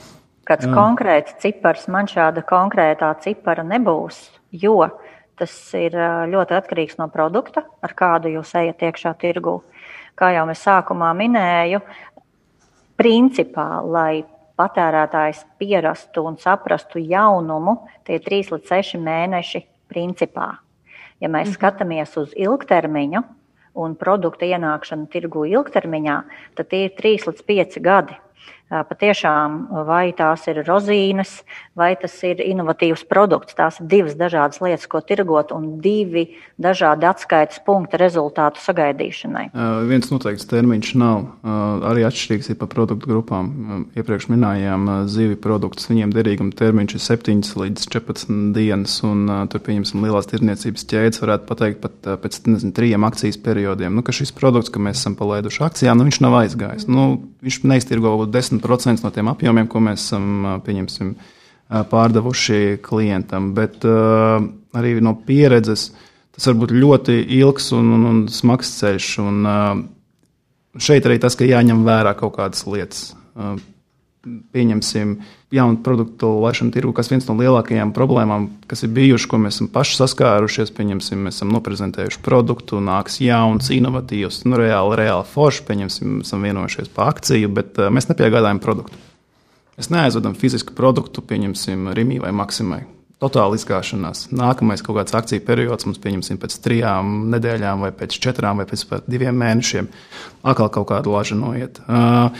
kāds 0.47 0.67
Jā. 0.67 0.73
konkrēts 0.75 1.37
cipars, 1.43 1.87
man 1.87 2.09
šāda 2.09 2.45
konkrētā 2.47 3.11
cipara 3.23 3.65
nebūs, 3.67 4.25
jo 4.51 4.79
tas 5.39 5.53
ir 5.77 5.95
ļoti 6.29 6.57
atkarīgs 6.57 6.99
no 6.99 7.07
produkta, 7.13 7.65
ar 7.81 7.93
kādu 7.97 8.31
jūs 8.35 8.53
ejat 8.59 8.83
iekšā 8.89 9.15
tirgū. 9.21 9.59
Kā 10.17 10.29
jau 10.35 10.45
es 10.53 10.61
sākumā 10.61 11.09
minēju, 11.17 11.81
principā, 13.01 13.81
lai 13.81 14.23
patērētājs 14.59 15.41
pierastu 15.57 16.25
un 16.29 16.37
saprastu 16.37 17.01
jaunumu, 17.01 17.79
tie 18.05 18.19
ir 18.19 18.25
3 18.25 18.53
līdz 18.53 18.69
6 18.69 19.01
mēneši 19.01 19.63
principā. 19.93 20.49
Ja 21.21 21.29
mēs 21.29 21.51
mhm. 21.51 21.55
skatāmies 21.59 22.17
uz 22.19 22.33
ilgtermiņu 22.35 23.23
un 23.83 23.95
produktu 23.97 24.45
ienākšanu 24.45 25.07
tirgu 25.13 25.47
ilgtermiņā, 25.49 26.17
tad 26.57 26.69
tie 26.69 26.85
ir 26.87 26.97
3 26.99 27.29
līdz 27.29 27.47
5 27.49 27.79
gadi 27.85 28.19
patiešām 28.69 29.67
vai 29.87 30.13
tās 30.17 30.47
ir 30.49 30.63
rozīnes, 30.65 31.41
vai 31.77 31.93
tas 31.99 32.15
ir 32.25 32.41
inovatīvs 32.41 33.05
produkts. 33.09 33.55
Tās 33.57 33.79
ir 33.81 33.89
divas 33.91 34.15
dažādas 34.17 34.61
lietas, 34.63 34.87
ko 34.89 35.01
tirgot, 35.05 35.51
un 35.53 35.79
divi 35.83 36.25
dažādi 36.61 37.07
atskaites 37.09 37.61
punkti 37.65 37.99
rezultātu 38.01 38.61
sagaidīšanai. 38.63 39.49
Uh, 39.51 39.83
viens 39.89 40.09
noteikts 40.09 40.47
termiņš 40.49 40.93
nav. 41.01 41.25
Uh, 41.43 41.85
arī 41.91 42.05
atšķirīgs 42.07 42.53
ir 42.53 42.59
pa 42.61 42.69
produktu 42.71 43.09
grupām. 43.09 43.51
Uh, 43.53 43.83
iepriekš 43.99 44.29
minējām 44.33 44.87
uh, 44.87 44.99
zivi 45.11 45.37
produktus. 45.39 45.89
Viņiem 45.91 46.13
derīguma 46.15 46.55
termiņš 46.57 46.97
ir 46.97 47.05
7 47.07 47.43
līdz 47.63 47.87
14 47.93 48.53
dienas, 48.57 48.99
un 49.05 49.25
uh, 49.27 49.43
tur, 49.51 49.63
pieņemsim, 49.65 50.01
lielās 50.05 50.29
tirniecības 50.31 50.87
ķēdes 50.89 51.23
varētu 51.23 51.49
pateikt 51.49 51.81
pat 51.83 52.09
uh, 52.09 52.17
pēc 52.21 52.41
nezinu, 52.47 52.73
trījiem 52.75 53.05
akcijas 53.09 53.39
periodiem, 53.43 53.93
nu, 53.97 54.05
ka 54.05 54.15
šis 54.15 54.33
produkts, 54.35 54.71
ka 54.73 54.81
mēs 54.81 55.01
esam 55.01 55.17
palaiduši 55.19 55.63
akcijā, 55.67 55.95
nu, 55.97 56.07
viņš 56.07 56.21
nav 56.23 56.37
aizgājis. 56.43 56.87
Nu, 56.91 57.07
viņš 57.43 57.59
neiztirgo 57.67 58.15
10 58.29 58.52
10% 58.61 59.05
no 59.05 59.11
tiem 59.13 59.31
apjomiem, 59.31 59.67
ko 59.71 59.81
mēs 59.83 60.07
esam 60.07 61.15
pārdevuši 61.89 62.79
klientam. 62.85 63.53
Bet 63.57 63.85
arī 63.85 64.95
no 65.01 65.15
pieredzes 65.25 65.91
tas 66.33 66.47
var 66.49 66.57
būt 66.63 66.73
ļoti 66.73 67.17
ilgs 67.39 67.71
un, 67.77 67.91
un, 67.97 68.05
un 68.09 68.21
smags 68.33 68.71
ceļš. 68.79 69.09
Un, 69.23 69.43
šeit 70.81 71.05
arī 71.05 71.19
tas, 71.21 71.37
ka 71.37 71.47
jāņem 71.47 71.83
vērā 71.85 72.15
kaut 72.17 72.35
kādas 72.39 72.65
lietas. 72.69 73.11
Pieņemsim, 74.23 75.17
jaunu 75.51 75.81
produktu 75.83 76.29
laišanu 76.39 76.71
tirgu, 76.71 76.93
kas 76.95 77.09
viens 77.11 77.25
no 77.27 77.33
lielākajām 77.35 77.89
problēmām, 77.91 78.45
kas 78.71 78.85
ir 78.85 78.93
bijušas, 78.95 79.27
ko 79.27 79.39
mēs 79.43 79.57
esam 79.57 79.67
paši 79.73 79.97
saskārušies. 79.99 80.69
Pieņemsim, 80.77 81.25
mēs 81.25 81.41
esam 81.41 81.51
noprezentējuši 81.51 82.21
produktu, 82.23 82.79
nāks 82.79 83.19
jauns, 83.19 83.67
inovatīvs, 83.75 84.45
nu, 84.47 84.61
reāli, 84.61 84.95
reāli 85.01 85.27
foršs. 85.27 85.65
Pieņemsim, 85.67 86.21
esam 86.23 86.47
vienojušies 86.47 86.93
par 86.95 87.11
akciju, 87.11 87.51
bet 87.57 87.81
uh, 87.81 87.91
mēs 87.91 88.07
nepiegādājam 88.13 88.63
produktu. 88.63 89.01
Mēs 89.75 89.89
neaizvedam 89.91 90.37
fizisku 90.39 90.75
produktu, 90.77 91.23
pieņemsim, 91.27 91.89
Rīgā 91.97 92.23
vai 92.23 92.31
Maksimai. 92.39 92.83
Totāla 93.19 93.57
izgāšanās. 93.59 94.29
Nākamais 94.35 94.83
kaut 94.83 95.01
kāds 95.01 95.15
akciju 95.19 95.43
periods 95.47 95.87
mums, 95.87 95.99
pieņemsim, 96.03 96.39
pēc 96.39 96.55
trijām 96.63 97.11
nedēļām, 97.33 97.83
vai 97.83 97.91
pēc 97.95 98.15
četrām, 98.23 98.63
vai 98.63 98.67
pēc 98.71 98.85
diviem 99.07 99.35
mēnešiem. 99.39 99.91
Atkal 100.47 100.71
kaut 100.75 100.87
kāda 100.91 101.11
laža 101.11 101.35
noiet. 101.39 101.83
Uh, 101.87 102.31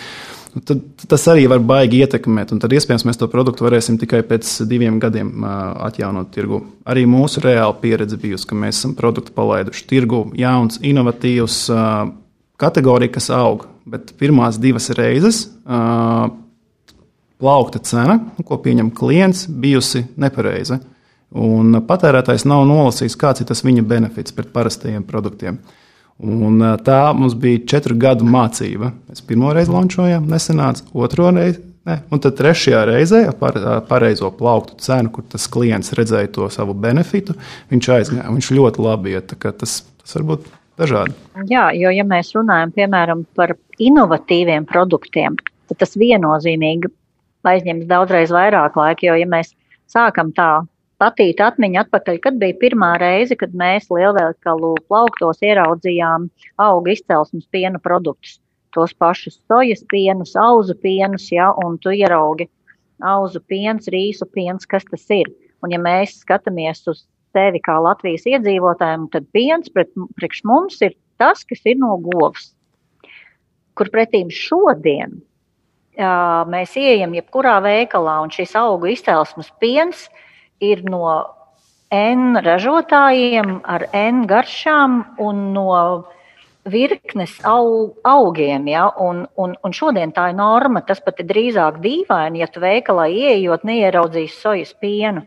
Nu, 0.54 0.62
tad 0.62 0.82
tas 1.10 1.24
arī 1.32 1.48
var 1.50 1.64
baigi 1.66 2.04
ietekmēt. 2.04 2.52
Tad 2.62 2.76
iespējams 2.78 3.08
mēs 3.08 3.18
to 3.18 3.28
produktu 3.32 3.66
varēsim 3.66 3.98
tikai 4.02 4.22
pēc 4.28 4.52
diviem 4.70 5.00
gadiem 5.02 5.42
atjaunot 5.44 6.30
tirgu. 6.36 6.62
Arī 6.90 7.08
mūsu 7.10 7.42
reāla 7.42 7.74
pieredze 7.82 8.20
bijusi, 8.22 8.48
ka 8.50 8.58
mēs 8.58 8.84
esam 8.84 8.94
produktu 8.98 9.34
palaiduši 9.34 9.88
tirgu, 9.90 10.28
jauns, 10.38 10.78
inovatīvs, 10.86 11.60
kategorija, 12.62 13.16
kas 13.18 13.32
aug. 13.34 13.66
Bet 13.90 14.14
pirmās 14.20 14.62
divas 14.62 14.92
reizes 14.96 15.48
plaukta 17.44 17.82
cena, 17.84 18.20
ko 18.46 18.62
pieņem 18.64 18.94
klients, 18.96 19.48
bijusi 19.50 20.06
nepareiza. 20.22 20.78
Un 21.34 21.82
patērētājs 21.84 22.46
nav 22.46 22.68
nolasījis, 22.70 23.18
kāds 23.20 23.42
ir 23.42 23.50
tas 23.50 23.66
viņa 23.66 23.84
benefits 23.90 24.36
pret 24.38 24.54
parastajiem 24.54 25.04
produktiem. 25.08 25.58
Uh, 25.58 25.80
Un 26.24 26.62
tā 26.86 27.00
mums 27.18 27.34
bija 27.40 27.64
četru 27.74 27.98
gadu 28.00 28.26
mācība. 28.30 28.92
Mēs 29.10 29.24
pirmo 29.28 29.52
reizi 29.56 29.74
lančojām, 29.74 30.28
nesenāca, 30.30 30.86
otro 30.94 31.32
reizi. 31.34 31.62
Ne. 31.84 31.98
Un 32.16 32.22
tad 32.24 32.38
trešajā 32.40 32.86
reizē 32.88 33.22
par 33.36 33.58
pareizo 33.90 34.30
plauktu 34.32 34.78
cenu, 34.80 35.10
kur 35.12 35.26
tas 35.28 35.50
klients 35.52 35.92
redzēja 35.98 36.30
to 36.32 36.48
savu 36.54 36.76
benefitu, 36.80 37.36
viņš 37.74 37.90
aizgāja. 37.98 38.30
Viņš 38.32 38.52
ļoti 38.56 38.86
labi 38.86 39.18
iet. 39.18 39.34
Tas, 39.44 39.82
tas 39.84 40.16
var 40.16 40.28
būt 40.30 40.46
dažādi. 40.80 41.16
Jā, 41.52 41.68
jo 41.76 41.92
ja 41.92 42.06
mēs 42.08 42.32
runājam 42.38 42.72
piemēram 42.76 43.26
par 43.36 43.56
inovatīviem 43.84 44.68
produktiem, 44.70 45.36
tad 45.68 45.82
tas 45.84 45.98
viennozīmīgi 46.00 46.92
aizņems 47.52 47.90
daudzreiz 47.90 48.32
vairāk 48.32 48.80
laika. 48.80 49.10
Jo 49.10 49.18
ja 49.20 49.28
mēs 49.28 49.52
sākam 49.92 50.32
tā 50.36 50.64
patīk 51.02 51.42
atmiņa 51.44 51.86
atpakaļ, 51.86 52.20
kad 52.24 52.40
bija 52.42 52.56
pirmā 52.62 52.94
reize, 53.02 53.38
kad 53.40 53.54
mēs 53.58 53.90
lielveikalu 53.94 54.74
plauktos 54.88 55.42
ieraudzījām 55.44 56.30
auga 56.62 56.94
izcelsmes 56.94 57.48
piena 57.54 57.82
produktus. 57.84 58.40
Tos 58.74 58.94
pašus 58.98 59.38
sojas 59.48 59.84
pienus, 59.90 60.34
auzu 60.40 60.76
pienus, 60.82 61.28
ja, 61.32 61.52
un 61.66 61.78
tu 61.82 61.94
ieraugi 61.94 62.50
auzu 63.04 63.42
piens, 63.50 63.90
rīsu 63.92 64.26
piens, 64.34 64.66
kas 64.70 64.86
tas 64.90 65.06
ir. 65.14 65.30
Un 65.64 65.74
ja 65.74 65.80
mēs 65.82 66.18
skatāmies 66.24 66.82
uz 66.90 67.04
sevi 67.34 67.62
kā 67.64 67.78
Latvijas 67.82 68.26
iedzīvotājiem, 68.30 69.08
tad 69.14 69.30
piens 69.36 69.70
pret, 69.74 69.92
priekš 70.18 70.44
mums 70.50 70.82
ir 70.86 70.98
tas, 71.22 71.44
kas 71.46 71.62
ir 71.70 71.80
no 71.82 71.96
govs. 72.02 72.52
Kur 73.78 73.90
pretīm 73.94 74.30
šodien 74.34 75.16
uh, 75.18 76.44
mēs 76.50 76.76
ieejam 76.78 77.16
jebkurā 77.18 77.58
veikalā, 77.66 78.20
un 78.26 78.34
šis 78.34 78.54
augu 78.60 78.92
izcelsmes 78.94 79.50
piens 79.62 80.08
uh, 80.10 80.22
ir 80.62 80.84
no 80.90 81.08
N 81.94 82.40
ražotājiem 82.42 83.60
ar 83.70 83.86
N 83.94 84.26
garšām 84.30 85.02
un 85.22 85.42
no 85.54 85.70
virknes 86.66 87.36
au, 87.46 87.94
augiem. 88.04 88.68
Ja? 88.68 88.88
Un, 88.98 89.28
un, 89.38 89.56
un 89.64 89.76
šodien 89.76 90.14
tā 90.16 90.30
ir 90.32 90.38
norma. 90.40 90.82
Tas 90.82 91.04
pat 91.04 91.20
ir 91.22 91.30
drīzāk 91.30 91.80
dīvaini, 91.84 92.42
ja 92.42 92.50
tu 92.50 92.64
veikalā 92.64 93.10
ieejot, 93.12 93.66
neieraudzīs 93.68 94.40
sojas 94.42 94.74
pienu. 94.82 95.26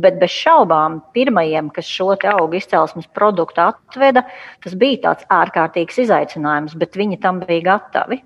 Bet 0.00 0.20
bez 0.20 0.32
šaubām, 0.32 1.00
pirmajiem, 1.14 1.68
kas 1.74 1.88
šo 1.90 2.14
augu 2.14 2.56
izcelsmes 2.56 3.08
produktu 3.14 3.60
atveda, 3.66 4.22
tas 4.64 4.74
bija 4.78 5.02
tāds 5.08 5.26
ārkārtīgs 5.28 5.98
izaicinājums, 6.06 6.76
bet 6.78 6.96
viņi 6.96 7.20
tam 7.20 7.42
bija 7.42 7.66
gatavi. 7.72 8.22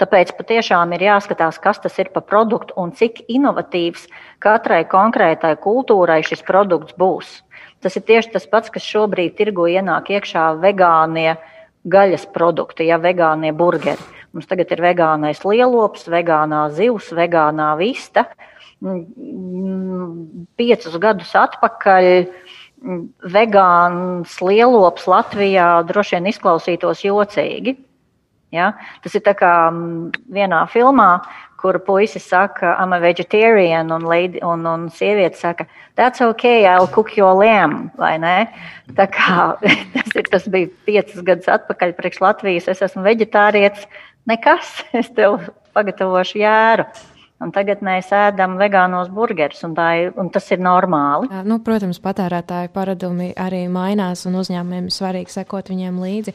Tāpēc 0.00 0.32
patiešām 0.38 0.94
ir 0.96 1.02
jāskatās, 1.04 1.58
kas 1.60 1.82
tas 1.84 1.98
ir 2.00 2.08
par 2.14 2.24
produktu 2.24 2.72
un 2.80 2.94
cik 2.96 3.26
inovatīvs 3.28 4.06
katrai 4.40 4.86
konkrētai 4.88 5.52
kultūrai 5.60 6.22
šis 6.24 6.40
produkts 6.46 6.96
būs. 6.96 7.34
Tas 7.84 7.96
ir 8.00 8.06
tieši 8.08 8.32
tas 8.32 8.46
pats, 8.48 8.72
kas 8.72 8.86
šobrīd 8.86 9.36
tirgu 9.36 9.66
ienāk 9.68 10.08
iekšā 10.16 10.46
vegānie 10.62 11.34
gaļas 11.84 12.24
produkti, 12.32 12.88
ja 12.88 12.96
vegānie 13.00 13.52
burgeri. 13.56 14.00
Mums 14.32 14.48
tagad 14.48 14.72
ir 14.72 14.80
vegānais 14.84 15.42
lielops, 15.44 16.06
vegānā 16.08 16.62
zivs, 16.76 17.10
vegānā 17.16 17.72
vista. 17.80 18.24
Mm, 18.80 20.46
piecus 20.56 20.96
gadus 21.02 21.34
atpakaļ 21.36 22.06
mm, 22.22 23.00
vegāns 23.34 24.38
lielops 24.40 25.08
Latvijā 25.10 25.68
droši 25.88 26.16
vien 26.16 26.30
izklausītos 26.32 27.04
jocīgi. 27.04 27.76
Ja? 28.54 28.72
Tas 29.04 29.14
ir 29.14 29.22
kā 29.24 29.52
mm, 29.70 30.24
vienā 30.34 30.64
filmā, 30.72 31.20
kur 31.60 31.76
puisis 31.84 32.24
saka, 32.24 32.74
I'm 32.80 32.92
a 32.92 33.00
vegetarian, 33.00 33.92
un, 33.92 34.06
lady, 34.08 34.40
un, 34.42 34.64
un 34.66 34.88
sieviete 34.88 35.36
saka, 35.36 35.66
that's 35.94 36.20
okay, 36.20 36.66
I'll 36.66 36.88
cook 36.88 37.16
your 37.16 37.34
lamb, 37.36 37.90
vai 38.00 38.16
ne? 38.18 38.48
Tā 38.96 39.06
kā 39.12 39.60
tas, 39.94 40.14
ir, 40.16 40.30
tas 40.32 40.48
bija 40.48 40.72
piecus 40.88 41.20
gadus 41.26 41.50
atpakaļ 41.52 41.94
priekš 41.98 42.22
Latvijas, 42.24 42.70
es 42.72 42.80
esmu 42.88 43.04
veģetārietis, 43.04 43.84
nekas, 44.30 44.80
es 44.96 45.12
tev 45.12 45.38
pagatavošu 45.76 46.40
jēru. 46.40 46.88
Un 47.40 47.54
tagad 47.56 47.80
mēs 47.80 48.10
ēdam 48.12 48.58
vegānos 48.60 49.08
burgerus, 49.16 49.62
un, 49.64 49.72
ir, 49.96 50.10
un 50.20 50.28
tas 50.32 50.44
ir 50.52 50.60
normāli. 50.60 51.30
Nu, 51.48 51.56
protams, 51.64 51.96
patērētāju 52.04 52.68
paradumi 52.74 53.30
arī 53.32 53.62
mainās, 53.72 54.26
un 54.28 54.36
uzņēmumiem 54.42 54.90
ir 54.90 54.92
svarīgi 54.92 55.32
sekot 55.32 55.70
viņiem 55.72 56.02
līdzi. 56.02 56.34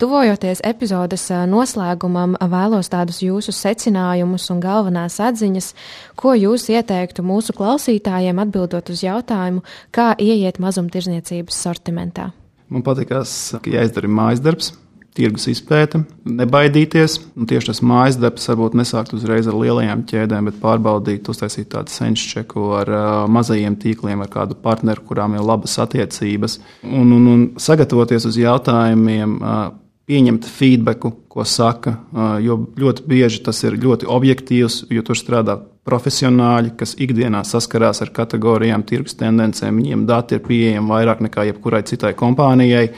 Tuvojoties 0.00 0.64
epizodes 0.64 1.26
noslēgumam, 1.52 2.38
vēlos 2.40 2.88
tādus 2.88 3.20
jūsu 3.20 3.52
secinājumus 3.52 4.48
un 4.54 4.64
galvenās 4.64 5.20
atziņas, 5.28 5.68
ko 6.16 6.32
jūs 6.38 6.70
ieteiktu 6.72 7.26
mūsu 7.26 7.52
klausītājiem 7.56 8.40
atbildot 8.46 8.88
uz 8.96 9.04
jautājumu, 9.04 9.60
kā 9.92 10.14
ieiet 10.16 10.56
mazumtirdzniecības 10.64 11.62
sortimentā. 11.68 12.30
Man 12.72 12.82
patīkās, 12.86 13.36
ka 13.60 13.76
jāizdara 13.76 14.08
mājas 14.08 14.40
darbs 14.42 14.72
tirgus 15.16 15.48
izpēte, 15.50 16.02
nebaidīties. 16.28 17.18
Un 17.36 17.48
tieši 17.50 17.70
tas 17.70 17.82
mājas 17.86 18.18
darbs 18.20 18.46
varbūt 18.50 18.76
nesākt 18.78 19.14
uzreiz 19.16 19.48
ar 19.50 19.56
lielajām 19.58 20.04
ķēdēm, 20.10 20.50
bet 20.50 20.60
pārbaudīt, 20.62 21.30
uztaisīt 21.32 21.70
tādu 21.72 21.94
senču 21.94 22.28
čeku 22.34 22.68
ar 22.78 22.92
uh, 22.92 23.08
mazajiem 23.32 23.78
tīkliem, 23.82 24.22
ar 24.24 24.30
kādu 24.32 24.58
partneru, 24.62 25.04
kurām 25.08 25.36
ir 25.36 25.46
labas 25.46 25.78
attiecības, 25.82 26.60
un, 26.84 27.16
un, 27.16 27.26
un 27.32 27.48
sagatavoties 27.60 28.28
uz 28.30 28.40
jautājumiem. 28.42 29.40
Uh, 29.40 29.66
pieņemt 30.06 30.46
feedbacku, 30.46 31.12
ko 31.28 31.44
saka, 31.44 31.96
jo 32.40 32.60
ļoti 32.78 33.06
bieži 33.10 33.40
tas 33.44 33.58
ir 33.66 33.74
ļoti 33.82 34.06
objektīvs, 34.06 34.84
jo 34.94 35.02
tur 35.06 35.18
strādā 35.18 35.58
profesionāļi, 35.86 36.72
kas 36.78 36.94
ikdienā 37.02 37.42
saskarās 37.46 38.02
ar 38.02 38.10
kategorijām, 38.14 38.84
tirgus 38.86 39.18
tendencēm. 39.18 39.82
Viņiem 39.82 40.04
dati 40.08 40.38
ir 40.38 40.44
pieejami 40.46 40.90
vairāk 40.90 41.22
nekā 41.26 41.46
jebkurai 41.50 41.82
citai 41.86 42.12
kompānijai 42.18 42.88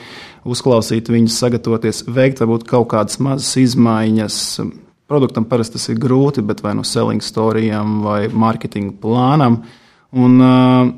uzklausīt 0.49 1.09
viņus, 1.11 1.37
sagatavoties, 1.41 2.05
veikt 2.09 2.41
varbūt 2.41 2.65
kaut 2.69 2.89
kādas 2.93 3.19
mazas 3.21 3.51
izmaiņas. 3.61 4.39
Produktam 5.09 5.45
parasti 5.49 5.77
tas 5.77 5.89
ir 5.89 5.99
grūti, 6.01 6.45
bet 6.45 6.63
vai 6.65 6.75
no 6.77 6.85
selling 6.85 7.23
storijām 7.25 7.99
vai 8.05 8.23
marketinga 8.29 8.95
plānam. 9.01 9.63
Un, 10.13 10.37
uh, 10.41 10.91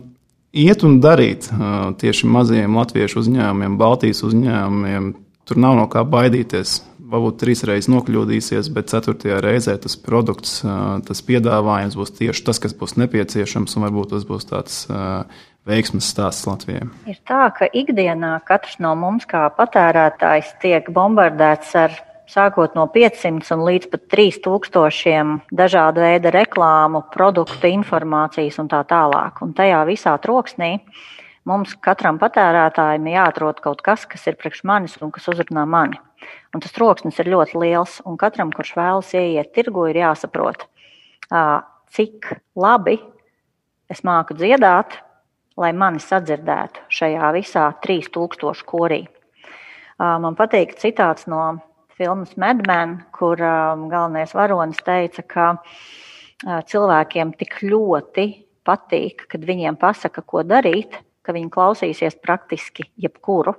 iet 0.52 0.84
un 0.88 1.00
darīt 1.04 1.48
uh, 1.52 1.92
tieši 2.00 2.28
mazajiem 2.32 2.76
latviešu 2.80 3.24
uzņēmumiem, 3.24 3.78
Baltijas 3.80 4.24
uzņēmumiem. 4.28 5.12
Tur 5.52 5.60
nav 5.60 5.74
no 5.76 5.84
kā 5.92 6.06
baidīties. 6.08 6.78
Varbūt 7.12 7.42
trīs 7.42 7.66
reizes 7.68 7.90
nokļūdīsies, 7.92 8.70
bet 8.72 8.88
ceturtajā 8.88 9.42
reizē 9.44 9.74
tas 9.84 9.98
produkts, 10.00 10.62
tas 11.04 11.22
piedāvājums 11.28 11.98
būs 12.00 12.14
tieši 12.16 12.46
tas, 12.48 12.62
kas 12.64 12.72
būs 12.72 12.96
nepieciešams, 13.02 13.76
un 13.76 13.84
varbūt 13.84 14.14
tas 14.14 14.24
būs 14.30 14.48
tāds 14.48 14.78
veiksmes 15.68 16.08
stāsts 16.08 16.48
Latvijai? 16.48 16.88
Ir 17.12 17.20
tā, 17.28 17.42
ka 17.58 17.68
ikdienā 17.68 18.38
katrs 18.48 18.80
no 18.80 18.94
mums, 18.96 19.28
kā 19.28 19.44
patērētājs, 19.58 20.56
tiek 20.64 20.88
bombardēts 20.96 21.76
ar 21.84 22.00
sākot 22.32 22.80
no 22.80 22.88
500 22.96 23.60
līdz 23.60 23.92
pat 23.92 24.08
3000 24.16 25.52
dažādu 25.52 26.08
veidu 26.08 26.32
reklāmu, 26.32 27.04
produktu, 27.12 27.68
informācijas 27.76 28.64
un 28.64 28.72
tā 28.72 28.86
tālāk. 28.88 29.44
Un 29.44 29.52
tajā 29.60 29.84
visā 29.92 30.16
troksnī 30.24 30.78
mums 31.50 31.74
katram 31.84 32.20
patērētājam 32.22 33.08
jāatrod 33.12 33.62
kaut 33.64 33.82
kas, 33.86 34.06
kas 34.10 34.28
ir 34.30 34.38
priekš 34.40 34.64
manis 34.68 34.98
un 35.02 35.14
kas 35.14 35.30
uzrunā 35.32 35.66
mani. 35.70 36.00
Un 36.54 36.62
tas 36.62 36.74
troksnis 36.76 37.18
ir 37.22 37.32
ļoti 37.34 37.58
liels, 37.62 38.00
un 38.06 38.18
katram, 38.22 38.52
kurš 38.54 38.76
vēlas 38.78 39.14
ieiet 39.18 39.54
tirgu, 39.56 39.88
ir 39.90 40.02
jāsaprot, 40.04 40.68
cik 41.96 42.30
labi 42.60 43.00
es 43.92 44.04
māku 44.08 44.38
dziedāt, 44.38 45.00
lai 45.60 45.72
mani 45.76 46.00
sadzirdētu 46.02 46.86
šajā 46.94 47.32
visā 47.36 47.66
3000 47.84 48.64
korī. 48.68 49.02
Man 50.00 50.38
patīk 50.38 50.78
citāts 50.82 51.28
no 51.30 51.60
filmas 51.98 52.34
Medmen, 52.40 53.02
kur 53.14 53.38
galvenais 53.38 54.34
varonis 54.38 54.80
teica, 54.86 55.26
ka 55.26 55.50
cilvēkiem 56.70 57.36
tik 57.38 57.60
ļoti 57.66 58.28
patīk, 58.66 59.28
kad 59.30 59.46
viņiem 59.46 59.78
pasaka, 59.82 60.24
ko 60.26 60.46
darīt, 60.48 60.98
ka 61.26 61.36
viņi 61.36 61.52
klausīsies 61.54 62.18
praktiski 62.22 62.88
jebkuru. 63.02 63.56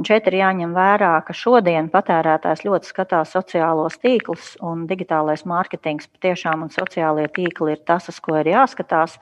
Un 0.00 0.06
šeit 0.08 0.26
ir 0.30 0.38
jāņem 0.38 0.72
vērā, 0.72 1.10
ka 1.26 1.34
šodien 1.36 1.90
patērētājs 1.92 2.64
ļoti 2.64 2.88
skatās 2.88 3.34
sociālos 3.36 3.98
tīklus, 4.00 4.54
un 4.64 4.86
digitālais 4.88 5.44
mārketings 5.48 6.08
patiešām 6.14 6.64
un 6.64 6.72
sociālie 6.72 7.28
tīkli 7.36 7.74
ir 7.74 7.82
tas, 7.86 8.08
uz 8.08 8.18
ko 8.24 8.38
ir 8.40 8.48
jāskatās, 8.54 9.18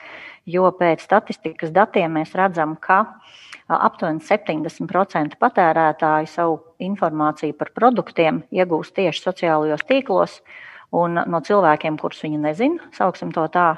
jo 0.46 0.70
pēc 0.78 1.02
statistikas 1.02 1.74
datiem 1.74 2.14
mēs 2.20 2.36
redzam, 2.38 2.76
ka 2.78 3.02
aptuveni 3.70 4.22
70% 4.26 5.36
patērētāji 5.42 6.30
savu 6.30 6.60
informāciju 6.82 7.58
par 7.58 7.74
produktiem 7.74 8.44
iegūst 8.54 8.94
tieši 8.96 9.26
sociālajos 9.26 9.86
tīklos, 9.90 10.40
un 10.97 11.20
no 11.30 11.41
cilvēkiem, 11.45 11.97
kurus 12.01 12.22
viņi 12.24 12.41
nezina, 12.43 12.88
sauksim 12.97 13.30
to 13.34 13.45
tā, 13.53 13.68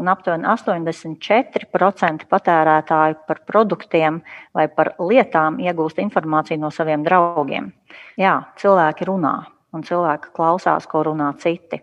un 0.00 0.08
aptuveni 0.12 0.48
84% 0.48 2.28
patērētāju 2.30 3.18
par 3.28 3.42
produktiem 3.48 4.22
vai 4.56 4.68
par 4.72 4.94
lietām 5.00 5.60
iegūst 5.60 6.00
informāciju 6.02 6.62
no 6.62 6.72
saviem 6.72 7.04
draugiem. 7.04 7.72
Jā, 8.20 8.38
cilvēki 8.60 9.08
runā, 9.08 9.36
un 9.76 9.84
cilvēki 9.86 10.32
klausās, 10.36 10.88
ko 10.88 11.04
runā 11.10 11.32
citi. 11.42 11.82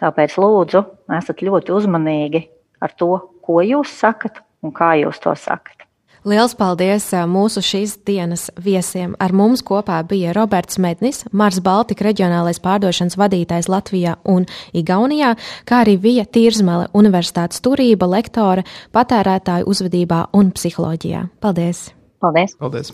Tāpēc 0.00 0.38
lūdzu, 0.40 0.84
esat 1.18 1.42
ļoti 1.44 1.74
uzmanīgi 1.76 2.46
ar 2.80 2.94
to, 2.96 3.12
ko 3.44 3.60
jūs 3.66 3.92
sakat 4.00 4.40
un 4.62 4.72
kā 4.72 4.94
jūs 5.02 5.20
to 5.20 5.34
sakat. 5.36 5.89
Liels 6.28 6.52
paldies 6.52 7.06
mūsu 7.32 7.62
šīs 7.64 7.94
dienas 8.04 8.50
viesiem. 8.60 9.14
Ar 9.16 9.32
mums 9.32 9.62
kopā 9.64 10.02
bija 10.04 10.34
Roberts 10.36 10.76
Mednis, 10.76 11.22
Mars 11.32 11.62
Baltika 11.64 12.04
reģionālais 12.10 12.60
pārdošanas 12.60 13.16
vadītājs 13.16 13.70
Latvijā 13.72 14.18
un 14.28 14.44
Igaunijā, 14.76 15.32
kā 15.64 15.80
arī 15.86 15.96
Vija 15.96 16.26
Tirzmele, 16.28 16.90
universitātes 16.92 17.64
turība 17.64 18.10
lektore 18.12 18.66
patērētāju 18.92 19.68
uzvedībā 19.72 20.26
un 20.36 20.52
psiholoģijā. 20.52 21.24
Paldies! 21.40 21.88
Paldies! 22.20 22.56
Paldies. 22.60 22.92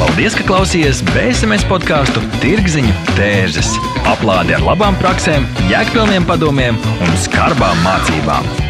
Paldies, 0.00 0.32
ka 0.32 0.46
klausījāties 0.48 1.02
BSMS 1.12 1.68
podkāstu 1.68 2.24
Tirziņu 2.40 2.96
tērzes. 3.18 3.74
Aplādi 4.08 4.56
ar 4.56 4.64
labām 4.64 4.96
praktiskām, 5.02 5.44
jēgpilniem 5.68 6.24
padomiem 6.24 6.80
un 7.04 7.16
skarbām 7.20 7.84
mācībām. 7.84 8.69